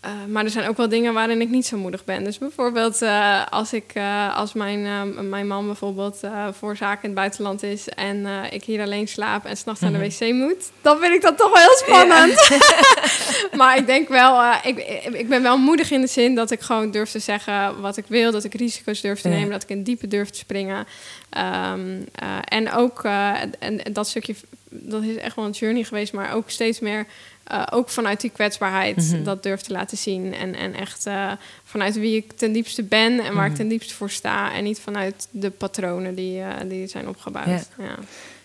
eh, 0.00 0.10
maar 0.28 0.44
er 0.44 0.50
zijn 0.50 0.68
ook 0.68 0.76
wel 0.76 0.88
dingen 0.88 1.14
waarin 1.14 1.40
ik 1.40 1.48
niet 1.48 1.66
zo 1.66 1.76
moedig 1.76 2.04
ben. 2.04 2.24
Dus 2.24 2.38
bijvoorbeeld 2.38 3.02
eh, 3.02 3.46
als, 3.50 3.72
ik, 3.72 3.90
eh, 3.94 4.36
als 4.36 4.52
mijn, 4.52 5.28
mijn 5.28 5.46
man 5.46 5.66
bijvoorbeeld 5.66 6.20
voor 6.52 6.76
zaken 6.76 7.02
in 7.02 7.08
het 7.08 7.18
buitenland 7.18 7.62
is... 7.62 7.88
en 7.88 8.26
ik 8.50 8.64
hier 8.64 8.82
alleen 8.82 9.08
slaap 9.08 9.44
en 9.44 9.56
s'nachts 9.56 9.80
naar 9.80 9.92
de 9.92 9.98
wc 9.98 10.32
moet... 10.32 10.70
dan 10.80 10.98
vind 10.98 11.14
ik 11.14 11.22
dat 11.22 11.38
toch 11.38 11.52
wel 11.52 11.62
heel 11.62 11.76
spannend. 11.76 12.50
maar 13.60 13.76
ik 13.76 13.86
denk 13.86 14.08
wel, 14.08 14.52
ik, 14.62 14.78
ik 15.12 15.28
ben 15.28 15.42
wel 15.42 15.58
moedig 15.58 15.90
in 15.90 16.00
de 16.00 16.06
zin 16.06 16.34
dat 16.34 16.50
ik 16.50 16.60
gewoon 16.60 16.90
durf 16.90 17.10
te 17.10 17.18
zeggen 17.18 17.80
wat 17.80 17.96
ik 17.96 18.04
wil. 18.08 18.30
Dat 18.30 18.44
ik 18.44 18.54
risico's 18.54 19.00
durf 19.00 19.20
te 19.20 19.28
Ja. 19.28 19.34
nemen, 19.34 19.50
dat 19.50 19.62
ik 19.62 19.68
in 19.68 19.82
diepe 19.82 20.08
durf 20.08 20.30
te 20.30 20.38
springen. 20.38 20.86
Ehm, 21.30 22.00
eh, 22.14 22.38
en 22.44 22.72
ook, 22.72 23.04
en, 23.04 23.52
en 23.58 23.80
dat 23.92 24.08
stukje, 24.08 24.34
dat 24.68 25.02
is 25.02 25.16
echt 25.16 25.36
wel 25.36 25.44
een 25.44 25.50
journey 25.50 25.84
geweest, 25.84 26.12
maar 26.12 26.34
ook 26.34 26.50
steeds 26.50 26.80
meer 26.80 27.06
eh, 27.50 27.62
ook 27.70 27.88
vanuit 27.88 28.20
die 28.20 28.30
kwetsbaarheid 28.30 28.96
Mhm. 28.96 29.22
dat 29.22 29.42
durf 29.42 29.60
te 29.60 29.72
laten 29.72 29.96
zien. 29.98 30.34
En, 30.34 30.54
en 30.54 30.74
echt 30.74 31.06
eh, 31.06 31.32
vanuit 31.64 31.94
wie 31.94 32.16
ik 32.16 32.32
ten 32.32 32.52
diepste 32.52 32.82
ben 32.82 33.20
en 33.24 33.34
waar 33.34 33.44
ik 33.44 33.50
Mhm. 33.50 33.60
ten 33.60 33.68
diepste 33.68 33.94
voor 33.94 34.10
sta. 34.10 34.52
En 34.52 34.64
niet 34.64 34.80
vanuit 34.80 35.28
de 35.30 35.50
patronen 35.50 36.14
die, 36.14 36.40
eh, 36.40 36.48
die 36.68 36.86
zijn 36.86 37.08
opgebouwd. 37.08 37.46
Ja. 37.46 37.62
Ja. 37.78 37.94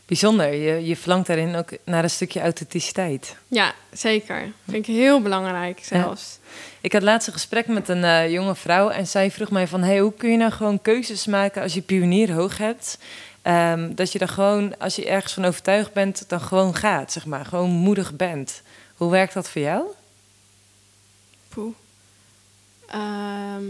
Bijzonder. 0.06 0.54
Je, 0.54 0.86
je 0.86 0.96
verlangt 0.96 1.28
daarin 1.28 1.56
ook 1.56 1.70
naar 1.86 2.04
een 2.04 2.10
stukje 2.10 2.42
authenticiteit. 2.42 3.36
Ja, 3.48 3.74
zeker. 3.92 4.52
Vind 4.70 4.88
ik 4.88 4.96
heel 4.96 5.22
belangrijk 5.22 5.80
zelfs. 5.84 6.40
Ik 6.82 6.94
had 6.94 7.02
laatst 7.02 7.28
een 7.28 7.34
gesprek 7.34 7.68
met 7.68 7.90
een 7.90 8.32
jonge 8.32 8.56
vrouw 8.56 8.90
en 8.90 9.08
zij 9.08 9.32
vroeg 9.32 9.52
mij 9.52 9.68
van... 9.68 9.82
Hey, 9.84 10.00
hoe 10.00 10.14
kun 10.14 10.32
je 10.32 10.38
nou 10.38 10.52
gewoon 10.52 10.82
keuzes 10.82 11.26
maken 11.26 11.62
als 11.62 11.74
je 11.74 11.82
pionier 11.82 12.32
hoog 12.32 12.58
hebt? 12.58 12.98
Ehm, 13.42 13.96
dat 13.96 14.12
je 14.12 14.20
dan 14.20 14.28
gewoon, 14.30 14.78
als 14.78 14.96
je 14.96 15.06
ergens 15.06 15.34
van 15.34 15.46
overtuigd 15.46 15.94
bent, 15.94 16.24
dan 16.28 16.40
gewoon 16.42 16.76
gaat, 16.76 17.12
zeg 17.12 17.26
maar. 17.26 17.46
Gewoon 17.46 17.70
moedig 17.70 18.14
bent. 18.16 18.62
Hoe 18.96 19.12
werkt 19.12 19.34
dat 19.34 19.50
voor 19.50 19.62
jou? 19.62 19.84
Poeh. 21.50 21.74
Ehm, 22.88 23.64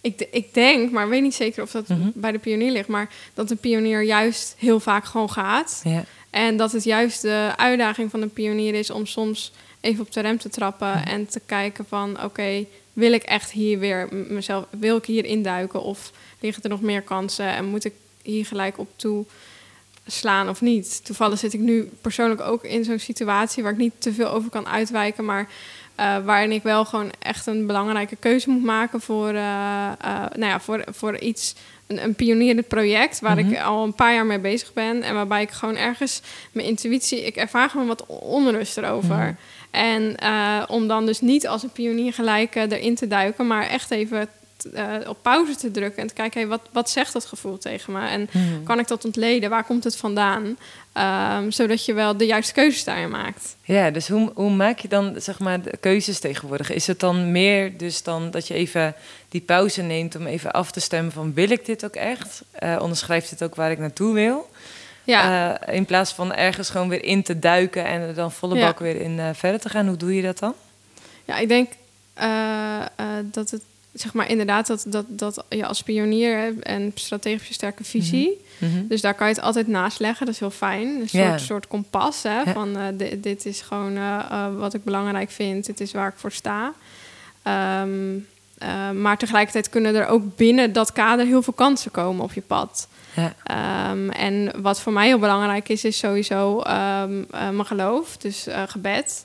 ik, 0.00 0.18
de- 0.18 0.28
ik 0.30 0.54
denk, 0.54 0.90
maar 0.90 1.08
weet 1.08 1.22
niet 1.22 1.34
zeker 1.34 1.62
of 1.62 1.70
dat 1.70 1.88
Mhm. 1.88 2.08
bij 2.14 2.32
de 2.32 2.38
pionier 2.38 2.70
ligt... 2.72 2.88
maar 2.88 3.10
dat 3.34 3.48
de 3.48 3.56
pionier 3.56 4.02
juist 4.02 4.54
heel 4.58 4.80
vaak 4.80 5.04
gewoon 5.04 5.30
gaat... 5.30 5.80
Ja. 5.84 6.04
En 6.30 6.56
dat 6.56 6.72
het 6.72 6.84
juist 6.84 7.22
de 7.22 7.52
uitdaging 7.56 8.10
van 8.10 8.22
een 8.22 8.32
pionier 8.32 8.74
is 8.74 8.90
om 8.90 9.06
soms 9.06 9.52
even 9.80 10.04
op 10.04 10.12
de 10.12 10.20
rem 10.20 10.38
te 10.38 10.48
trappen 10.48 11.06
en 11.06 11.26
te 11.26 11.40
kijken 11.46 11.84
van 11.88 12.22
oké, 12.24 12.64
wil 12.92 13.12
ik 13.12 13.22
echt 13.22 13.50
hier 13.50 13.78
weer 13.78 14.08
mezelf, 14.12 14.64
wil 14.70 14.96
ik 14.96 15.04
hier 15.04 15.24
induiken 15.24 15.82
of 15.82 16.12
liggen 16.40 16.62
er 16.62 16.68
nog 16.68 16.80
meer 16.80 17.02
kansen 17.02 17.46
en 17.46 17.64
moet 17.64 17.84
ik 17.84 17.92
hier 18.22 18.46
gelijk 18.46 18.78
op 18.78 18.88
toe 18.96 19.24
slaan 20.06 20.48
of 20.48 20.60
niet? 20.60 21.04
Toevallig 21.04 21.38
zit 21.38 21.52
ik 21.52 21.60
nu 21.60 21.90
persoonlijk 22.00 22.40
ook 22.40 22.64
in 22.64 22.84
zo'n 22.84 22.98
situatie 22.98 23.62
waar 23.62 23.72
ik 23.72 23.78
niet 23.78 23.92
te 23.98 24.12
veel 24.12 24.28
over 24.30 24.50
kan 24.50 24.68
uitwijken, 24.68 25.24
maar 25.24 25.48
eh, 25.94 26.16
waarin 26.24 26.52
ik 26.52 26.62
wel 26.62 26.84
gewoon 26.84 27.10
echt 27.18 27.46
een 27.46 27.66
belangrijke 27.66 28.16
keuze 28.16 28.50
moet 28.50 28.64
maken 28.64 29.00
voor, 29.00 29.28
eh, 29.28 29.86
eh, 30.00 30.18
nou 30.34 30.44
ja, 30.44 30.60
voor, 30.60 30.84
voor 30.90 31.18
iets, 31.18 31.54
een, 31.86 32.02
een 32.04 32.14
pionierend 32.14 32.68
project 32.68 33.20
waar 33.20 33.36
Mhm. 33.38 33.52
ik 33.52 33.60
al 33.60 33.84
een 33.84 33.94
paar 33.94 34.14
jaar 34.14 34.26
mee 34.26 34.38
bezig 34.38 34.72
ben 34.72 35.02
en 35.02 35.14
waarbij 35.14 35.42
ik 35.42 35.50
gewoon 35.50 35.76
ergens 35.76 36.20
mijn 36.52 36.66
intuïtie, 36.66 37.26
ik 37.26 37.36
ervaar 37.36 37.70
gewoon 37.70 37.86
wat 37.86 38.06
onrust 38.06 38.76
erover. 38.76 39.16
Mhm. 39.16 39.32
En 39.70 40.16
om 40.68 40.88
dan 40.88 41.06
dus 41.06 41.20
niet 41.20 41.46
als 41.48 41.62
een 41.62 41.70
pionier 41.70 42.12
gelijk 42.12 42.54
erin 42.54 42.94
te 42.94 43.06
duiken, 43.06 43.46
maar 43.46 43.66
echt 43.68 43.90
even 43.90 44.28
eh, 44.74 44.94
op 45.08 45.16
pauze 45.22 45.56
te 45.56 45.70
drukken 45.70 46.02
en 46.02 46.08
te 46.08 46.14
kijken, 46.14 46.40
hey, 46.40 46.48
wat, 46.48 46.60
wat 46.72 46.90
zegt 46.90 47.12
dat 47.12 47.24
gevoel 47.24 47.58
tegen 47.58 47.92
me? 47.92 48.06
En 48.08 48.28
Mhm. 48.32 48.62
kan 48.64 48.78
ik 48.78 48.88
dat 48.88 49.04
ontleden? 49.04 49.50
Waar 49.50 49.64
komt 49.64 49.84
het 49.84 49.96
vandaan? 49.96 50.56
Ehm, 50.92 51.50
zodat 51.50 51.84
je 51.84 51.92
wel 51.92 52.16
de 52.16 52.26
juiste 52.26 52.52
keuzes 52.52 52.84
daarin 52.84 53.10
maakt. 53.10 53.56
Ja, 53.64 53.90
dus 53.90 54.08
hoe, 54.08 54.30
hoe 54.34 54.50
maak 54.50 54.78
je 54.78 54.88
dan 54.88 55.14
zeg 55.18 55.38
maar 55.38 55.62
de 55.62 55.76
keuzes 55.80 56.18
tegenwoordig? 56.20 56.70
Is 56.72 56.86
het 56.86 57.00
dan 57.00 57.32
meer 57.32 57.76
dus 57.78 58.02
dan 58.02 58.30
dat 58.30 58.46
je 58.48 58.54
even 58.54 58.94
die 59.28 59.40
pauze 59.40 59.82
neemt 59.82 60.16
om 60.16 60.26
even 60.26 60.50
af 60.52 60.70
te 60.70 60.80
stemmen 60.80 61.12
van 61.12 61.34
wil 61.34 61.50
ik 61.50 61.66
dit 61.66 61.84
ook 61.84 61.94
echt? 61.94 62.42
Eh 62.50 62.76
onderschrijft 62.80 63.30
het 63.30 63.42
ook 63.42 63.54
waar 63.54 63.70
ik 63.70 63.78
naartoe 63.78 64.14
wil? 64.14 64.50
Ja, 65.04 65.58
Eh, 65.66 65.74
in 65.74 65.84
plaats 65.84 66.12
van 66.12 66.34
ergens 66.34 66.70
gewoon 66.70 66.88
weer 66.88 67.04
in 67.04 67.22
te 67.22 67.38
duiken 67.38 67.84
en 67.84 68.00
er 68.00 68.14
dan 68.14 68.32
volle 68.32 68.56
Ja. 68.56 68.66
bak 68.66 68.78
weer 68.78 69.00
in 69.00 69.20
verder 69.34 69.60
te 69.60 69.68
gaan. 69.68 69.86
Hoe 69.86 69.96
doe 69.96 70.14
je 70.14 70.22
dat 70.22 70.38
dan? 70.38 70.54
ja 71.24 71.38
ik 71.38 71.48
denk 71.48 71.70
dat 73.32 73.50
het, 73.50 73.62
zeg 73.92 74.12
maar 74.12 74.28
inderdaad, 74.28 74.66
dat, 74.66 74.84
dat, 74.88 75.04
dat 75.08 75.44
je 75.48 75.66
als 75.66 75.82
pionier 75.82 76.38
hebt 76.38 76.62
en 76.62 76.92
strategische 76.94 77.52
sterke 77.52 77.84
visie. 77.84 78.44
Mhm. 78.58 78.86
Dus 78.86 79.00
daar 79.00 79.14
kan 79.14 79.28
je 79.28 79.34
het 79.34 79.42
altijd 79.42 79.66
naast 79.66 79.98
leggen. 80.00 80.26
Dat 80.26 80.34
is 80.34 80.40
heel 80.40 80.50
fijn. 80.50 80.88
Een 81.00 81.08
soort, 81.08 81.40
soort 81.40 81.66
kompas. 81.68 82.22
Hè. 82.22 82.52
Van 82.52 82.76
eh, 82.76 82.84
di- 82.94 83.20
dit 83.20 83.46
is 83.46 83.60
gewoon 83.60 83.96
eh, 83.96 84.18
eh, 84.30 84.54
wat 84.56 84.74
ik 84.74 84.84
belangrijk 84.84 85.30
vind. 85.30 85.66
Dit 85.66 85.80
is 85.80 85.92
waar 85.92 86.08
ik 86.08 86.14
voor 86.16 86.32
sta. 86.32 86.72
Ehm, 87.42 88.14
eh, 88.58 88.90
maar 88.90 89.18
tegelijkertijd 89.18 89.68
kunnen 89.68 89.94
er 89.94 90.06
ook 90.06 90.36
binnen 90.36 90.72
dat 90.72 90.92
kader 90.92 91.26
heel 91.26 91.42
veel 91.42 91.52
kansen 91.52 91.90
komen 91.90 92.24
op 92.24 92.32
je 92.32 92.40
pad. 92.40 92.88
Ja. 93.14 93.34
Ehm, 93.44 94.10
en 94.10 94.62
wat 94.62 94.80
voor 94.80 94.92
mij 94.92 95.06
heel 95.06 95.18
belangrijk 95.18 95.68
is, 95.68 95.84
is 95.84 95.98
sowieso 95.98 96.60
eh, 96.60 97.02
mijn 97.30 97.66
geloof. 97.66 98.16
Dus 98.16 98.46
gebed. 98.66 99.24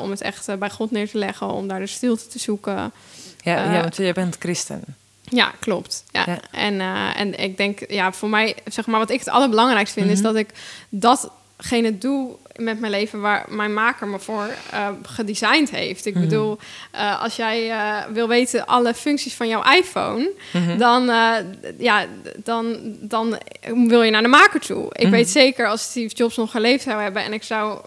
Om 0.00 0.10
het 0.10 0.20
echt 0.20 0.58
bij 0.58 0.70
God 0.70 0.90
neer 0.90 1.10
te 1.10 1.18
leggen. 1.18 1.50
Om 1.52 1.68
daar 1.68 1.78
de 1.80 1.86
stilte 1.86 2.26
te 2.26 2.38
zoeken. 2.38 2.92
Ja, 3.42 3.64
Eh, 3.64 3.72
ja, 3.74 3.80
want 3.80 3.96
jij 3.96 4.12
bent 4.12 4.36
christen. 4.38 4.82
Ja, 5.24 5.52
klopt. 5.58 6.04
Ja. 6.10 6.24
Ja. 6.26 6.40
En, 6.50 6.80
eh, 6.80 7.20
en 7.20 7.38
ik 7.38 7.56
denk, 7.56 7.78
ja, 7.88 8.12
voor 8.12 8.28
mij, 8.28 8.56
zeg 8.64 8.86
maar, 8.86 8.98
wat 9.00 9.10
ik 9.10 9.18
het 9.18 9.28
allerbelangrijkste 9.28 9.98
vind, 10.00 10.10
is 10.12 10.18
Mhm. 10.20 10.26
dat 10.26 10.36
ik 10.36 10.48
datgene 10.88 11.98
doe 11.98 12.36
met 12.56 12.80
mijn 12.80 12.92
leven 12.92 13.20
waar 13.20 13.44
mijn 13.48 13.74
maker 13.74 14.06
me 14.08 14.18
voor 14.18 14.48
eh, 14.70 14.88
gedesigned 15.02 15.70
heeft. 15.70 16.06
Ik 16.06 16.14
Mhm. 16.14 16.22
bedoel, 16.24 16.58
eh, 16.90 17.22
als 17.22 17.36
jij 17.36 17.70
eh, 17.70 17.96
wil 18.12 18.28
weten 18.28 18.66
alle 18.66 18.94
functies 18.94 19.34
van 19.34 19.48
jouw 19.48 19.62
iPhone, 19.72 20.30
Mhm. 20.52 20.78
dan, 20.78 21.08
eh, 21.10 21.32
ja, 21.78 22.06
dan, 22.36 22.76
dan 23.00 23.38
wil 23.86 24.02
je 24.02 24.10
naar 24.10 24.22
de 24.22 24.28
maker 24.28 24.60
toe. 24.60 24.88
Ik 24.92 25.08
weet 25.08 25.30
zeker 25.30 25.68
als 25.68 25.82
Steve 25.82 26.14
Jobs 26.14 26.36
nog 26.36 26.50
geleefd 26.50 26.82
zou 26.84 27.02
hebben 27.02 27.24
en 27.24 27.32
ik 27.32 27.42
zou 27.42 27.80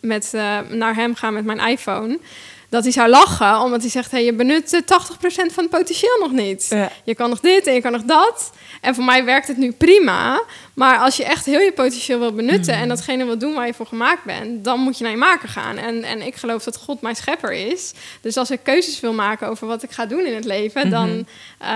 met, 0.00 0.34
eh, 0.34 0.58
naar 0.70 0.94
hem 0.94 1.14
gaan 1.14 1.34
met 1.34 1.44
mijn 1.44 1.58
iPhone, 1.68 2.18
dat 2.68 2.82
hij 2.82 2.92
zou 2.92 3.08
lachen, 3.08 3.60
omdat 3.60 3.80
hij 3.80 3.90
zegt: 3.90 4.10
hey, 4.10 4.24
je 4.24 4.32
benut 4.32 4.72
eh, 4.72 4.80
80% 4.80 5.52
van 5.52 5.64
het 5.64 5.70
potentieel 5.70 6.18
nog 6.20 6.32
niet. 6.32 6.66
Ja. 6.68 6.90
Je 7.04 7.14
kan 7.14 7.28
nog 7.30 7.40
dit 7.40 7.66
en 7.66 7.74
je 7.74 7.80
kan 7.80 7.92
nog 7.92 8.02
dat. 8.02 8.50
En 8.80 8.94
voor 8.94 9.04
mij 9.04 9.24
werkt 9.24 9.48
het 9.48 9.56
nu 9.56 9.72
prima. 9.72 10.42
Maar 10.74 10.98
als 10.98 11.16
je 11.16 11.24
echt 11.24 11.46
heel 11.46 11.60
je 11.60 11.72
potentieel 11.72 12.18
wil 12.18 12.32
benutten 12.32 12.72
Mhm. 12.74 12.82
en 12.82 12.88
datgene 12.88 13.24
wil 13.24 13.38
doen 13.38 13.54
waar 13.54 13.66
je 13.66 13.74
voor 13.74 13.86
gemaakt 13.86 14.24
bent, 14.24 14.64
dan 14.64 14.80
moet 14.80 14.96
je 14.98 15.02
naar 15.02 15.12
je 15.12 15.18
maker 15.18 15.48
gaan. 15.48 15.76
En, 15.76 16.02
en 16.02 16.26
ik 16.26 16.34
geloof 16.36 16.64
dat 16.64 16.76
God 16.76 17.00
mijn 17.00 17.16
schepper 17.16 17.52
is. 17.52 17.92
Dus 18.20 18.36
als 18.36 18.50
ik 18.50 18.60
keuzes 18.62 19.00
wil 19.00 19.12
maken 19.12 19.48
over 19.48 19.66
wat 19.66 19.82
ik 19.82 19.90
ga 19.90 20.06
doen 20.06 20.24
in 20.26 20.34
het 20.34 20.44
leven, 20.44 20.80
Mhm. 20.80 20.90
dan, 20.90 21.26
eh, 21.58 21.68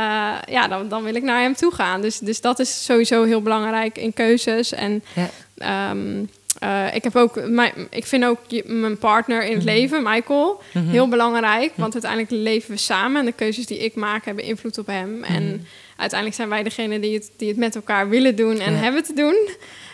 ja, 0.46 0.68
dan, 0.68 0.88
dan 0.88 1.03
wil 1.03 1.14
ik 1.14 1.22
naar 1.22 1.40
hem 1.42 1.55
toe 1.55 1.74
gaan. 1.74 2.00
Dus, 2.00 2.18
dus 2.18 2.40
dat 2.40 2.59
is 2.59 2.85
sowieso 2.85 3.24
heel 3.24 3.42
belangrijk 3.42 3.98
in 3.98 4.12
keuzes. 4.12 4.72
En 4.72 5.05
Ja. 5.14 5.29
ehm, 5.57 6.24
eh, 6.61 6.94
ik 6.94 7.05
heb 7.05 7.16
ook, 7.16 7.49
mijn, 7.49 7.73
ik 7.90 8.07
vind 8.07 8.25
ook 8.25 8.38
je- 8.49 8.64
mijn 8.66 8.99
partner 8.99 9.42
in 9.44 9.55
het 9.55 9.64
Mhm. 9.64 9.75
leven, 9.75 10.03
Michael, 10.03 10.62
Mhm. 10.73 10.88
heel 10.88 11.09
belangrijk. 11.09 11.73
Want 11.77 11.92
uiteindelijk 11.92 12.31
leven 12.33 12.70
we 12.70 12.77
samen 12.77 13.20
en 13.20 13.27
de 13.27 13.33
keuzes 13.33 13.66
die 13.66 13.79
ik 13.79 13.94
maak 13.94 14.25
hebben 14.25 14.44
invloed 14.44 14.79
op 14.79 14.87
hem. 14.87 15.25
En 15.25 15.44
Mhm. 15.46 15.57
uiteindelijk 15.96 16.38
zijn 16.38 16.49
wij 16.49 16.62
degene 16.62 17.01
die 17.01 17.14
het, 17.14 17.31
die 17.37 17.49
het 17.49 17.57
met 17.57 17.75
elkaar 17.75 18.09
willen 18.09 18.37
doen 18.37 18.59
en 18.59 18.73
Ja. 18.73 18.79
hebben 18.79 19.03
te 19.03 19.12
doen. 19.14 19.49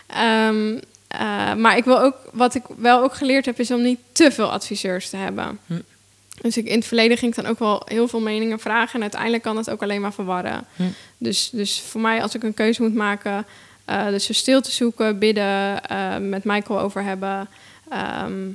Ehm, 0.07 0.79
eh, 1.09 1.55
maar 1.55 1.77
ik 1.77 1.85
wil 1.85 2.01
ook, 2.01 2.17
wat 2.33 2.55
ik 2.55 2.63
wel 2.77 3.03
ook 3.03 3.15
geleerd 3.15 3.45
heb, 3.47 3.59
is 3.61 3.71
om 3.71 3.83
niet 3.83 3.99
te 4.13 4.31
veel 4.31 4.51
adviseurs 4.53 5.11
te 5.11 5.17
hebben. 5.17 5.59
Hm. 5.67 5.75
Dus 6.41 6.57
ik, 6.57 6.67
in 6.67 6.77
het 6.79 6.87
verleden 6.87 7.17
ging 7.19 7.37
ik 7.37 7.43
dan 7.43 7.51
ook 7.51 7.59
wel 7.59 7.83
heel 7.85 8.09
veel 8.09 8.21
meningen 8.21 8.59
vragen. 8.61 8.95
En 8.95 9.01
uiteindelijk 9.03 9.43
kan 9.43 9.57
het 9.57 9.71
ook 9.71 9.83
alleen 9.83 10.01
maar 10.01 10.13
verwarren. 10.13 10.67
Hm. 10.77 10.83
Dus, 11.19 11.51
dus 11.51 11.81
voor 11.81 12.01
mij, 12.01 12.23
als 12.23 12.35
ik 12.35 12.43
een 12.43 12.55
keuze 12.55 12.83
moet 12.83 12.95
maken, 12.95 13.47
eh, 13.87 14.07
dus 14.07 14.27
dus 14.27 14.39
stil 14.39 14.61
te 14.61 14.71
zoeken, 14.71 15.19
bidden, 15.19 15.83
eh, 15.89 16.17
met 16.17 16.45
Michael 16.45 16.81
over 16.81 17.03
hebben. 17.03 17.49
ehm, 17.91 18.49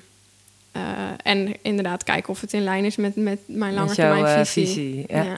eh, 0.72 0.82
en 1.24 1.56
inderdaad 1.62 2.04
kijken 2.04 2.30
of 2.30 2.42
het 2.42 2.54
in 2.54 2.64
lijn 2.64 2.86
is 2.86 2.96
met, 2.96 3.16
met 3.16 3.40
mijn 3.46 3.74
lange 3.74 3.94
termijn 3.94 4.46
visie. 4.46 5.06
Ja. 5.08 5.24
Ja. 5.24 5.38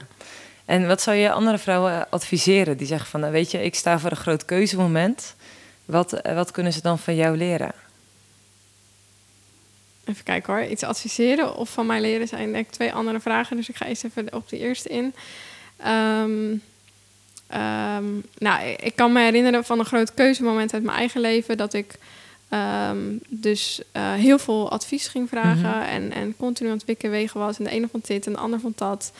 En 0.64 0.86
wat 0.86 1.02
zou 1.02 1.16
je 1.16 1.32
andere 1.32 1.58
vrouwen 1.58 2.10
adviseren 2.10 2.76
die 2.76 2.86
zeggen 2.86 3.08
van, 3.08 3.20
nou, 3.20 3.32
weet 3.32 3.50
je, 3.50 3.62
ik 3.62 3.74
sta 3.74 3.98
voor 3.98 4.10
een 4.10 4.16
groot 4.16 4.44
keuzemoment. 4.44 5.34
Wat, 5.84 6.20
wat 6.34 6.50
kunnen 6.50 6.72
ze 6.72 6.80
dan 6.82 6.98
van 6.98 7.14
jou 7.14 7.36
leren? 7.36 7.72
Even 10.04 10.24
kijken 10.24 10.52
hoor. 10.52 10.64
Iets 10.64 10.82
adviseren 10.82 11.56
of 11.56 11.70
van 11.70 11.86
mij 11.86 12.00
leren 12.00 12.28
zijn 12.28 12.52
denk 12.52 12.66
ik 12.66 12.72
twee 12.72 12.92
andere 12.92 13.20
vragen. 13.20 13.56
Dus 13.56 13.68
ik 13.68 13.76
ga 13.76 13.86
eerst 13.86 14.04
even 14.04 14.34
op 14.34 14.48
de 14.48 14.58
eerste 14.58 14.88
in. 14.88 15.14
Ehm, 15.76 16.56
ehm, 17.46 18.04
nou, 18.38 18.64
ik- 18.80 18.96
kan 18.96 19.12
me 19.12 19.20
herinneren 19.20 19.64
van 19.64 19.78
een 19.78 19.84
groot 19.84 20.14
keuzemoment 20.14 20.74
uit 20.74 20.82
mijn 20.82 20.98
eigen 20.98 21.20
leven... 21.20 21.56
dat 21.56 21.72
ik 21.72 21.94
ehm, 22.48 22.98
dus 23.28 23.80
eh, 23.92 24.12
heel 24.12 24.38
veel 24.38 24.70
advies 24.70 25.08
ging 25.08 25.28
vragen... 25.28 25.68
Mhm. 25.68 25.88
en, 25.88 26.12
en 26.12 26.36
continu 26.36 26.68
aan 26.68 26.76
het 26.76 26.84
wikken 26.84 27.10
wegen 27.10 27.40
was. 27.40 27.58
En 27.58 27.64
de 27.64 27.70
ene 27.70 27.88
vond 27.90 28.06
dit 28.06 28.26
en 28.26 28.32
de 28.32 28.38
ander 28.38 28.60
vond 28.60 28.78
dat. 28.78 29.12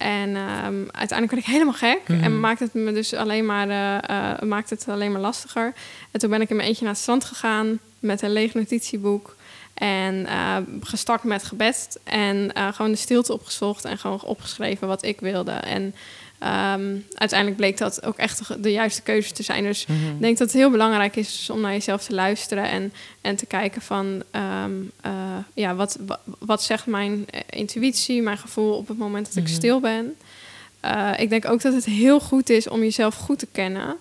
En 0.00 0.36
ehm, 0.36 0.74
uiteindelijk 0.90 1.30
werd 1.30 1.46
ik 1.46 1.52
helemaal 1.52 1.74
gek. 1.74 2.00
Mhm. 2.06 2.22
En 2.22 2.40
maakte 2.40 2.64
het 2.64 2.74
me 2.74 2.92
dus 2.92 3.14
alleen 3.14 3.46
maar, 3.46 3.68
eh, 3.68 4.32
eh, 4.32 4.40
maakte 4.42 4.74
het 4.74 4.88
alleen 4.88 5.12
maar 5.12 5.20
lastiger. 5.20 5.72
En 6.10 6.20
toen 6.20 6.30
ben 6.30 6.40
ik 6.40 6.50
in 6.50 6.56
mijn 6.56 6.68
eentje 6.68 6.84
naar 6.84 6.92
het 6.92 7.02
strand 7.02 7.24
gegaan... 7.24 7.78
met 7.98 8.22
een 8.22 8.32
leeg 8.32 8.54
notitieboek... 8.54 9.38
En 9.74 10.26
eh, 10.26 10.56
gestart 10.80 11.24
met 11.24 11.42
gebed. 11.42 11.98
En 12.04 12.50
gewoon 12.74 12.90
de 12.90 12.96
stilte 12.96 13.32
opgezocht 13.32 13.84
en 13.84 13.98
gewoon 13.98 14.22
opgeschreven 14.22 14.88
wat 14.88 15.02
ik 15.02 15.20
wilde. 15.20 15.50
En 15.52 15.94
ehm, 16.40 16.96
uiteindelijk 17.14 17.56
bleek 17.56 17.78
dat 17.78 18.04
ook 18.04 18.16
echt 18.16 18.48
de- 18.48 18.60
de 18.60 18.72
juiste 18.72 19.02
keuze 19.02 19.32
te 19.32 19.42
zijn. 19.42 19.64
Dus 19.64 19.86
Mhm. 19.86 20.06
ik 20.06 20.20
denk 20.20 20.38
dat 20.38 20.46
het 20.48 20.56
heel 20.56 20.70
belangrijk 20.70 21.16
is 21.16 21.50
om 21.52 21.60
naar 21.60 21.72
jezelf 21.72 22.04
te 22.04 22.14
luisteren 22.14 22.64
en, 22.70 22.92
en 23.20 23.36
te 23.36 23.46
kijken 23.46 23.82
van 23.82 24.22
ehm, 24.30 24.70
eh, 25.00 25.12
ja, 25.54 25.74
wat, 25.74 25.98
wat, 26.06 26.20
wat 26.38 26.62
zegt 26.62 26.86
mijn 26.86 27.26
eh, 27.30 27.40
intuïtie, 27.50 28.22
mijn 28.22 28.38
gevoel 28.38 28.72
op 28.74 28.88
het 28.88 28.98
moment 28.98 29.26
dat 29.26 29.36
ik 29.36 29.42
Mhm. 29.42 29.52
stil 29.52 29.80
ben. 29.80 30.16
Eh, 30.80 31.10
ik 31.16 31.28
denk 31.30 31.48
ook 31.50 31.62
dat 31.62 31.74
het 31.74 31.84
heel 31.84 32.20
goed 32.20 32.50
is 32.50 32.68
om 32.68 32.80
jezelf 32.80 33.14
goed 33.14 33.38
te 33.38 33.48
kennen. 33.52 33.96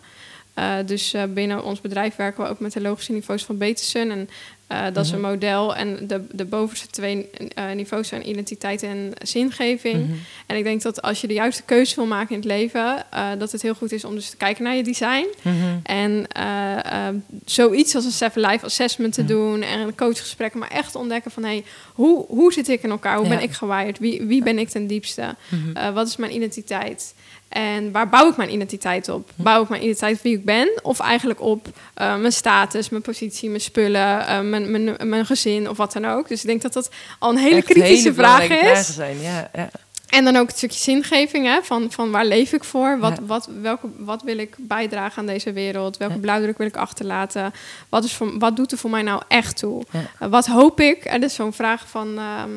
Eh, 0.53 0.75
dus 0.85 1.13
eh, 1.13 1.23
binnen 1.33 1.63
ons 1.63 1.81
bedrijf 1.81 2.15
werken 2.15 2.43
we 2.43 2.49
ook 2.49 2.59
met 2.59 2.73
de 2.73 2.81
logische 2.81 3.11
niveaus 3.11 3.45
van 3.45 3.57
Betersen. 3.57 4.11
En 4.11 4.29
Uh, 4.71 4.83
dat 4.93 5.05
is 5.05 5.11
een 5.11 5.19
Mhm. 5.19 5.29
model. 5.29 5.75
En 5.75 6.07
de, 6.07 6.25
de 6.31 6.45
bovenste 6.45 6.87
twee 6.87 7.29
eh, 7.55 7.71
niveaus 7.71 8.07
zijn 8.07 8.29
identiteit 8.29 8.83
en 8.83 9.11
zingeving. 9.21 9.95
Mhm. 10.07 10.17
En 10.45 10.57
ik 10.57 10.63
denk 10.63 10.81
dat 10.81 11.01
als 11.01 11.21
je 11.21 11.27
de 11.27 11.33
juiste 11.33 11.63
keuze 11.63 11.95
wil 11.95 12.05
maken 12.05 12.29
in 12.29 12.35
het 12.35 12.45
leven, 12.45 13.11
eh, 13.11 13.27
dat 13.37 13.51
het 13.51 13.61
heel 13.61 13.73
goed 13.73 13.91
is 13.91 14.03
om 14.03 14.15
dus 14.15 14.29
te 14.29 14.37
kijken 14.37 14.63
naar 14.63 14.75
je 14.75 14.83
design. 14.83 15.25
Mhm. 15.41 15.55
En 15.83 16.27
eh, 16.27 17.07
eh, 17.07 17.15
zoiets 17.45 17.95
als 17.95 18.05
een 18.05 18.11
Seven 18.11 18.41
Life 18.41 18.65
assessment 18.65 19.13
te 19.13 19.25
doen 19.25 19.61
en 19.61 19.79
een 19.79 19.95
coachgesprek, 19.95 20.53
maar 20.53 20.69
echt 20.71 20.95
ontdekken 20.95 21.31
van 21.31 21.43
hey, 21.43 21.63
hoe, 21.93 22.25
hoe 22.27 22.53
zit 22.53 22.67
ik 22.67 22.83
in 22.83 22.89
elkaar? 22.89 23.15
Hoe 23.17 23.27
Ja. 23.27 23.35
ben 23.35 23.43
ik 23.43 23.51
gewired? 23.51 23.99
Wie, 23.99 24.21
wie 24.25 24.43
ben 24.43 24.59
ik 24.59 24.69
ten 24.69 24.87
diepste? 24.87 25.35
Eh, 25.73 25.89
wat 25.93 26.07
is 26.07 26.15
mijn 26.15 26.35
identiteit? 26.35 27.13
En 27.49 27.91
waar 27.91 28.09
bouw 28.09 28.29
ik 28.29 28.37
mijn 28.37 28.53
identiteit 28.53 29.09
op? 29.09 29.29
Hm. 29.35 29.43
Bouw 29.43 29.61
ik 29.63 29.69
mijn 29.69 29.81
identiteit 29.81 30.15
op 30.17 30.23
wie 30.23 30.37
ik 30.37 30.45
ben? 30.45 30.69
Of 30.81 30.99
eigenlijk 30.99 31.41
op 31.41 31.67
eh, 31.93 32.15
mijn 32.17 32.31
status, 32.33 32.89
mijn 32.89 33.01
positie, 33.01 33.49
mijn 33.49 33.61
spullen, 33.61 34.27
eh, 34.27 34.39
mijn, 34.41 34.71
mijn, 34.71 35.09
mijn 35.09 35.25
gezin 35.25 35.69
of 35.69 35.77
wat 35.77 35.93
dan 35.93 36.05
ook? 36.05 36.27
Dus 36.27 36.41
ik 36.41 36.47
denk 36.47 36.61
dat 36.61 36.73
dat 36.73 36.89
al 37.19 37.29
een 37.29 37.37
hele 37.37 37.55
Echt 37.55 37.65
kritische 37.65 38.01
hele 38.09 38.13
vraag 38.13 38.49
is. 38.49 38.93
zijn. 38.93 39.21
Ja, 39.21 39.49
ja. 39.53 39.69
En 40.09 40.23
dan 40.23 40.35
ook 40.35 40.47
het 40.47 40.57
stukje 40.57 40.79
zingeving, 40.79 41.45
hè? 41.45 41.59
Van, 41.63 41.91
van 41.91 42.11
waar 42.11 42.25
leef 42.25 42.53
ik 42.53 42.63
voor? 42.63 42.97
Wat, 42.99 43.17
Ja. 43.17 43.25
wat, 43.25 43.49
welke, 43.61 43.87
wat 43.97 44.21
wil 44.23 44.37
ik 44.37 44.55
bijdragen 44.57 45.17
aan 45.19 45.25
deze 45.25 45.53
wereld? 45.53 45.97
Welke 45.97 46.13
Ja. 46.13 46.19
blauwdruk 46.19 46.57
wil 46.57 46.67
ik 46.67 46.77
achterlaten? 46.77 47.53
Wat, 47.89 48.03
is 48.03 48.13
voor, 48.13 48.39
wat 48.39 48.55
doet 48.55 48.71
er 48.71 48.77
voor 48.77 48.89
mij 48.89 49.01
nou 49.01 49.21
echt 49.27 49.57
toe? 49.57 49.83
Ja. 49.91 49.99
Eh, 50.19 50.27
wat 50.29 50.45
hoop 50.45 50.79
ik? 50.79 51.05
En 51.05 51.21
dat 51.21 51.29
is 51.29 51.35
zo'n 51.35 51.53
vraag 51.53 51.87
van 51.87 52.17
ehm, 52.17 52.49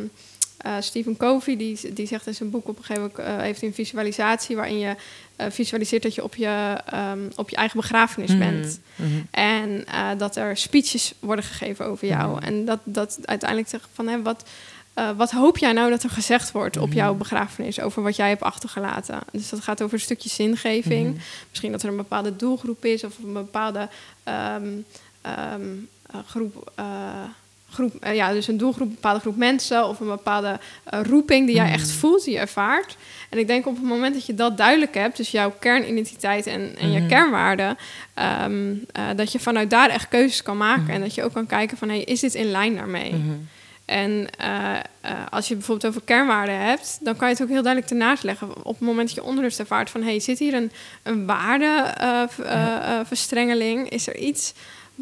eh, 0.62 0.74
Stephen 0.80 1.16
Covey. 1.16 1.56
Die, 1.56 1.92
die 1.92 2.06
zegt 2.06 2.26
in 2.26 2.34
zijn 2.34 2.50
boek 2.50 2.68
op 2.68 2.78
een 2.78 2.84
gegeven 2.84 3.10
moment... 3.16 3.36
eh, 3.36 3.42
heeft 3.44 3.60
hij 3.60 3.68
een 3.68 3.74
visualisatie 3.74 4.56
waarin 4.56 4.78
je 4.78 4.94
eh, 5.36 5.46
visualiseert... 5.50 6.02
dat 6.02 6.14
je 6.14 6.22
op 6.22 6.34
je, 6.34 6.76
ehm, 6.86 7.18
op 7.36 7.50
je 7.50 7.56
eigen 7.56 7.80
begrafenis 7.80 8.30
Mhm. 8.30 8.38
bent. 8.38 8.80
Mhm. 8.96 9.10
En 9.30 9.84
dat 10.18 10.36
er 10.36 10.56
speeches 10.56 11.14
worden 11.18 11.44
gegeven 11.44 11.86
over 11.86 12.08
jou. 12.08 12.30
Mhm. 12.36 12.42
En 12.44 12.64
dat, 12.64 12.78
dat 12.84 13.18
uiteindelijk 13.24 13.70
zegt 13.70 13.88
van 13.92 14.08
hè, 14.08 14.22
wat, 14.22 14.48
wat 15.16 15.30
hoop 15.30 15.58
jij 15.58 15.72
nou 15.72 15.90
dat 15.90 16.02
er 16.02 16.10
gezegd 16.10 16.52
wordt 16.52 16.76
op 16.76 16.92
jouw 16.92 17.14
begrafenis 17.14 17.80
over 17.80 18.02
wat 18.02 18.16
jij 18.16 18.28
hebt 18.28 18.42
achtergelaten? 18.42 19.18
Dus 19.32 19.48
dat 19.48 19.60
gaat 19.60 19.82
over 19.82 19.94
een 19.94 20.00
stukje 20.00 20.28
zingeving. 20.28 21.20
Misschien 21.48 21.72
dat 21.72 21.82
er 21.82 21.88
een 21.88 21.96
bepaalde 21.96 22.36
doelgroep 22.36 22.84
is 22.84 23.04
of 23.04 23.18
een 23.18 23.32
bepaalde 23.32 23.88
ehm, 24.24 24.68
ehm, 25.20 25.62
eh, 26.06 26.18
groep. 26.26 26.72
Groep, 27.72 27.94
eh, 28.00 28.14
ja, 28.14 28.32
dus 28.32 28.48
een 28.48 28.56
doelgroep, 28.56 28.88
een 28.88 28.94
bepaalde 28.94 29.20
groep 29.20 29.36
mensen 29.36 29.88
of 29.88 30.00
een 30.00 30.06
bepaalde 30.06 30.58
eh, 30.84 31.00
roeping 31.02 31.46
die 31.46 31.54
jij 31.56 31.70
echt 31.70 31.88
Mhm. 31.88 31.96
voelt, 31.98 32.24
die 32.24 32.32
je 32.34 32.38
ervaart. 32.40 32.96
En 33.28 33.38
ik 33.38 33.46
denk 33.46 33.66
op 33.66 33.74
het 33.74 33.84
moment 33.84 34.14
dat 34.14 34.26
je 34.26 34.34
dat 34.34 34.56
duidelijk 34.56 34.94
hebt, 34.94 35.16
dus 35.16 35.30
jouw 35.30 35.52
kernidentiteit 35.58 36.46
en, 36.46 36.74
en 36.78 36.90
je 36.92 36.98
Mhm. 36.98 37.08
kernwaarden, 37.08 37.76
ehm, 38.14 38.74
eh, 38.92 39.04
dat 39.16 39.32
je 39.32 39.38
vanuit 39.38 39.70
daar 39.70 39.88
echt 39.90 40.08
keuzes 40.08 40.42
kan 40.42 40.56
maken. 40.56 40.88
En 40.94 41.00
dat 41.00 41.14
je 41.14 41.24
ook 41.24 41.32
kan 41.32 41.46
kijken 41.46 41.76
van, 41.76 41.88
hey, 41.88 42.00
is 42.02 42.20
dit 42.20 42.34
in 42.34 42.50
lijn 42.50 42.74
daarmee? 42.74 43.14
En 43.84 44.26
als 45.30 45.48
je 45.48 45.54
bijvoorbeeld 45.54 45.86
over 45.90 46.02
kernwaarden 46.04 46.58
hebt, 46.58 46.98
dan 47.00 47.16
kan 47.16 47.28
je 47.28 47.34
het 47.34 47.42
ook 47.42 47.48
heel 47.48 47.62
duidelijk 47.62 47.92
ernaast 47.92 48.22
leggen. 48.22 48.48
Op 48.64 48.78
het 48.78 48.86
moment 48.88 49.14
dat 49.14 49.24
je 49.24 49.30
onrust 49.30 49.58
ervaart 49.58 49.90
van, 49.90 50.02
hey, 50.02 50.20
zit 50.20 50.38
hier 50.38 50.54
een, 50.54 50.70
een 51.02 51.26
waardeverstrengeling? 51.26 53.88
is 53.90 54.06
er 54.06 54.16
iets 54.16 54.52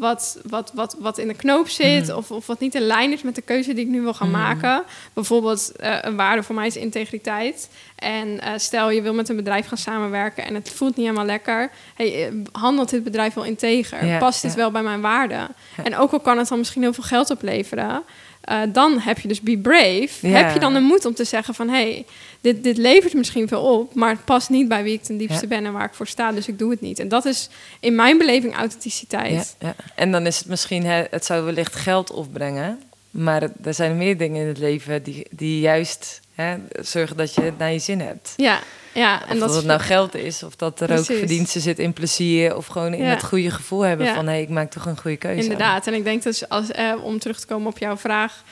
wat, 0.01 0.39
wat, 0.49 0.71
wat, 0.73 0.95
wat 0.99 1.17
in 1.17 1.27
de 1.27 1.33
knoop 1.33 1.67
zit 1.69 2.07
Mhm. 2.07 2.17
of, 2.17 2.31
of 2.31 2.47
wat 2.47 2.59
niet 2.59 2.75
in 2.75 2.81
lijn 2.81 3.11
is 3.11 3.21
met 3.21 3.35
de 3.35 3.41
keuze 3.41 3.73
die 3.73 3.85
ik 3.85 3.91
nu 3.91 4.01
wil 4.01 4.13
gaan 4.13 4.29
Mhm. 4.29 4.39
maken? 4.41 4.83
Bijvoorbeeld, 5.13 5.71
eh, 5.75 5.97
een 6.01 6.15
waarde 6.15 6.43
voor 6.43 6.55
mij 6.55 6.67
is 6.67 6.75
integriteit. 6.77 7.69
En 7.95 8.39
eh, 8.41 8.51
stel 8.55 8.89
je 8.89 9.01
wil 9.01 9.13
met 9.13 9.29
een 9.29 9.35
bedrijf 9.35 9.67
gaan 9.67 9.77
samenwerken 9.77 10.45
en 10.45 10.53
het 10.55 10.69
voelt 10.69 10.95
niet 10.95 11.05
helemaal 11.05 11.25
lekker. 11.27 11.71
Hey, 11.95 12.27
eh, 12.27 12.33
handelt 12.51 12.89
dit 12.89 13.03
bedrijf 13.03 13.33
wel 13.33 13.43
integer? 13.43 14.05
Ja, 14.05 14.17
Past 14.17 14.41
dit 14.41 14.51
ja. 14.51 14.57
wel 14.57 14.71
bij 14.71 14.83
mijn 14.83 15.01
waarden? 15.01 15.47
Ja. 15.77 15.83
En 15.83 15.97
ook 15.97 16.11
al 16.11 16.19
kan 16.19 16.37
het 16.37 16.47
dan 16.47 16.57
misschien 16.57 16.81
heel 16.81 16.93
veel 16.93 17.03
geld 17.03 17.29
opleveren, 17.29 18.03
eh, 18.41 18.59
dan 18.69 18.99
heb 18.99 19.19
je 19.19 19.27
dus 19.27 19.41
be 19.41 19.57
brave. 19.57 20.27
Heb 20.27 20.53
je 20.53 20.59
dan 20.59 20.73
de 20.73 20.79
moed 20.79 21.05
om 21.05 21.13
te 21.13 21.23
zeggen 21.23 21.53
van... 21.53 21.69
hé, 21.69 21.73
hey, 21.91 22.05
dit, 22.41 22.63
dit 22.63 22.77
levert 22.77 23.13
misschien 23.13 23.47
veel 23.47 23.61
op... 23.61 23.93
maar 23.95 24.09
het 24.09 24.25
past 24.25 24.49
niet 24.49 24.67
bij 24.67 24.83
wie 24.83 24.93
ik 24.93 25.03
ten 25.03 25.17
diepste 25.17 25.47
ben... 25.47 25.65
en 25.65 25.73
waar 25.73 25.85
ik 25.85 25.93
voor 25.93 26.07
sta, 26.07 26.31
dus 26.31 26.47
ik 26.47 26.59
doe 26.59 26.71
het 26.71 26.81
niet. 26.81 26.99
En 26.99 27.07
dat 27.07 27.25
is 27.25 27.49
in 27.79 27.95
mijn 27.95 28.17
beleving 28.17 28.55
authenticiteit. 28.55 29.55
Ja, 29.59 29.67
ja. 29.67 29.75
En 29.95 30.11
dan 30.11 30.25
is 30.25 30.37
het 30.37 30.47
misschien, 30.47 30.85
hè, 30.85 31.03
het 31.09 31.25
zou 31.25 31.43
wellicht 31.43 31.75
geld 31.75 32.11
opbrengen. 32.11 32.81
Maar 33.11 33.41
het- 33.41 33.53
er 33.63 33.73
zijn 33.73 33.97
meer 33.97 34.17
dingen 34.17 34.41
in 34.41 34.47
het 34.47 34.57
leven 34.57 35.03
die, 35.03 35.27
die 35.31 35.59
juist 35.59 36.19
hè, 36.35 36.55
zorgen 36.81 37.17
dat 37.17 37.33
je 37.33 37.41
het 37.41 37.57
naar 37.57 37.71
je 37.71 37.79
zin 37.79 37.99
hebt. 37.99 38.33
Ja, 38.37 38.59
ja. 38.93 39.15
Of 39.23 39.29
en 39.29 39.39
dat, 39.39 39.47
dat 39.47 39.57
het 39.57 39.65
nou 39.65 39.79
geld 39.79 40.15
is, 40.15 40.43
of 40.43 40.55
dat 40.55 40.79
er 40.81 40.89
ook 40.89 40.95
Precies. 40.95 41.17
verdienste 41.17 41.59
zit 41.59 41.79
in 41.79 41.93
plezier. 41.93 42.55
Of 42.55 42.67
gewoon 42.67 42.93
in 42.93 43.03
Ja. 43.03 43.09
het 43.09 43.23
goede 43.23 43.51
gevoel 43.51 43.81
hebben 43.81 44.05
Ja. 44.05 44.13
van 44.13 44.27
hé, 44.27 44.37
ik 44.37 44.49
maak 44.49 44.71
toch 44.71 44.85
een 44.85 44.97
goede 44.97 45.17
keuze. 45.17 45.41
Inderdaad. 45.43 45.87
En 45.87 45.93
ik 45.93 46.03
denk 46.03 46.23
dus, 46.23 46.49
als, 46.49 46.71
eh, 46.71 46.93
om 47.03 47.19
terug 47.19 47.39
te 47.39 47.47
komen 47.47 47.67
op 47.67 47.77
jouw 47.77 47.97
vraag... 47.97 48.43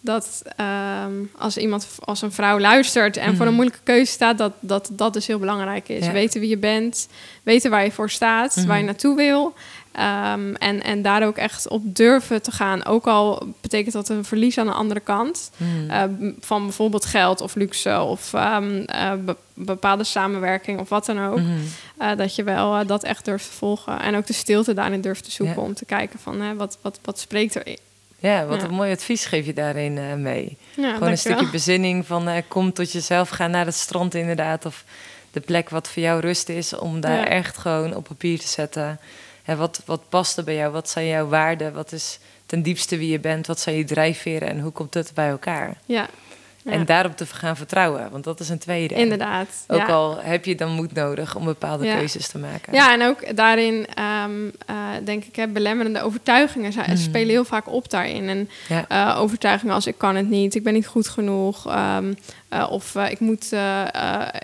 dat 0.00 0.42
ehm, 0.56 1.12
als 1.38 1.56
iemand, 1.56 1.88
als 1.98 2.22
een 2.22 2.32
vrouw 2.32 2.58
luistert 2.60 3.16
en 3.16 3.24
voor 3.30 3.40
een 3.40 3.46
Mhm. 3.46 3.54
moeilijke 3.54 3.80
keuze 3.84 4.12
staat... 4.12 4.38
dat 4.38 4.52
dat, 4.60 4.88
dat 4.92 5.12
dus 5.12 5.26
heel 5.26 5.38
belangrijk 5.38 5.88
is. 5.88 6.04
Ja. 6.06 6.12
Weten 6.12 6.40
wie 6.40 6.48
je 6.48 6.58
bent, 6.58 7.08
weten 7.42 7.70
waar 7.70 7.84
je 7.84 7.90
voor 7.90 8.10
staat, 8.10 8.56
Mhm. 8.56 8.66
waar 8.66 8.78
je 8.78 8.84
naartoe 8.84 9.16
wil... 9.16 9.54
Ehm, 9.98 10.54
en, 10.54 10.82
en 10.82 11.02
daar 11.02 11.26
ook 11.26 11.36
echt 11.36 11.68
op 11.68 11.82
durven 11.96 12.42
te 12.42 12.50
gaan. 12.52 12.84
Ook 12.84 13.06
al 13.06 13.54
betekent 13.60 13.92
dat 13.94 14.08
een 14.08 14.24
verlies 14.24 14.58
aan 14.58 14.66
de 14.66 14.72
andere 14.72 15.00
kant. 15.00 15.50
Mhm. 15.56 15.90
eh, 15.90 16.02
van 16.40 16.62
bijvoorbeeld 16.64 17.04
geld 17.04 17.40
of 17.40 17.54
luxe 17.54 18.00
of 18.00 18.34
ehm, 18.34 18.82
eh, 18.86 19.12
be- 19.24 19.36
bepaalde 19.54 20.04
samenwerking 20.04 20.80
of 20.80 20.88
wat 20.88 21.06
dan 21.06 21.20
ook. 21.26 21.38
Mhm. 21.38 21.48
Eh, 21.98 22.10
dat 22.16 22.34
je 22.34 22.42
wel 22.42 22.76
eh, 22.80 22.86
dat 22.86 23.04
echt 23.04 23.24
durft 23.24 23.50
te 23.50 23.56
volgen. 23.56 24.00
En 24.00 24.16
ook 24.16 24.26
de 24.26 24.32
stilte 24.32 24.74
daarin 24.74 25.00
durft 25.00 25.24
te 25.24 25.30
zoeken 25.30 25.56
Ja. 25.56 25.62
om 25.62 25.74
te 25.74 25.84
kijken 25.84 26.18
van 26.18 26.40
hè, 26.40 26.54
wat, 26.54 26.78
wat, 26.82 26.98
wat 27.04 27.18
spreekt 27.18 27.54
er. 27.54 27.76
Ja, 28.18 28.46
wat 28.46 28.60
Ja. 28.60 28.66
een 28.68 28.74
mooi 28.74 28.92
advies 28.92 29.24
geef 29.24 29.46
je 29.46 29.52
daarin 29.52 30.22
mee. 30.22 30.56
Ja, 30.76 30.92
Gewoon 30.94 31.08
een 31.10 31.18
stukje 31.18 31.50
bezinning 31.50 32.06
van 32.06 32.28
kom 32.48 32.72
tot 32.72 32.92
jezelf, 32.92 33.28
ga 33.28 33.46
naar 33.46 33.66
het 33.66 33.74
strand 33.74 34.14
inderdaad. 34.14 34.64
Of 34.66 34.84
de 35.32 35.40
plek 35.40 35.68
wat 35.70 35.88
voor 35.88 36.02
jou 36.02 36.20
rust 36.20 36.48
is, 36.48 36.76
om 36.76 37.00
daar 37.00 37.18
Ja. 37.18 37.28
echt 37.28 37.56
gewoon 37.58 37.94
op 37.94 38.04
papier 38.04 38.38
te 38.38 38.48
zetten. 38.48 38.98
Hè, 39.48 39.56
wat, 39.56 39.82
wat 39.84 40.08
past 40.08 40.38
er 40.38 40.44
bij 40.44 40.54
jou? 40.54 40.72
Wat 40.72 40.88
zijn 40.88 41.06
jouw 41.06 41.28
waarden? 41.28 41.72
Wat 41.74 41.92
is 41.92 42.18
ten 42.46 42.62
diepste 42.62 42.96
wie 42.98 43.10
je 43.10 43.20
bent? 43.20 43.46
Wat 43.46 43.60
zijn 43.60 43.76
je 43.76 43.84
drijfveren 43.84 44.48
en 44.48 44.60
hoe 44.60 44.72
komt 44.72 44.94
het 44.94 45.10
bij 45.14 45.28
elkaar? 45.28 45.76
Ja, 45.86 46.06
ja. 46.62 46.72
En 46.72 46.84
daarop 46.84 47.16
te 47.16 47.26
gaan 47.26 47.56
vertrouwen, 47.56 48.10
want 48.10 48.24
dat 48.24 48.40
is 48.40 48.48
een 48.48 48.58
tweede. 48.58 48.94
inderdaad. 48.94 49.48
Ook 49.68 49.78
ja. 49.78 49.86
al 49.86 50.18
heb 50.20 50.44
je 50.44 50.54
dan 50.54 50.70
moed 50.72 50.92
nodig 50.92 51.36
om 51.36 51.44
bepaalde 51.44 51.84
Ja. 51.84 51.96
keuzes 51.96 52.28
te 52.28 52.38
maken. 52.38 52.72
Ja, 52.72 52.92
en 52.92 53.02
ook 53.02 53.36
daarin 53.36 53.86
ehm, 53.94 54.48
eh, 54.66 54.76
denk 55.04 55.24
ik, 55.24 55.36
hè, 55.36 55.46
belemmerende 55.48 56.02
overtuigingen 56.02 56.72
Mhm. 56.76 56.96
spelen 56.96 57.28
heel 57.28 57.44
vaak 57.44 57.68
op 57.72 57.90
daarin. 57.90 58.28
En 58.28 58.48
eh, 58.88 59.16
overtuigingen 59.20 59.74
als 59.74 59.86
ik 59.86 59.98
kan 59.98 60.16
het 60.16 60.28
niet, 60.28 60.54
ik 60.54 60.62
ben 60.62 60.72
niet 60.74 60.86
goed 60.86 61.08
genoeg, 61.08 61.66
ehm, 61.66 62.12
eh, 62.48 62.66
of 62.70 62.94
ik, 62.94 63.20
moet, 63.20 63.52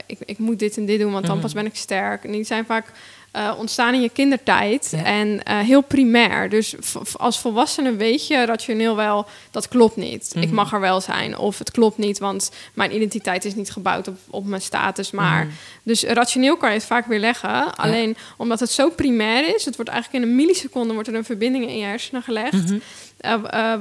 ik, 0.07 0.19
ik 0.25 0.39
moet 0.39 0.59
dit 0.59 0.77
en 0.77 0.87
dit 0.87 1.01
doen, 1.01 1.13
want 1.13 1.25
dan 1.27 1.35
Mhm. 1.35 1.43
pas 1.45 1.53
ben 1.55 1.67
ik 1.67 1.77
sterk. 1.77 2.25
En 2.25 2.33
die 2.33 2.45
zijn 2.45 2.65
vaak 2.65 2.93
eh, 3.35 3.53
ontstaan 3.59 3.95
in 3.95 4.01
je 4.01 4.09
kindertijd 4.09 4.89
Ja. 4.97 5.05
en 5.05 5.43
eh, 5.43 5.59
heel 5.59 5.81
primair. 5.81 6.49
Dus 6.49 6.75
als 7.17 7.39
volwassene 7.41 7.97
weet 7.97 8.27
je 8.27 8.45
rationeel 8.45 8.97
wel, 8.97 9.27
dat 9.51 9.69
klopt 9.69 9.97
niet. 9.97 10.33
Ik 10.35 10.45
Mhm. 10.47 10.55
mag 10.55 10.73
er 10.73 10.81
wel 10.81 11.01
zijn, 11.01 11.39
of 11.39 11.59
het 11.59 11.71
klopt 11.71 11.99
niet, 11.99 12.19
want 12.19 12.51
mijn 12.75 12.95
identiteit 12.95 13.45
is 13.45 13.55
niet 13.55 13.71
gebouwd 13.71 14.09
op, 14.09 14.17
op 14.31 14.45
mijn 14.47 14.63
status, 14.63 15.11
maar... 15.11 15.45
Mhm. 15.45 15.55
Dus 15.83 16.03
rationeel 16.03 16.57
kan 16.57 16.69
je 16.69 16.75
het 16.77 16.85
vaak 16.85 17.07
weer 17.07 17.19
leggen. 17.19 17.75
Alleen 17.77 18.17
omdat 18.37 18.61
het 18.61 18.71
zo 18.71 18.91
primair 18.91 19.55
is, 19.55 19.65
het 19.65 19.77
wordt 19.77 19.91
eigenlijk 19.91 20.25
in 20.25 20.31
een 20.31 20.37
milliseconde 20.37 20.93
wordt 20.95 21.09
er 21.09 21.15
een 21.15 21.25
verbinding 21.25 21.69
in 21.69 21.77
je 21.79 21.85
hersenen 21.85 22.23
gelegd. 22.23 22.73
Eh, 23.19 23.75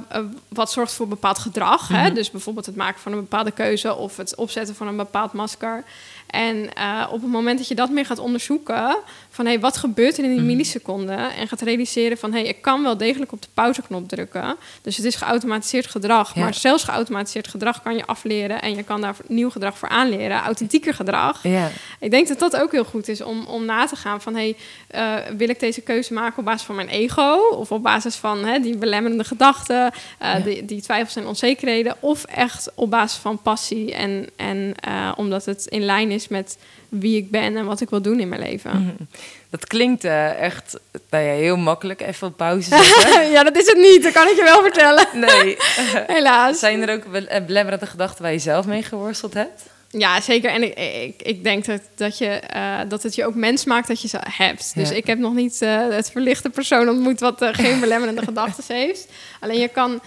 wat 0.48 0.72
zorgt 0.72 0.94
voor 0.94 1.08
bepaald 1.08 1.38
gedrag. 1.40 1.88
hè? 1.88 2.06
Mhm. 2.06 2.14
Dus 2.14 2.32
bijvoorbeeld 2.32 2.66
het 2.66 2.76
maken 2.76 3.02
van 3.02 3.12
een 3.12 3.20
bepaalde 3.20 3.52
keuze 3.52 3.96
of 3.96 4.18
het 4.18 4.36
opzetten 4.36 4.76
van 4.76 4.88
een 4.88 4.96
bepaald 4.98 5.34
masker. 5.34 5.84
En 6.28 6.70
op 7.12 7.22
het 7.22 7.32
moment 7.32 7.58
dat 7.58 7.68
je 7.68 7.76
dat 7.76 7.90
meer 7.90 8.06
gaat 8.06 8.20
onderzoeken, 8.20 8.98
van 9.36 9.46
hey, 9.46 9.60
wat 9.60 9.78
gebeurt 9.78 10.18
er 10.18 10.24
in 10.24 10.30
die 10.30 10.40
Mhm. 10.40 10.48
milliseconden? 10.48 11.34
En 11.36 11.48
gaat 11.48 11.62
realiseren 11.62 12.18
van 12.18 12.32
hey, 12.34 12.44
ik 12.44 12.62
kan 12.62 12.84
wel 12.84 12.98
degelijk 12.98 13.32
op 13.32 13.42
de 13.42 13.48
pauzeknop 13.54 14.08
drukken. 14.10 14.56
Dus 14.82 14.98
het 14.98 15.06
is 15.06 15.16
geautomatiseerd 15.16 15.88
gedrag. 15.88 16.36
Ja. 16.36 16.42
Maar 16.42 16.54
zelfs 16.54 16.84
geautomatiseerd 16.84 17.48
gedrag 17.48 17.82
kan 17.82 17.96
je 17.96 18.06
afleren 18.06 18.62
en 18.62 18.76
je 18.76 18.84
kan 18.84 19.02
daar 19.02 19.16
nieuw 19.28 19.50
gedrag 19.50 19.78
voor 19.78 19.90
aanleren. 19.90 20.42
Authentieker 20.42 20.94
gedrag. 20.94 21.44
Ja. 21.44 21.70
Ik 22.00 22.12
denk 22.12 22.28
dat 22.28 22.40
dat 22.40 22.56
ook 22.58 22.72
heel 22.72 22.84
goed 22.86 23.08
is 23.08 23.22
om, 23.22 23.46
om 23.46 23.66
na 23.66 23.86
te 23.86 23.96
gaan 23.96 24.22
van... 24.22 24.36
Hey, 24.36 24.56
eh, 24.88 25.14
wil 25.38 25.50
ik 25.50 25.60
deze 25.60 25.82
keuze 25.82 26.14
maken 26.14 26.38
op 26.40 26.46
basis 26.46 26.62
van 26.66 26.76
mijn 26.76 26.88
ego... 26.90 27.38
of 27.52 27.72
op 27.72 27.84
basis 27.84 28.16
van 28.16 28.46
hè, 28.46 28.60
die 28.60 28.78
belemmerende 28.78 29.24
gedachten... 29.24 29.92
eh, 30.20 30.34
Ja. 30.34 30.40
die, 30.40 30.66
die 30.66 30.82
twijfels 30.82 31.16
en 31.16 31.28
onzekerheden... 31.28 31.96
of 32.00 32.24
echt 32.24 32.72
op 32.76 32.90
basis 32.90 33.18
van 33.20 33.42
passie... 33.42 33.94
en, 33.94 34.28
en 34.36 34.74
eh, 34.80 35.12
omdat 35.16 35.46
het 35.46 35.66
in 35.66 35.82
lijn 35.86 36.12
is 36.12 36.28
met 36.28 36.58
wie 36.90 37.18
ik 37.18 37.32
ben... 37.32 37.58
en 37.58 37.66
wat 37.66 37.82
ik 37.82 37.90
wil 37.90 38.02
doen 38.02 38.20
in 38.20 38.30
mijn 38.30 38.42
leven. 38.42 38.82
Mhm. 38.82 39.04
Dat 39.50 39.68
klinkt 39.68 40.04
eh, 40.04 40.42
echt 40.42 40.80
nou 41.10 41.24
ja, 41.24 41.34
heel 41.34 41.58
makkelijk. 41.58 42.02
Even 42.02 42.28
op 42.28 42.38
pauze 42.38 42.70
zetten. 42.70 43.32
ja, 43.36 43.44
dat 43.44 43.58
is 43.58 43.66
het 43.68 43.78
niet, 43.78 44.04
dat 44.04 44.14
kan 44.14 44.28
ik 44.28 44.36
je 44.36 44.44
wel 44.44 44.62
vertellen. 44.62 45.06
nee. 45.14 45.58
Helaas. 46.16 46.60
Zijn 46.60 46.88
er 46.88 46.96
ook 46.96 47.14
eh, 47.14 47.46
belemmerende 47.46 47.86
gedachten 47.86 48.24
waar 48.24 48.32
je 48.32 48.40
zelf 48.40 48.66
mee 48.66 48.84
geworsteld 48.84 49.34
hebt? 49.34 49.64
Ja, 49.90 50.22
zeker. 50.22 50.50
En 50.52 50.64
ik, 50.64 50.78
ik, 51.04 51.22
ik 51.22 51.44
denk 51.44 51.66
dat, 51.66 51.82
dat, 51.96 52.18
je, 52.18 52.28
eh, 52.28 52.80
dat 52.88 53.04
het 53.04 53.16
je 53.16 53.26
ook 53.26 53.36
mens 53.36 53.66
maakt 53.66 53.88
dat 53.88 54.02
je 54.02 54.08
ze 54.08 54.18
hebt. 54.30 54.72
Dus 54.76 54.90
Ja. 54.90 54.96
ik 54.96 55.08
heb 55.08 55.18
nog 55.18 55.34
niet 55.34 55.60
het 55.90 56.12
verlichte 56.12 56.50
persoon 56.50 56.90
ontmoet 56.90 57.20
wat 57.20 57.46
geen 57.52 57.80
belemmerende 57.80 58.22
gedachten 58.32 58.76
heeft. 58.76 59.08
Alleen 59.40 59.60
je 59.60 59.68
kan... 59.68 60.02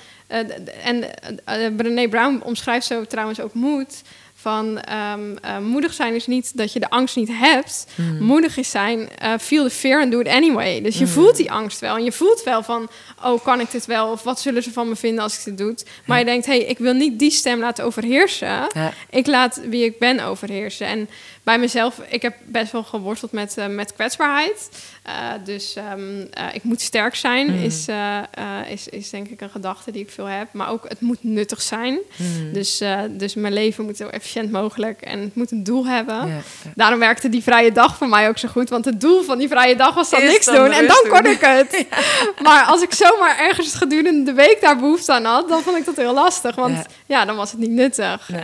en 0.83 1.05
Brené 1.77 2.09
Brown 2.09 2.41
omschrijft 2.45 2.87
zo 2.87 3.05
trouwens 3.05 3.41
ook 3.41 3.55
moed. 3.55 4.03
Van 4.47 4.81
ehm, 4.81 5.37
eh, 5.43 5.59
moedig 5.59 5.93
zijn 5.95 6.15
is 6.15 6.27
niet 6.27 6.57
dat 6.57 6.73
je 6.73 6.81
de 6.81 6.91
angst 6.91 7.17
niet 7.17 7.29
hebt. 7.33 7.87
Mhm. 7.95 8.23
Moedig 8.25 8.57
is 8.57 8.71
zijn, 8.71 9.09
eh, 9.19 9.33
feel 9.41 9.65
the 9.65 9.71
fear 9.71 10.03
and 10.03 10.13
do 10.13 10.21
it 10.21 10.29
anyway. 10.29 10.81
Dus 10.83 10.99
je 10.99 11.05
Mhm. 11.05 11.13
voelt 11.13 11.37
die 11.37 11.51
angst 11.53 11.81
wel. 11.81 11.97
En 11.97 12.05
je 12.05 12.13
voelt 12.13 12.43
wel 12.43 12.63
van, 12.63 12.89
oh, 13.25 13.45
kan 13.45 13.61
ik 13.61 13.71
dit 13.71 13.87
wel? 13.87 14.11
Of 14.11 14.23
wat 14.23 14.41
zullen 14.41 14.63
ze 14.63 14.73
van 14.73 14.89
me 14.89 14.97
vinden 14.97 15.23
als 15.23 15.39
ik 15.39 15.45
dit 15.45 15.59
doe? 15.59 15.75
Maar 16.05 16.19
Ja. 16.19 16.25
je 16.25 16.31
denkt, 16.31 16.47
hé, 16.47 16.57
hey, 16.57 16.65
ik 16.67 16.79
wil 16.79 16.93
niet 16.93 17.19
die 17.19 17.31
stem 17.31 17.61
laten 17.61 17.85
overheersen. 17.85 18.49
Ja. 18.75 18.93
Ik 19.11 19.27
laat 19.27 19.61
wie 19.69 19.85
ik 19.85 19.99
ben 19.99 20.21
overheersen. 20.21 20.87
En 20.87 21.09
bij 21.47 21.59
mezelf, 21.59 22.01
ik 22.09 22.23
heb 22.23 22.35
best 22.45 22.73
wel 22.73 22.83
geworsteld 22.83 23.33
met, 23.33 23.59
eh, 23.59 23.67
met 23.67 23.93
kwetsbaarheid. 23.93 24.69
Eh, 25.03 25.13
dus 25.45 25.75
ehm, 25.77 26.21
eh, 26.31 26.45
ik 26.53 26.63
moet 26.63 26.81
sterk 26.81 27.15
zijn, 27.15 27.47
Mhm. 27.47 27.63
is, 27.65 27.87
is, 28.69 28.89
is 28.89 29.11
denk 29.11 29.29
ik 29.29 29.41
een 29.41 29.51
gedachte 29.51 29.91
die 29.91 30.03
ik 30.03 30.11
veel 30.11 30.25
heb. 30.27 30.49
Maar 30.53 30.71
ook, 30.71 30.89
het 30.89 31.01
moet 31.01 31.25
nuttig 31.25 31.63
zijn. 31.63 31.99
Mhm. 32.17 32.53
Dus, 32.53 32.83
dus 33.11 33.35
mijn 33.35 33.53
leven 33.53 33.85
moet 33.85 33.97
zo 33.97 34.07
efficiënt 34.07 34.51
mogelijk 34.53 35.03
en 35.03 35.21
het 35.21 35.35
moet 35.35 35.51
een 35.51 35.65
doel 35.65 35.87
hebben. 35.87 36.43
Daarom 36.75 36.99
werkte 36.99 37.29
die 37.29 37.43
vrije 37.43 37.73
dag 37.73 37.97
voor 37.97 38.09
mij 38.09 38.29
ook 38.29 38.39
zo 38.39 38.49
goed. 38.49 38.69
Want 38.69 38.85
het 38.85 39.01
doel 39.01 39.23
van 39.23 39.39
die 39.39 39.49
vrije 39.49 39.77
dag 39.77 39.95
was 39.95 40.11
dan 40.11 40.23
Is 40.23 40.31
niks 40.33 40.45
dan 40.45 40.55
doen. 40.55 40.71
En 40.71 40.87
dan 40.87 41.05
kon 41.09 41.27
ik 41.27 41.41
het. 41.41 41.87
Maar 42.43 42.65
als 42.65 42.83
ik 42.83 42.93
zomaar 42.93 43.39
ergens 43.39 43.75
gedurende 43.75 44.23
de 44.23 44.33
week 44.33 44.59
daar 44.61 44.77
behoefte 44.79 45.13
aan 45.13 45.25
had... 45.25 45.49
dan 45.49 45.63
vond 45.63 45.77
ik 45.77 45.85
dat 45.85 45.97
heel 45.97 46.15
lastig. 46.15 46.55
Want 46.55 46.77
Ja. 46.77 46.85
ja, 47.07 47.25
dan 47.25 47.37
was 47.37 47.51
het 47.51 47.61
niet 47.61 47.71
nuttig. 47.71 48.29
Nee. 48.29 48.41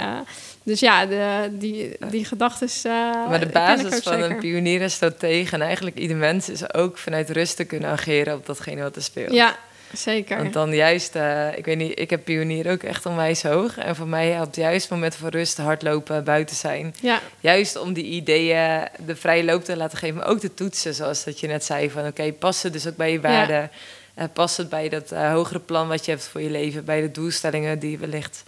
Eh, 0.62 0.68
dus 0.68 0.80
ja, 0.80 1.06
de, 1.06 1.48
die, 1.52 1.96
die 2.10 2.24
gedachten... 2.24 2.68
Maar 3.28 3.40
de 3.40 3.46
basis 3.46 3.98
van 4.02 4.20
een 4.20 4.38
pionier 4.38 4.82
en 4.82 4.90
stratege 4.90 5.54
en 5.54 5.62
eigenlijk 5.62 5.98
ieder 5.98 6.16
mens 6.16 6.48
is 6.48 6.74
ook 6.74 6.98
vanuit 6.98 7.30
rust 7.30 7.56
te 7.56 7.64
kunnen 7.64 7.90
ageren 7.90 8.34
op 8.34 8.46
datgene 8.46 8.82
wat 8.82 8.96
er 8.96 9.02
speelt. 9.02 9.32
Ja, 9.32 9.56
zeker. 9.92 10.36
Want 10.36 10.52
dan 10.52 10.74
juist, 10.74 11.14
eh, 11.14 11.56
ik 11.56 11.64
weet 11.64 11.76
niet, 11.76 11.98
ik 11.98 12.10
heb 12.10 12.24
pionier 12.24 12.70
ook 12.70 12.82
echt 12.82 13.06
onwijs 13.06 13.42
hoog. 13.42 13.78
En 13.78 13.96
voor 13.96 14.08
mij 14.08 14.28
helpt 14.28 14.56
juist 14.56 14.90
momenten 14.90 15.20
van 15.20 15.28
rust, 15.28 15.56
hardlopen, 15.56 16.24
buiten 16.24 16.56
zijn. 16.56 16.94
Ja, 17.00 17.20
Juist 17.40 17.78
om 17.78 17.92
die 17.92 18.04
ideeën 18.04 18.88
de 19.06 19.16
vrije 19.16 19.44
loop 19.44 19.64
te 19.64 19.76
laten 19.76 19.98
geven, 19.98 20.16
maar 20.16 20.26
ook 20.26 20.40
te 20.40 20.54
toetsen, 20.54 20.94
zoals 20.94 21.24
dat 21.24 21.40
je 21.40 21.46
net 21.46 21.64
zei. 21.64 21.90
Van 21.90 22.06
oké, 22.06 22.32
past 22.32 22.62
het 22.62 22.72
dus 22.72 22.86
ook 22.86 22.96
bij 22.96 23.12
je 23.12 23.20
waarden? 23.20 23.70
Eh, 24.14 24.24
past 24.32 24.56
het 24.56 24.68
bij 24.68 24.88
dat 24.88 25.12
eh, 25.12 25.32
hogere 25.32 25.60
plan 25.60 25.88
wat 25.88 26.04
je 26.04 26.10
hebt 26.10 26.28
voor 26.28 26.40
je 26.40 26.50
leven? 26.50 26.84
Bij 26.84 27.00
de 27.00 27.10
doelstellingen 27.10 27.78
die 27.78 27.90
je 27.90 27.98
wellicht 27.98 28.44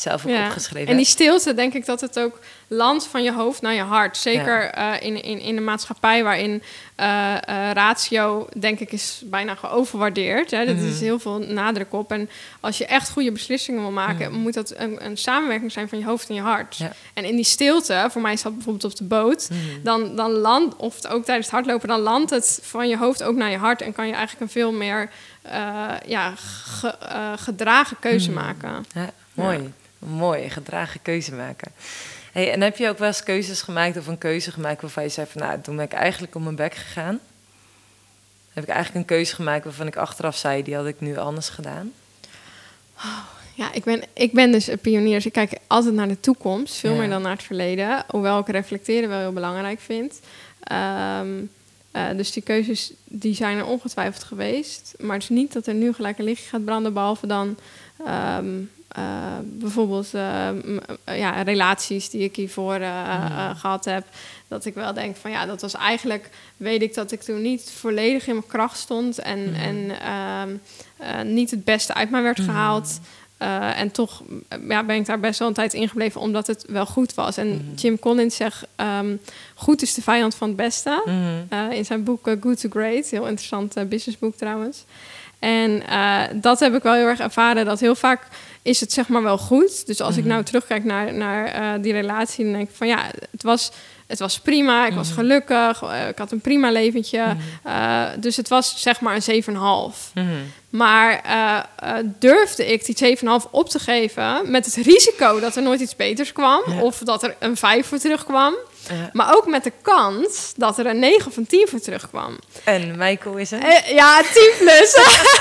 zelf 0.00 0.26
ook 0.26 0.32
Ja. 0.32 0.46
opgeschreven 0.46 0.88
En 0.90 0.96
die 0.96 1.06
stilte, 1.06 1.54
denk 1.54 1.74
ik 1.74 1.86
dat 1.86 2.00
het 2.00 2.18
ook 2.18 2.38
landt 2.68 3.06
van 3.06 3.22
je 3.22 3.32
hoofd 3.32 3.62
naar 3.62 3.74
je 3.74 3.82
hart. 3.82 4.16
Zeker 4.16 4.62
eh, 4.70 4.92
in, 5.00 5.22
in, 5.22 5.40
in 5.40 5.56
een 5.56 5.64
maatschappij 5.64 6.22
waarin 6.22 6.62
eh, 6.94 7.34
eh, 7.34 7.72
ratio, 7.72 8.48
denk 8.58 8.80
ik, 8.80 8.92
is 8.92 9.22
bijna 9.24 9.54
geoverwaardeerd. 9.54 10.50
Hè. 10.50 10.56
Er 10.64 10.74
Mhm. 10.74 10.86
is 10.88 11.00
heel 11.00 11.18
veel 11.18 11.38
nadruk 11.38 11.92
op. 11.92 12.12
En 12.12 12.30
als 12.60 12.78
je 12.78 12.86
echt 12.86 13.10
goede 13.10 13.32
beslissingen 13.32 13.80
wil 13.80 13.90
maken, 13.90 14.30
Mhm. 14.30 14.40
moet 14.40 14.54
dat 14.54 14.72
een, 14.76 15.04
een 15.04 15.16
samenwerking 15.16 15.72
zijn 15.72 15.88
van 15.88 15.98
je 15.98 16.04
hoofd 16.04 16.28
en 16.28 16.34
je 16.34 16.40
hart. 16.40 16.76
Ja. 16.76 16.92
En 17.14 17.24
in 17.24 17.34
die 17.36 17.44
stilte, 17.44 18.06
voor 18.10 18.22
mij 18.22 18.32
is 18.32 18.42
dat 18.42 18.54
bijvoorbeeld 18.54 18.84
op 18.92 18.96
de 18.98 19.04
boot, 19.04 19.48
Mhm. 19.50 19.60
dan, 19.82 20.16
dan 20.16 20.30
land, 20.30 20.76
of 20.76 21.06
ook 21.06 21.24
tijdens 21.24 21.46
het 21.46 21.54
hardlopen, 21.54 21.88
dan 21.88 22.00
landt 22.00 22.30
het 22.30 22.58
van 22.62 22.88
je 22.88 22.96
hoofd 22.96 23.22
ook 23.22 23.36
naar 23.36 23.50
je 23.50 23.56
hart. 23.58 23.82
En 23.82 23.92
kan 23.92 24.06
je 24.06 24.12
eigenlijk 24.12 24.42
een 24.42 24.60
veel 24.60 24.72
meer 24.72 25.10
ja, 26.06 26.32
ge- 26.36 26.96
gedragen 27.36 27.96
keuze 28.00 28.30
maken. 28.30 28.84
Ja, 28.94 29.10
mooi. 29.34 29.72
Mooi, 29.98 30.50
gedragen 30.50 31.02
keuze 31.02 31.34
maken. 31.34 31.72
Hey, 32.32 32.52
en 32.52 32.60
heb 32.60 32.76
je 32.76 32.88
ook 32.88 32.98
wel 32.98 33.08
eens 33.08 33.22
keuzes 33.22 33.62
gemaakt 33.62 33.96
of 33.96 34.06
een 34.06 34.18
keuze 34.18 34.52
gemaakt 34.52 34.80
waarvan 34.80 35.02
je 35.02 35.08
zei 35.08 35.26
van 35.26 35.42
nou, 35.42 35.60
toen 35.60 35.76
ben 35.76 35.84
ik 35.84 35.92
eigenlijk 35.92 36.34
op 36.34 36.42
mijn 36.42 36.56
bek 36.56 36.74
gegaan? 36.74 37.20
Heb 38.52 38.62
ik 38.62 38.68
eigenlijk 38.70 39.00
een 39.00 39.16
keuze 39.16 39.34
gemaakt 39.34 39.64
waarvan 39.64 39.86
ik 39.86 39.96
achteraf 39.96 40.36
zei, 40.36 40.62
die 40.62 40.74
had 40.74 40.86
ik 40.86 41.00
nu 41.00 41.16
anders 41.16 41.48
gedaan? 41.48 41.92
Ja, 43.54 43.72
ik 43.72 43.84
ben, 43.84 44.02
ik 44.12 44.32
ben 44.32 44.52
dus 44.52 44.66
een 44.66 44.78
pionier. 44.78 45.14
Dus 45.14 45.26
ik 45.26 45.32
kijk 45.32 45.52
altijd 45.66 45.94
naar 45.94 46.08
de 46.08 46.20
toekomst, 46.20 46.74
veel 46.74 46.92
Ja. 46.92 46.98
meer 46.98 47.08
dan 47.08 47.22
naar 47.22 47.32
het 47.32 47.42
verleden. 47.42 48.04
Hoewel 48.08 48.38
ik 48.38 48.48
reflecteren 48.48 49.08
wel 49.08 49.18
heel 49.18 49.32
belangrijk 49.32 49.80
vind. 49.80 50.20
Ehm, 50.60 51.28
eh, 51.90 52.06
dus 52.16 52.32
die 52.32 52.42
keuzes 52.42 52.92
die 53.04 53.34
zijn 53.34 53.58
er 53.58 53.64
ongetwijfeld 53.66 54.24
geweest. 54.24 54.94
Maar 54.98 55.14
het 55.14 55.22
is 55.22 55.28
niet 55.28 55.52
dat 55.52 55.66
er 55.66 55.74
nu 55.74 55.92
gelijk 55.92 56.18
een 56.18 56.24
lichtje 56.24 56.48
gaat 56.48 56.64
branden, 56.64 56.92
behalve 56.92 57.26
dan 57.26 57.58
ehm, 58.06 58.54
eh, 58.88 59.02
bijvoorbeeld 59.42 60.14
eh, 60.14 60.48
eh, 60.48 61.18
ja, 61.18 61.42
relaties 61.42 62.10
die 62.10 62.20
ik 62.22 62.36
hiervoor 62.36 62.74
eh, 62.74 63.50
gehad 63.58 63.84
heb. 63.84 64.06
Dat 64.48 64.64
ik 64.64 64.74
wel 64.74 64.92
denk 64.92 65.16
van 65.16 65.30
ja, 65.30 65.46
dat 65.46 65.60
was 65.60 65.74
eigenlijk, 65.74 66.30
weet 66.56 66.82
ik 66.82 66.94
dat 66.94 67.12
ik 67.12 67.22
toen 67.22 67.42
niet 67.42 67.70
volledig 67.76 68.26
in 68.26 68.34
mijn 68.34 68.46
kracht 68.46 68.78
stond 68.78 69.18
en, 69.18 69.50
Mhm. 69.50 69.54
en 69.60 70.00
ehm, 70.00 70.56
eh, 70.96 71.22
niet 71.22 71.50
het 71.50 71.64
beste 71.64 71.94
uit 71.94 72.10
mij 72.10 72.22
werd 72.22 72.40
gehaald. 72.40 73.00
Eh, 73.36 73.80
en 73.80 73.90
toch 73.90 74.22
ja, 74.68 74.84
ben 74.84 74.96
ik 74.96 75.06
daar 75.06 75.20
best 75.20 75.38
wel 75.38 75.48
een 75.48 75.54
tijd 75.54 75.74
in 75.74 75.88
gebleven, 75.88 76.20
omdat 76.20 76.46
het 76.46 76.64
wel 76.68 76.86
goed 76.86 77.14
was. 77.14 77.36
En. 77.36 77.72
Jim 77.76 77.98
Collins 77.98 78.36
zegt, 78.36 78.66
ehm, 78.76 79.16
goed 79.54 79.82
is 79.82 79.94
de 79.94 80.02
vijand 80.02 80.34
van 80.34 80.48
het 80.48 80.56
beste. 80.56 81.02
In 81.70 81.84
zijn 81.84 82.04
boek 82.04 82.28
Good 82.40 82.60
to 82.60 82.68
Great, 82.68 83.06
heel 83.06 83.26
interessant 83.26 83.88
businessboek 83.88 84.36
trouwens. 84.36 84.84
En 85.38 85.86
eh, 85.88 86.20
dat 86.34 86.60
heb 86.60 86.74
ik 86.74 86.82
wel 86.82 86.94
heel 86.94 87.06
erg 87.06 87.18
ervaren, 87.20 87.64
dat 87.64 87.80
heel 87.80 87.94
vaak 87.94 88.22
is 88.62 88.80
het 88.80 88.92
zeg 88.92 89.08
maar 89.08 89.22
wel 89.22 89.38
goed. 89.38 89.86
Dus 89.86 90.00
als 90.00 90.16
ik 90.16 90.24
Mhm. 90.24 90.32
nou 90.32 90.44
terugkijk 90.44 90.84
naar, 90.84 91.14
naar 91.14 91.46
eh, 91.46 91.82
die 91.82 91.92
relatie, 91.92 92.44
dan 92.44 92.52
denk 92.52 92.68
ik 92.68 92.74
van 92.76 92.86
ja, 92.86 92.98
het 93.30 93.42
was, 93.42 93.70
het 94.06 94.18
was 94.18 94.38
prima, 94.40 94.86
ik 94.86 94.92
was 94.94 95.08
Mhm. 95.08 95.16
gelukkig, 95.18 95.82
eh, 95.82 96.08
ik 96.08 96.18
had 96.18 96.32
een 96.32 96.40
prima 96.40 96.70
leventje. 96.70 97.24
Mhm. 97.62 98.20
Dus 98.20 98.36
het 98.36 98.48
was 98.48 98.82
zeg 98.82 99.00
maar 99.00 99.14
een 99.14 99.22
7,5. 99.22 100.10
Mhm. 100.14 100.26
Maar 100.70 101.20
durfde 102.18 102.66
ik 102.72 102.84
die 102.84 102.96
7,5 102.96 103.46
op 103.50 103.68
te 103.68 103.78
geven 103.78 104.50
met 104.50 104.64
het 104.64 104.74
risico 104.74 105.40
dat 105.40 105.56
er 105.56 105.62
nooit 105.62 105.80
iets 105.80 105.96
beters 105.96 106.32
kwam 106.32 106.62
Ja. 106.66 106.80
of 106.82 106.98
dat 106.98 107.22
er 107.22 107.34
een 107.38 107.56
5 107.56 107.86
voor 107.86 107.98
terugkwam. 107.98 108.54
Ja. 108.88 109.10
Maar 109.12 109.36
ook 109.36 109.46
met 109.46 109.64
de 109.64 109.72
kans 109.82 110.52
dat 110.56 110.78
er 110.78 110.86
een 110.86 110.98
9 110.98 111.26
of 111.26 111.36
een 111.36 111.46
10 111.46 111.66
voor 111.68 111.80
terugkwam. 111.80 112.38
En 112.64 112.96
Michael 112.96 113.36
is 113.36 113.52
er? 113.52 113.62
Eh, 113.62 113.90
ja, 113.94 114.22
10 114.32 114.52
plus. 114.58 114.98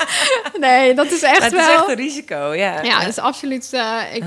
nee, 0.59 0.93
dat 0.93 1.11
is 1.11 1.21
echt 1.21 1.43
het 1.43 1.51
wel... 1.51 1.69
is 1.69 1.75
echt 1.75 1.87
een 1.87 1.95
risico, 1.95 2.53
ja. 2.53 2.81
Ja, 2.83 2.99
dat 2.99 3.07
is 3.07 3.17
absoluut. 3.17 3.73
eh, 3.73 3.99
ik 4.13 4.23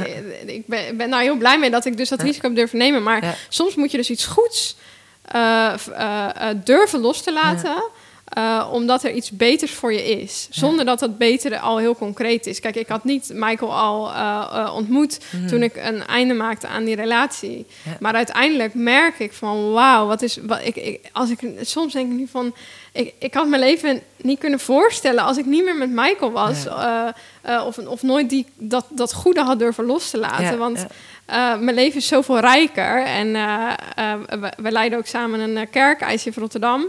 ik 0.46 0.66
ben, 0.66 0.96
ben 0.96 1.10
daar 1.10 1.20
heel 1.20 1.36
blij 1.36 1.58
mee 1.58 1.70
dat 1.70 1.84
ik 1.84 1.96
dus 1.96 2.08
dat 2.08 2.22
risico 2.22 2.46
heb 2.46 2.56
durven 2.56 2.78
nemen. 2.78 3.02
Maar 3.02 3.36
soms 3.48 3.74
moet 3.74 3.90
je 3.90 3.96
dus 3.96 4.10
iets 4.10 4.26
goeds 4.26 4.76
eh, 5.30 5.74
eh, 5.92 6.48
eh, 6.48 6.56
durven 6.64 7.00
los 7.00 7.22
te 7.22 7.32
laten. 7.32 7.82
Eh, 8.30 8.68
omdat 8.72 9.04
er 9.04 9.12
iets 9.12 9.30
beters 9.30 9.72
voor 9.72 9.92
je 9.92 10.20
is. 10.20 10.46
Zonder 10.50 10.84
dat 10.84 10.98
dat 10.98 11.18
betere 11.18 11.58
al 11.58 11.78
heel 11.78 11.96
concreet 11.96 12.46
is. 12.46 12.60
Kijk, 12.60 12.76
ik 12.76 12.88
had 12.88 13.04
niet 13.04 13.30
Michael 13.34 13.74
al 13.74 14.10
eh, 14.10 14.46
eh, 14.52 14.74
ontmoet 14.74 15.18
Mhm. 15.30 15.46
toen 15.46 15.62
ik 15.62 15.76
een 15.76 16.06
einde 16.06 16.34
maakte 16.34 16.66
aan 16.66 16.84
die 16.84 16.94
relatie. 16.96 17.66
Ja. 17.82 17.96
Maar 18.00 18.14
uiteindelijk 18.14 18.74
merk 18.74 19.18
ik 19.18 19.32
van 19.32 19.72
wauw, 19.72 20.06
wat 20.06 20.22
is. 20.22 20.38
Wat, 20.42 20.60
ik, 20.62 20.76
ik, 20.76 21.00
als 21.12 21.30
ik, 21.30 21.38
soms 21.60 21.92
denk 21.92 22.10
ik 22.12 22.18
nu 22.18 22.26
van. 22.26 22.54
Ik, 22.92 23.14
ik 23.18 23.34
had 23.34 23.48
mijn 23.48 23.62
leven 23.62 24.00
niet 24.16 24.38
kunnen 24.38 24.60
voorstellen 24.60 25.24
als 25.24 25.36
ik 25.36 25.46
niet 25.46 25.64
meer 25.64 25.76
met 25.76 25.90
Michael 25.90 26.30
was. 26.32 26.66
of, 27.66 27.78
of 27.78 28.02
nooit 28.02 28.28
die, 28.30 28.46
dat, 28.58 28.86
dat 28.88 29.12
goede 29.12 29.40
had 29.42 29.58
durven 29.58 29.84
los 29.84 30.10
te 30.10 30.18
laten. 30.18 30.58
Want 30.58 30.86
mijn 31.60 31.74
leven 31.74 31.98
is 31.98 32.06
zoveel 32.06 32.38
rijker. 32.38 33.04
En 33.04 33.32
we, 34.40 34.52
we 34.56 34.70
leiden 34.70 34.98
ook 34.98 35.06
samen 35.06 35.40
een 35.40 35.70
kerk, 35.70 36.00
ICF 36.00 36.36
Rotterdam. 36.36 36.86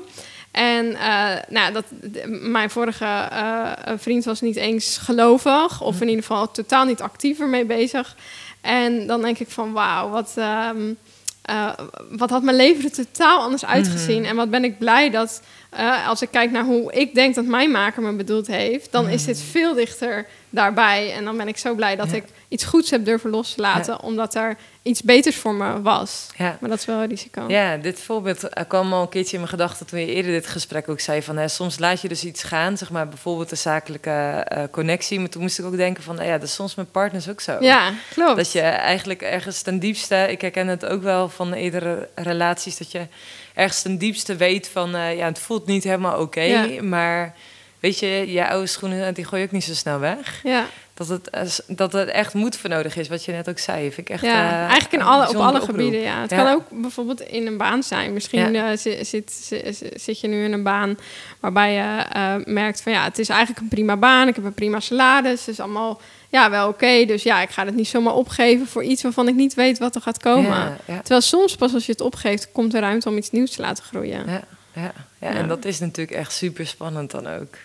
En 0.52 0.96
eh, 0.96 1.38
nou, 1.50 1.74
dat, 1.74 1.86
mijn 2.28 2.70
vorige 2.70 3.06
eh, 3.06 3.72
vriend 3.98 4.26
was 4.26 4.42
niet 4.42 4.56
eens 4.56 4.98
gelovig. 4.98 5.82
Of 5.82 6.02
in 6.02 6.08
ieder 6.08 6.24
geval 6.24 6.52
totaal 6.52 6.86
niet 6.86 7.02
actief 7.02 7.40
ermee 7.40 7.66
bezig. 7.66 8.16
En 8.62 9.08
dan 9.08 9.22
denk 9.22 9.40
ik 9.40 9.50
van 9.50 9.72
wauw, 9.72 10.10
wat, 10.10 10.34
ehm, 10.36 10.94
eh, 11.42 11.70
wat 12.10 12.30
had 12.30 12.44
mijn 12.44 12.56
leven 12.56 12.84
er 12.84 12.92
totaal 12.92 13.42
anders 13.42 13.66
uitgezien. 13.66 14.20
Mhm. 14.20 14.30
En 14.30 14.36
wat 14.36 14.50
ben 14.50 14.64
ik 14.64 14.78
blij 14.78 15.10
dat 15.10 15.42
eh, 15.72 16.08
als 16.08 16.22
ik 16.22 16.32
kijk 16.32 16.52
naar 16.52 16.64
hoe 16.64 16.94
ik 16.94 17.14
denk 17.16 17.36
dat 17.36 17.46
mijn 17.46 17.72
maker 17.72 18.02
me 18.02 18.12
bedoeld 18.12 18.48
heeft... 18.48 18.92
dan 18.92 19.10
is 19.10 19.26
dit 19.26 19.42
veel 19.42 19.74
dichter 19.74 20.26
daarbij. 20.50 21.14
En 21.14 21.24
dan 21.24 21.38
ben 21.38 21.48
ik 21.48 21.58
zo 21.58 21.76
blij 21.76 21.96
dat 21.96 22.10
Ja. 22.10 22.16
ik 22.16 22.24
iets 22.48 22.64
goeds 22.64 22.90
heb 22.90 23.06
durven 23.06 23.30
los 23.30 23.54
te 23.54 23.62
laten... 23.62 24.02
omdat 24.02 24.36
er 24.36 24.58
iets 24.82 25.02
beters 25.02 25.36
voor 25.36 25.54
me 25.54 25.82
was. 25.82 26.28
Ja. 26.38 26.58
Maar 26.60 26.70
dat 26.70 26.80
is 26.80 26.86
wel 26.86 27.02
een 27.02 27.10
risico. 27.10 27.46
Ja, 27.48 27.78
dit 27.78 28.00
voorbeeld 28.00 28.50
kwam 28.68 28.94
al 28.94 29.02
een 29.02 29.10
keertje 29.10 29.32
in 29.34 29.38
mijn 29.38 29.52
gedachten 29.52 29.86
toen 29.86 30.00
je 30.00 30.06
eerder 30.06 30.32
dit 30.32 30.48
gesprek 30.48 30.90
ook 30.90 31.00
zei 31.00 31.22
van 31.22 31.38
hè, 31.38 31.48
soms 31.48 31.80
laat 31.80 32.02
je 32.02 32.08
dus 32.08 32.24
iets 32.24 32.44
gaan, 32.44 32.78
zeg 32.78 32.90
maar 32.90 33.08
bijvoorbeeld 33.08 33.52
een 33.52 33.58
zakelijke 33.58 34.10
eh, 34.10 34.64
connectie, 34.72 35.20
maar 35.20 35.30
toen 35.30 35.42
moest 35.42 35.60
ik 35.60 35.66
ook 35.66 35.76
denken 35.78 36.04
van 36.04 36.16
nou 36.16 36.28
ja, 36.28 36.34
dat 36.38 36.48
is 36.48 36.54
soms 36.54 36.76
met 36.76 36.92
partners 36.92 37.30
ook 37.30 37.42
zo. 37.42 37.58
Ja, 37.60 37.92
klopt. 38.14 38.36
Dat 38.36 38.52
je 38.52 38.62
eigenlijk 38.62 39.22
ergens 39.22 39.62
ten 39.62 39.80
diepste, 39.80 40.16
ik 40.30 40.42
herken 40.42 40.68
het 40.68 40.86
ook 40.86 41.02
wel 41.02 41.30
van 41.30 41.54
eerdere 41.54 42.10
relaties, 42.16 42.78
dat 42.78 42.92
je 42.92 43.08
ergens 43.54 43.82
ten 43.82 43.98
diepste 43.98 44.36
weet 44.36 44.68
van, 44.68 44.96
eh, 44.96 45.18
ja, 45.18 45.26
het 45.26 45.40
voelt 45.40 45.66
niet 45.66 45.84
helemaal 45.84 46.20
oké, 46.20 46.42
Ja. 46.42 46.84
maar 46.84 47.36
weet 47.80 48.00
je, 48.00 48.32
je 48.32 48.48
oude 48.48 48.68
schoenen, 48.68 49.14
die 49.14 49.26
gooi 49.26 49.42
je 49.42 49.48
ook 49.48 49.54
niet 49.54 49.64
zo 49.64 49.74
snel 49.74 50.00
weg. 50.00 50.40
Ja. 50.44 50.66
Dat 50.94 51.08
het, 51.08 51.30
eh, 51.30 51.42
dat 51.68 51.94
het 51.94 52.10
echt 52.10 52.34
moed 52.34 52.58
voor 52.58 52.70
nodig 52.70 52.96
is, 52.96 53.08
wat 53.08 53.26
je 53.26 53.32
net 53.32 53.50
ook 53.50 53.60
zei. 53.60 53.92
Vind 53.92 53.98
ik 53.98 54.10
echt, 54.10 54.24
ja, 54.24 54.50
eh, 54.52 54.58
eigenlijk 54.60 54.94
in 54.94 55.02
alle, 55.02 55.30
op 55.30 55.36
alle 55.36 55.48
oproep. 55.60 55.64
gebieden. 55.70 56.00
Ja. 56.02 56.22
Het 56.22 56.30
Ja. 56.30 56.44
kan 56.44 56.54
ook 56.54 56.82
bijvoorbeeld 56.82 57.22
in 57.22 57.48
een 57.48 57.58
baan 57.58 57.84
zijn. 57.84 58.14
Misschien 58.14 58.56
eh, 58.56 58.78
zit, 58.78 59.08
zit, 59.08 59.32
zit, 59.32 59.92
zit 59.96 60.20
je 60.20 60.28
nu 60.28 60.44
in 60.44 60.54
een 60.54 60.64
baan 60.64 60.98
waarbij 61.40 61.74
je 61.74 62.04
eh, 62.12 62.34
merkt 62.46 62.82
van 62.82 62.92
ja, 62.92 63.04
het 63.04 63.20
is 63.20 63.30
eigenlijk 63.30 63.60
een 63.62 63.68
prima 63.68 63.98
baan. 63.98 64.28
Ik 64.28 64.36
heb 64.36 64.44
een 64.46 64.54
prima 64.54 64.80
salaris. 64.80 65.40
Het 65.40 65.48
is 65.48 65.60
allemaal 65.60 66.02
ja, 66.32 66.50
wel 66.50 66.68
oké. 66.68 67.06
dus 67.06 67.24
ja, 67.24 67.42
ik 67.42 67.50
ga 67.50 67.66
het 67.66 67.76
niet 67.76 67.88
zomaar 67.88 68.14
opgeven 68.14 68.68
voor 68.68 68.84
iets 68.84 69.02
waarvan 69.02 69.28
ik 69.28 69.36
niet 69.36 69.54
weet 69.54 69.80
wat 69.80 69.96
er 69.96 70.02
gaat 70.02 70.18
komen. 70.18 70.50
Ja, 70.50 70.78
ja. 70.86 70.98
Terwijl 71.00 71.22
soms 71.22 71.56
pas 71.56 71.74
als 71.74 71.86
je 71.86 71.92
het 71.92 72.02
opgeeft, 72.02 72.52
komt 72.52 72.74
er 72.74 72.82
ruimte 72.82 73.10
om 73.10 73.18
iets 73.18 73.32
nieuws 73.32 73.52
te 73.52 73.62
laten 73.62 73.84
groeien. 73.84 74.26
Ja, 74.30 74.44
ja, 74.74 74.94
ja, 75.20 75.30
en 75.30 75.48
dat 75.48 75.66
is 75.66 75.80
natuurlijk 75.80 76.18
echt 76.18 76.34
super 76.34 76.68
spannend 76.68 77.12
dan 77.12 77.28
ook. 77.28 77.56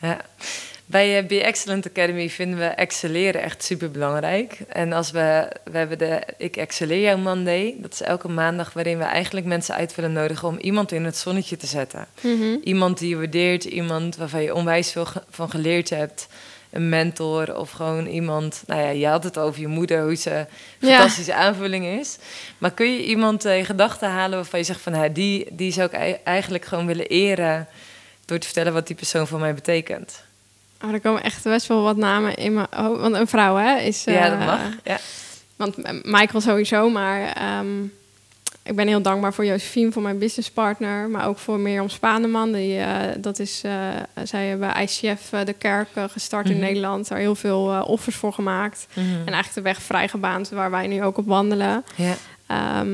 Ja. 0.00 0.20
Bij 0.86 1.18
eh, 1.18 1.26
Be 1.26 1.42
Excellent 1.42 1.86
Academy 1.86 2.30
vinden 2.30 2.58
we 2.58 2.64
excelleren 2.64 3.42
echt 3.42 3.64
super 3.64 3.90
belangrijk. 3.90 4.58
En 4.68 4.92
als 4.92 5.10
we, 5.10 5.48
we 5.64 5.78
hebben 5.78 5.98
de 5.98 6.22
Ik 6.38 6.56
Excelleer 6.56 7.00
Jou 7.00 7.18
Monday. 7.18 7.74
Dat 7.78 7.92
is 7.92 8.02
elke 8.02 8.28
maandag 8.28 8.72
waarin 8.72 8.98
we 8.98 9.04
eigenlijk 9.04 9.46
mensen 9.46 9.74
uit 9.74 9.94
willen 9.94 10.12
nodigen 10.12 10.48
om 10.48 10.58
iemand 10.58 10.92
in 10.92 11.04
het 11.04 11.16
zonnetje 11.16 11.56
te 11.56 11.66
zetten. 11.66 12.06
Mhm. 12.20 12.56
Iemand 12.62 12.98
die 12.98 13.08
je 13.08 13.16
waardeert, 13.16 13.64
iemand 13.64 14.16
waarvan 14.16 14.42
je 14.42 14.54
onwijs 14.54 14.92
veel 14.92 15.06
van 15.30 15.50
geleerd 15.50 15.90
hebt. 15.90 16.26
Een 16.74 16.88
mentor 16.88 17.56
of 17.56 17.70
gewoon 17.70 18.06
iemand. 18.06 18.62
Nou 18.66 18.80
ja, 18.80 18.88
je 18.88 19.06
had 19.06 19.24
het 19.24 19.38
over 19.38 19.60
je 19.60 19.66
moeder, 19.66 20.02
hoe 20.02 20.14
ze 20.14 20.30
een 20.30 20.88
Ja. 20.88 20.96
fantastische 20.96 21.34
aanvulling 21.34 21.84
is. 21.86 22.18
Maar 22.58 22.70
kun 22.70 22.92
je 22.92 23.04
iemand 23.04 23.44
eh, 23.44 23.58
in 23.58 23.64
gedachten 23.64 24.08
halen 24.10 24.36
waarvan 24.36 24.58
je 24.58 24.64
zegt 24.64 24.80
van 24.80 24.92
nou, 24.92 25.12
die, 25.12 25.46
die 25.50 25.72
zou 25.72 25.86
ik 25.86 25.92
ei- 25.92 26.16
eigenlijk 26.24 26.64
gewoon 26.64 26.86
willen 26.86 27.06
eren 27.06 27.66
door 28.24 28.38
te 28.38 28.46
vertellen 28.46 28.72
wat 28.72 28.86
die 28.86 28.96
persoon 28.96 29.26
voor 29.26 29.38
mij 29.40 29.54
betekent? 29.54 30.22
Oh, 30.84 30.92
er 30.92 31.00
komen 31.00 31.22
echt 31.22 31.42
best 31.44 31.66
wel 31.66 31.82
wat 31.82 31.96
namen 31.96 32.34
in 32.34 32.52
mijn 32.54 32.66
hoofd. 32.70 33.00
Want 33.00 33.14
een 33.14 33.26
vrouw, 33.26 33.56
hè, 33.56 33.76
is... 33.78 34.04
ja, 34.04 34.28
dat 34.28 34.38
eh, 34.40 34.46
mag. 34.46 34.60
Ja. 34.84 34.98
Want 35.56 35.76
eh, 35.82 35.92
Michael 36.02 36.40
sowieso, 36.40 36.88
maar 36.90 37.32
ehm, 37.32 37.66
ik 38.64 38.76
ben 38.76 38.86
heel 38.86 39.02
dankbaar 39.02 39.34
voor 39.34 39.44
Josephine, 39.46 39.92
voor 39.92 40.02
mijn 40.02 40.18
businesspartner. 40.18 41.08
Maar 41.08 41.26
ook 41.28 41.38
voor 41.38 41.58
Mirjam 41.58 41.88
Spaneman. 41.88 42.52
Die, 42.52 42.78
eh, 42.78 42.98
dat 43.18 43.38
is, 43.38 43.60
eh, 43.64 43.88
zij 44.24 44.46
hebben 44.46 44.72
ICF 44.82 45.32
eh, 45.32 45.44
de 45.44 45.52
kerk 45.52 45.88
gestart 46.10 46.46
in 46.48 46.56
Mhm. 46.56 46.64
Nederland. 46.64 47.08
Daar 47.08 47.18
heel 47.18 47.34
veel 47.34 47.84
offers 47.86 48.16
voor 48.16 48.32
gemaakt. 48.32 48.86
Mhm. 48.94 49.06
En 49.06 49.14
eigenlijk 49.32 49.54
de 49.54 49.60
weg 49.62 49.82
vrijgebaand 49.82 50.48
waar 50.48 50.70
wij 50.70 50.86
nu 50.86 51.02
ook 51.02 51.18
op 51.18 51.26
wandelen. 51.26 51.84
Ehm, 52.46 52.88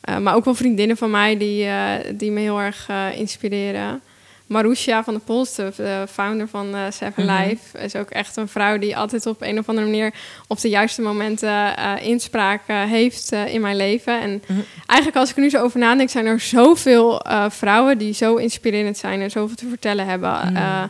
eh, 0.00 0.18
maar 0.18 0.34
ook 0.34 0.44
wel 0.44 0.54
vriendinnen 0.54 0.96
van 0.96 1.10
mij 1.10 1.36
die, 1.36 1.68
die 2.14 2.30
me 2.30 2.40
heel 2.40 2.60
erg 2.60 2.88
inspireren. 3.14 4.00
Marusha 4.46 5.04
van 5.04 5.14
de 5.14 5.20
Pols, 5.20 5.54
de 5.54 5.72
de 5.76 6.04
founder 6.10 6.48
van 6.48 6.74
eh, 6.74 6.80
Seven 6.90 7.24
Mhm. 7.24 7.36
Life, 7.42 7.78
is 7.78 7.96
ook 7.96 8.10
echt 8.10 8.36
een 8.36 8.48
vrouw 8.48 8.78
die 8.78 8.96
altijd 8.96 9.26
op 9.26 9.42
een 9.42 9.58
of 9.58 9.68
andere 9.68 9.86
manier 9.86 10.14
op 10.48 10.60
de 10.60 10.68
juiste 10.68 11.02
momenten 11.02 11.76
eh, 11.76 11.92
inspraak 12.00 12.60
eh, 12.66 12.82
heeft 12.82 13.32
eh, 13.32 13.54
in 13.54 13.60
mijn 13.60 13.76
leven. 13.76 14.20
En 14.20 14.42
Mhm. 14.48 14.60
eigenlijk 14.86 15.18
als 15.20 15.30
ik 15.30 15.36
er 15.36 15.42
nu 15.42 15.50
zo 15.50 15.62
over 15.62 15.78
nadenk, 15.78 16.08
zijn 16.10 16.26
er 16.26 16.40
zoveel 16.40 17.20
eh, 17.22 17.44
vrouwen 17.50 17.98
die 17.98 18.12
zo 18.14 18.34
inspirerend 18.36 18.96
zijn 18.96 19.20
en 19.20 19.30
zoveel 19.30 19.56
te 19.56 19.68
vertellen 19.68 20.06
hebben. 20.06 20.30
Mhm. 20.44 20.56
eh, 20.56 20.82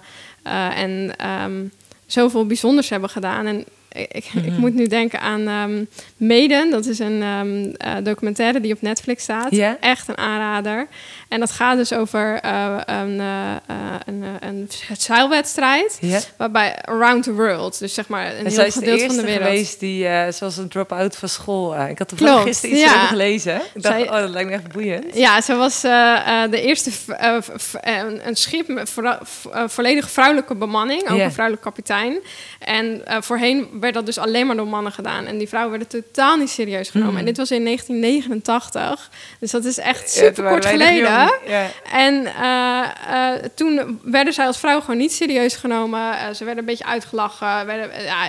eh, 0.43 0.79
en 0.79 1.17
ehm, 1.17 1.65
zoveel 2.07 2.47
bijzonders 2.47 2.89
hebben 2.89 3.11
gedaan. 3.11 3.47
En 3.47 3.65
ik, 3.97 4.09
ik, 4.09 4.45
ik 4.45 4.57
moet 4.59 4.75
nu 4.75 4.87
denken 4.87 5.21
aan 5.21 5.49
ehm 5.49 5.85
Maiden. 6.17 6.71
Dat 6.71 6.87
is 6.87 6.99
een 6.99 7.23
ehm, 7.23 7.75
eh, 7.77 8.05
documentaire 8.05 8.61
die 8.61 8.73
op 8.73 8.83
Netflix 8.83 9.23
staat. 9.23 9.53
Echt 9.81 10.09
een 10.09 10.19
aanrader. 10.19 10.87
En 11.29 11.41
dat 11.41 11.51
gaat 11.51 11.77
dus 11.77 11.93
over 11.93 12.39
eh, 12.43 12.77
een, 12.85 13.21
eh, 13.21 13.75
een, 14.05 14.25
een 14.41 14.69
zeilwedstrijd. 14.99 16.01
Waarbij 16.37 16.77
around 16.85 17.23
the 17.23 17.33
world, 17.33 17.79
dus 17.79 17.95
zeg 17.95 18.09
maar 18.09 18.27
een 18.27 18.37
En 18.37 18.47
heel 18.47 18.65
de 18.65 18.71
gedeelte 18.71 19.07
van 19.07 19.17
de 19.17 19.23
wereld. 19.23 19.43
geweest 19.43 19.81
die, 19.81 20.07
zoals 20.33 20.57
een 20.57 20.69
drop-out 20.69 21.17
van 21.17 21.29
school. 21.29 21.87
ik 21.89 21.99
had 21.99 22.15
Klopt, 22.17 22.43
gisteren 22.43 22.77
iets 22.77 22.85
ja. 22.85 22.95
over 22.95 23.07
gelezen. 23.07 23.57
Ik 23.75 23.83
dacht, 23.83 23.95
Zij- 23.95 24.09
oh, 24.11 24.19
dat 24.19 24.31
lijkt 24.31 24.49
me 24.49 24.55
echt 24.55 24.73
boeiend. 24.73 25.17
Ja, 25.17 25.41
ze 25.41 25.55
was 25.55 25.81
de 25.81 26.61
eerste 26.61 26.91
een, 28.25 28.37
schip 28.37 28.69
met 28.69 28.93
volledig 29.67 30.11
vrouwelijke 30.11 30.55
bemanning, 30.55 31.03
ook 31.11 31.19
een 31.19 31.33
vrouwelijke 31.33 31.69
kapitein. 31.69 32.19
En 32.67 33.07
eh, 33.07 33.17
voorheen 33.21 33.69
werd 33.81 33.95
dat 33.95 34.07
dus 34.07 34.19
alleen 34.19 34.47
maar 34.47 34.57
door 34.57 34.69
mannen 34.69 34.93
gedaan. 34.93 35.27
En 35.27 35.39
die 35.39 35.49
vrouwen 35.49 35.79
werden 35.79 36.03
totaal 36.03 36.37
niet 36.37 36.51
serieus 36.51 36.89
genomen. 36.91 37.13
Mhm. 37.13 37.21
En 37.21 37.27
dit 37.27 37.37
was 37.37 37.51
in 37.51 37.65
1989, 37.65 39.11
dus 39.41 39.51
dat 39.51 39.65
is 39.65 39.79
echt 39.79 40.11
super 40.11 40.45
kort 40.49 40.67
geleden. 40.67 41.31
Ja. 41.47 41.71
En 41.93 42.27
eh, 42.27 43.35
eh, 43.35 43.43
toen 43.55 44.01
werden 44.03 44.33
zij 44.33 44.47
als 44.47 44.59
vrouw 44.59 44.81
gewoon 44.81 44.97
niet 44.97 45.13
serieus 45.13 45.57
genomen. 45.57 46.35
Ze 46.35 46.45
werden 46.45 46.59
een 46.59 46.71
beetje 46.71 46.85
uitgelachen. 46.85 47.67
Werden, 47.67 48.03
ja, 48.05 48.29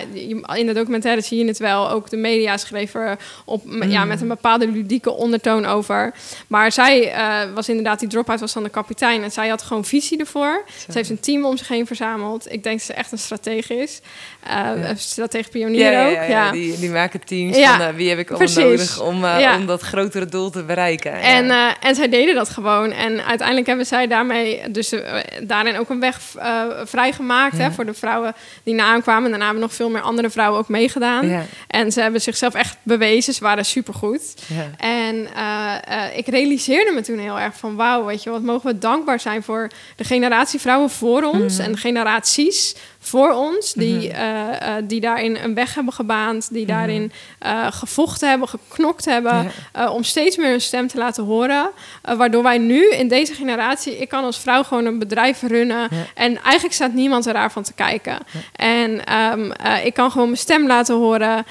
in 0.54 0.66
de 0.66 0.72
documentaire 0.72 1.20
zie 1.20 1.38
je 1.38 1.46
het 1.46 1.58
wel. 1.58 1.90
Ook 1.90 2.10
de 2.10 2.16
media 2.16 2.56
schreven 2.56 3.00
er 3.00 3.18
op, 3.44 3.62
ja, 3.86 4.02
Mm. 4.02 4.08
met 4.08 4.20
een 4.20 4.28
bepaalde 4.28 4.68
ludieke 4.68 5.10
ondertoon 5.10 5.66
over. 5.66 6.14
Maar 6.46 6.72
zij 6.72 7.12
was 7.54 7.68
inderdaad, 7.68 7.98
die 8.00 8.08
drop-out 8.08 8.40
was 8.40 8.52
dan 8.52 8.62
de 8.62 8.68
kapitein. 8.68 9.22
En 9.22 9.30
zij 9.30 9.48
had 9.48 9.62
gewoon 9.62 9.84
visie 9.84 10.18
ervoor. 10.18 10.64
Ze 10.78 10.92
heeft 10.92 11.10
een 11.10 11.20
team 11.20 11.44
om 11.44 11.56
zich 11.56 11.68
heen 11.68 11.86
verzameld. 11.86 12.52
Ik 12.52 12.62
denk 12.62 12.78
dat 12.78 12.86
ze 12.86 12.92
echt 12.92 13.12
een 13.12 13.18
stratege 13.18 13.74
is. 13.74 14.00
Eh, 14.42 14.70
Een 14.88 14.98
stratege 14.98 15.48
pionier 15.48 15.90
ja, 15.90 16.06
ook. 16.06 16.14
ja, 16.14 16.22
ja, 16.22 16.50
Die, 16.50 16.78
die 16.78 16.90
maken 16.90 17.24
teams 17.24 17.56
van 17.56 17.80
eh, 17.80 17.88
wie 17.94 18.08
heb 18.08 18.18
ik 18.18 18.30
allemaal 18.30 18.54
nodig 18.54 19.00
om, 19.00 19.24
eh, 19.24 19.54
om 19.58 19.66
dat 19.66 19.80
grotere 19.82 20.26
doel 20.26 20.50
te 20.50 20.62
bereiken. 20.64 21.12
En, 21.12 21.50
eh, 21.50 21.70
en 21.80 21.94
zij 21.94 22.08
deden 22.08 22.34
dat 22.34 22.48
gewoon. 22.48 22.90
En 22.92 23.24
uiteindelijk 23.24 23.66
hebben 23.66 23.86
zij 23.86 24.06
daarmee 24.06 24.70
dus 24.70 24.92
eh, 24.92 25.14
daarin 25.42 25.78
ook 25.78 25.90
een 25.90 26.00
weg 26.00 26.20
eh, 26.38 26.62
vrijgemaakt 26.84 27.58
hè, 27.58 27.70
voor 27.70 27.86
de 27.86 27.94
vrouwen 27.94 28.34
die 28.62 28.74
na 28.74 28.84
aankwamen. 28.84 29.24
En 29.24 29.30
daarna 29.30 29.44
hebben 29.44 29.62
nog 29.62 29.74
veel 29.74 29.90
meer 29.90 30.02
andere 30.02 30.30
vrouwen 30.30 30.58
ook 30.58 30.68
meegedaan. 30.68 31.46
En 31.66 31.92
ze 31.92 32.00
hebben 32.00 32.20
zichzelf 32.20 32.54
echt 32.54 32.76
bewezen. 32.82 33.34
Ze 33.34 33.42
waren 33.42 33.64
supergoed. 33.64 34.34
En 34.76 35.28
eh, 35.36 36.06
eh, 36.06 36.16
ik 36.16 36.26
realiseerde 36.26 36.92
me 36.92 37.00
toen 37.00 37.18
heel 37.18 37.38
erg 37.38 37.56
van... 37.56 37.76
wauw, 37.76 38.04
weet 38.04 38.22
je, 38.22 38.30
wat 38.30 38.42
mogen 38.42 38.70
we 38.72 38.78
dankbaar 38.78 39.20
zijn 39.20 39.42
voor 39.42 39.68
de 39.96 40.04
generatie 40.04 40.60
vrouwen 40.60 40.90
voor 40.90 41.22
ons... 41.22 41.56
Mhm. 41.56 41.66
en 41.66 41.76
generaties 41.76 42.74
voor 43.08 43.32
ons... 43.32 43.72
die, 43.72 44.08
Mhm. 44.08 44.16
eh, 44.16 44.76
eh, 44.76 44.84
die 44.84 45.00
daarin 45.00 45.36
een 45.36 45.54
weg 45.54 45.74
hebben 45.74 45.92
gebaand... 45.92 46.48
die 46.52 46.64
Mhm. 46.64 46.72
daarin 46.72 47.12
eh, 47.38 47.66
gevochten 47.70 48.28
hebben, 48.28 48.48
geknokt 48.48 49.04
hebben... 49.04 49.52
Ja. 49.74 49.90
om 49.90 50.02
steeds 50.04 50.36
meer 50.36 50.50
hun 50.50 50.60
stem 50.60 50.86
te 50.88 50.98
laten 50.98 51.24
horen. 51.24 51.70
waardoor 52.16 52.42
wij 52.42 52.58
nu 52.58 52.88
in 52.90 53.08
deze 53.08 53.34
generatie... 53.34 53.98
ik 53.98 54.08
kan 54.08 54.24
als 54.24 54.38
vrouw 54.38 54.62
gewoon 54.62 54.84
een 54.84 54.98
bedrijf 54.98 55.42
runnen... 55.42 55.88
Ja. 55.90 55.96
en 56.14 56.42
eigenlijk 56.42 56.74
staat 56.74 56.92
niemand 56.92 57.26
er 57.26 57.32
daarvan 57.32 57.62
te 57.62 57.72
kijken. 57.72 58.18
En 58.52 59.04
ehm, 59.04 59.50
eh, 59.50 59.84
ik 59.86 59.94
kan 59.94 60.10
gewoon 60.10 60.26
mijn 60.26 60.38
stem 60.38 60.66
laten 60.66 60.94
horen. 60.94 61.44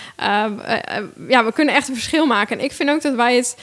Ja, 1.28 1.46
we 1.46 1.52
kunnen 1.54 1.76
echt 1.76 1.88
een 1.88 1.94
verschil 1.94 2.26
maken. 2.26 2.58
En 2.60 2.64
ik 2.64 2.72
vind 2.72 2.90
ook 2.90 3.02
dat 3.02 3.16
wij 3.16 3.36
het 3.36 3.56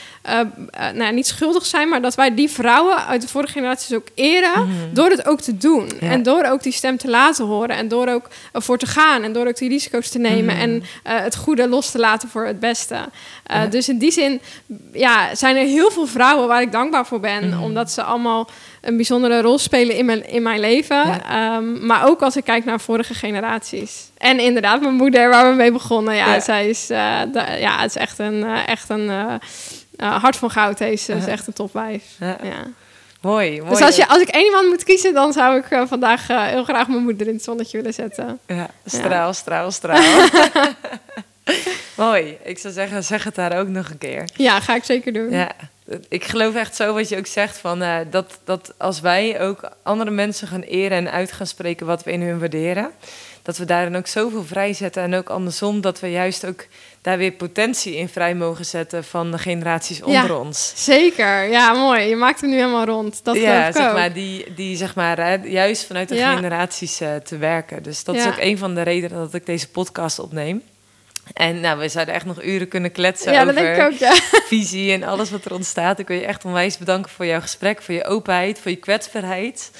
nou, 0.93 1.13
niet 1.13 1.27
schuldig 1.27 1.65
zijn, 1.65 1.89
maar 1.89 2.01
dat 2.01 2.15
wij 2.15 2.33
die 2.35 2.49
vrouwen 2.49 3.05
uit 3.05 3.21
de 3.21 3.27
vorige 3.27 3.51
generaties 3.53 3.95
ook 3.95 4.07
eren 4.15 4.51
Mhm. 4.67 4.93
door 4.93 5.09
het 5.09 5.27
ook 5.27 5.41
te 5.41 5.57
doen. 5.57 5.89
En 5.99 6.23
door 6.23 6.43
ook 6.43 6.63
die 6.63 6.71
stem 6.73 6.97
te 6.97 7.09
laten 7.09 7.45
horen 7.45 7.75
en 7.75 7.84
door 7.87 8.07
ook 8.07 8.27
ervoor 8.51 8.77
te 8.77 8.85
gaan 8.85 9.23
en 9.23 9.33
door 9.33 9.47
ook 9.47 9.57
die 9.57 9.69
risico's 9.69 10.09
te 10.09 10.19
nemen 10.19 10.55
Mhm. 10.55 10.63
en 10.63 10.83
eh, 11.03 11.19
het 11.19 11.35
goede 11.35 11.67
los 11.67 11.91
te 11.91 11.99
laten 11.99 12.29
voor 12.29 12.45
het 12.45 12.59
beste. 12.59 12.95
Eh, 13.43 13.55
Ja. 13.55 13.65
Dus 13.65 13.89
in 13.89 13.97
die 13.97 14.11
zin 14.11 14.41
ja, 14.93 15.35
zijn 15.35 15.55
er 15.55 15.65
heel 15.65 15.91
veel 15.91 16.07
vrouwen 16.07 16.47
waar 16.47 16.61
ik 16.61 16.71
dankbaar 16.71 17.05
voor 17.05 17.19
ben, 17.19 17.49
Mhm. 17.49 17.61
omdat 17.63 17.91
ze 17.91 18.03
allemaal 18.03 18.49
een 18.81 18.95
bijzondere 18.95 19.41
rol 19.41 19.57
spelen 19.57 19.95
in 19.95 20.05
mijn, 20.05 20.27
in 20.29 20.41
mijn 20.43 20.59
leven. 20.59 20.97
Ja. 21.07 21.21
Ehm, 21.55 21.85
maar 21.85 22.07
ook 22.07 22.21
als 22.21 22.35
ik 22.37 22.43
kijk 22.43 22.65
naar 22.65 22.79
vorige 22.79 23.13
generaties. 23.13 24.09
En 24.17 24.39
inderdaad, 24.39 24.81
mijn 24.81 24.93
moeder, 24.93 25.29
waar 25.29 25.49
we 25.49 25.55
mee 25.55 25.71
begonnen. 25.71 26.15
Ja, 26.15 26.33
Ja. 26.33 26.39
zij 26.39 26.69
is, 26.69 26.89
eh, 26.89 27.19
de- 27.31 27.57
ja, 27.59 27.79
het 27.81 27.89
is 27.89 27.95
echt 27.95 28.19
een, 28.19 28.43
eh, 28.43 28.67
echt 28.67 28.89
een 28.89 29.09
eh, 29.09 29.33
eh, 29.97 30.15
hart 30.21 30.35
van 30.35 30.51
goud. 30.51 30.77
Deze 30.77 31.13
is 31.13 31.25
echt 31.25 31.47
een 31.47 31.53
topwijf. 31.53 32.03
Ja. 32.19 32.37
Mooi. 33.25 33.61
Dus 33.69 33.81
als, 33.81 33.95
je, 33.95 34.07
als 34.07 34.21
ik 34.21 34.27
één 34.27 34.45
iemand 34.45 34.67
moet 34.67 34.83
kiezen, 34.83 35.13
dan 35.13 35.33
zou 35.33 35.57
ik 35.57 35.69
eh, 35.69 35.81
vandaag 35.85 36.29
eh, 36.29 36.45
heel 36.45 36.63
graag 36.63 36.87
mijn 36.87 37.03
moeder 37.03 37.27
in 37.27 37.33
het 37.33 37.43
zonnetje 37.43 37.77
willen 37.77 37.93
zetten. 37.93 38.39
Ja, 38.47 38.69
straal, 38.85 39.33
straal, 39.33 39.71
straal. 39.71 40.01
Mooi. 41.95 42.37
Ik 42.43 42.57
zou 42.57 42.73
zeggen, 42.73 43.03
zeg 43.03 43.23
het 43.23 43.35
daar 43.35 43.59
ook 43.59 43.67
nog 43.67 43.89
een 43.89 43.97
keer. 43.97 44.29
Ja, 44.35 44.59
ga 44.59 44.75
ik 44.75 44.83
zeker 44.83 45.13
doen. 45.13 45.29
Ja, 45.29 45.51
ik 46.09 46.23
geloof 46.23 46.55
echt 46.55 46.75
zo 46.75 46.93
wat 46.93 47.09
je 47.09 47.17
ook 47.17 47.27
zegt 47.27 47.57
van 47.57 47.81
eh, 47.81 47.97
dat, 48.09 48.39
dat 48.43 48.73
als 48.77 48.99
wij 48.99 49.41
ook 49.41 49.69
andere 49.83 50.11
mensen 50.11 50.47
gaan 50.47 50.61
eren 50.61 50.97
en 50.97 51.11
uit 51.11 51.31
gaan 51.31 51.47
spreken 51.47 51.85
wat 51.85 52.03
we 52.03 52.11
in 52.11 52.21
hun 52.21 52.39
waarderen, 52.39 52.91
dat 53.45 53.57
we 53.57 53.65
daarin 53.65 53.95
ook 53.95 54.07
zoveel 54.07 54.43
vrijzetten 54.43 55.03
en 55.03 55.13
ook 55.15 55.29
andersom 55.29 55.81
dat 55.81 55.99
we 55.99 56.07
juist 56.11 56.45
ook 56.45 56.65
daar 57.01 57.17
weer 57.17 57.31
potentie 57.31 57.95
in 57.95 58.09
vrij 58.09 58.35
mogen 58.35 58.65
zetten 58.65 59.03
van 59.03 59.31
de 59.31 59.37
generaties 59.37 59.97
Ja. 59.97 60.03
onder 60.21 60.37
ons. 60.39 60.73
Zeker, 60.75 61.49
ja, 61.49 61.73
mooi. 61.73 62.01
Je 62.01 62.15
maakt 62.15 62.41
hem 62.41 62.49
nu 62.49 62.55
helemaal 62.55 62.85
rond. 62.85 63.19
Dat 63.23 63.35
ja, 63.35 63.71
zeg 63.71 63.87
ook. 63.87 63.93
maar, 63.93 64.13
die, 64.13 64.53
die 64.55 64.77
zeg 64.77 64.95
maar, 64.95 65.17
hè, 65.17 65.35
juist 65.43 65.85
vanuit 65.85 66.09
de 66.09 66.15
Ja. 66.15 66.35
generaties 66.35 66.99
eh, 66.99 67.15
te 67.15 67.37
werken. 67.37 67.83
Dus 67.83 68.03
dat 68.03 68.15
is 68.15 68.27
ook 68.27 68.37
een 68.39 68.57
van 68.57 68.75
de 68.75 68.81
redenen 68.81 69.17
dat 69.17 69.33
ik 69.33 69.45
deze 69.45 69.69
podcast 69.69 70.19
opneem. 70.19 70.61
En 71.33 71.59
nou, 71.59 71.79
we 71.79 71.89
zouden 71.89 72.13
echt 72.13 72.25
nog 72.25 72.43
uren 72.43 72.67
kunnen 72.67 72.91
kletsen 72.91 73.33
ja, 73.33 73.41
over 73.41 73.55
denk 73.55 73.75
ik 73.77 73.83
ook, 73.83 73.91
ja. 73.91 74.13
visie 74.47 74.91
en 74.93 75.03
alles 75.03 75.31
wat 75.31 75.45
er 75.45 75.53
ontstaat. 75.53 75.99
Ik 75.99 76.07
wil 76.07 76.17
je 76.17 76.25
echt 76.25 76.45
onwijs 76.45 76.77
bedanken 76.77 77.11
voor 77.11 77.25
jouw 77.25 77.41
gesprek, 77.41 77.81
voor 77.81 77.93
je 77.93 78.05
openheid, 78.05 78.59
voor 78.59 78.71
je 78.71 78.77
kwetsbaarheid. 78.77 79.71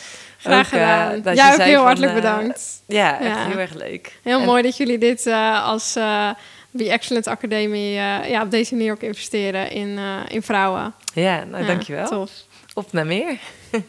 Graag 0.46 0.74
ook, 0.74 0.80
eh, 0.80 0.96
gedaan. 1.04 1.22
dat 1.22 1.36
Jij 1.36 1.46
je 1.46 1.52
ook 1.52 1.58
zei 1.58 1.70
heel 1.70 1.78
van, 1.78 1.86
hartelijk 1.86 2.12
eh, 2.16 2.22
bedankt. 2.22 2.82
Ja, 2.88 3.20
echt 3.22 3.38
heel 3.48 3.60
erg 3.60 3.74
leuk. 3.74 4.20
Heel 4.24 4.39
En- 4.39 4.46
mooi 4.46 4.62
dat 4.64 4.78
jullie 4.78 4.98
dit 4.98 5.26
eh, 5.28 5.64
als 5.66 5.96
eh 5.96 6.30
Be 6.72 6.89
Excellent 6.89 7.28
Academie 7.28 7.98
eh, 7.98 8.30
ja, 8.30 8.41
op 8.41 8.52
deze 8.52 8.76
manier 8.76 8.91
ook 8.91 9.02
investeren 9.02 9.72
in, 9.72 9.98
eh, 9.98 10.04
in 10.28 10.41
vrouwen. 10.41 10.93
Ja, 11.14 11.43
nou 11.43 11.62
Ja, 11.62 11.68
dankjewel. 11.68 12.08
Tof. 12.08 12.32
Op 12.74 12.91
naar 12.93 13.06
meer. 13.06 13.38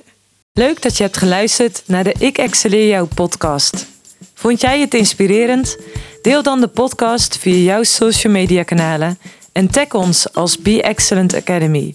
Leuk 0.53 0.83
dat 0.83 0.97
je 0.97 1.03
hebt 1.03 1.17
geluisterd 1.17 1.83
naar 1.87 2.05
de 2.05 2.15
Ik 2.19 2.39
Excelleer 2.39 2.89
Jou 2.89 3.07
podcast. 3.15 3.87
Vond 4.35 4.61
jij 4.61 4.81
het 4.81 4.95
inspirerend? 4.95 5.77
Deel 6.23 6.43
dan 6.43 6.61
de 6.61 6.69
podcast 6.69 7.39
via 7.39 7.57
jouw 7.57 7.83
social 7.83 8.33
media 8.33 8.63
kanalen 8.63 9.19
en 9.53 9.71
tag 9.71 9.93
ons 9.93 10.35
als 10.35 10.59
Be 10.59 10.83
Excellent 10.83 11.35
Academy. 11.35 11.95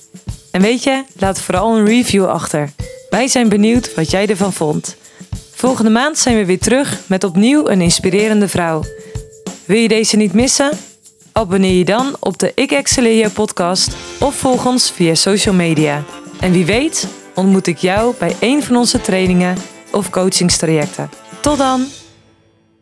En 0.52 0.62
weet 0.62 0.84
je, 0.84 1.04
laat 1.18 1.42
vooral 1.42 1.78
een 1.78 1.86
review 1.86 2.26
achter. 2.28 2.70
Wij 3.12 3.28
zijn 3.28 3.50
benieuwd 3.50 3.94
wat 3.94 4.12
jij 4.12 4.28
ervan 4.28 4.54
vond. 4.54 4.96
Volgende 5.52 5.90
maand 5.90 6.18
zijn 6.18 6.38
we 6.38 6.46
weer 6.46 6.60
terug 6.60 7.00
met 7.08 7.24
opnieuw 7.24 7.68
een 7.68 7.82
inspirerende 7.82 8.48
vrouw. 8.48 8.84
Wil 9.66 9.78
je 9.78 9.88
deze 9.88 10.18
niet 10.18 10.34
missen? 10.34 10.72
Abonneer 11.32 11.78
je 11.78 11.86
dan 11.86 12.16
op 12.20 12.40
de 12.40 12.52
Ik 12.56 12.72
Excelleer 12.72 13.30
podcast 13.30 13.96
of 14.20 14.36
volg 14.36 14.66
ons 14.66 14.92
via 14.92 15.16
social 15.16 15.56
media. 15.56 16.04
En 16.40 16.52
wie 16.52 16.66
weet 16.66 17.08
ontmoet 17.36 17.68
ik 17.68 17.78
jou 17.78 18.16
bij 18.20 18.36
een 18.40 18.64
van 18.64 18.76
onze 18.76 19.02
trainingen 19.02 19.58
of 19.92 20.10
coachingstrajecten. 20.10 21.10
Tot 21.42 21.58
dan! 21.58 22.01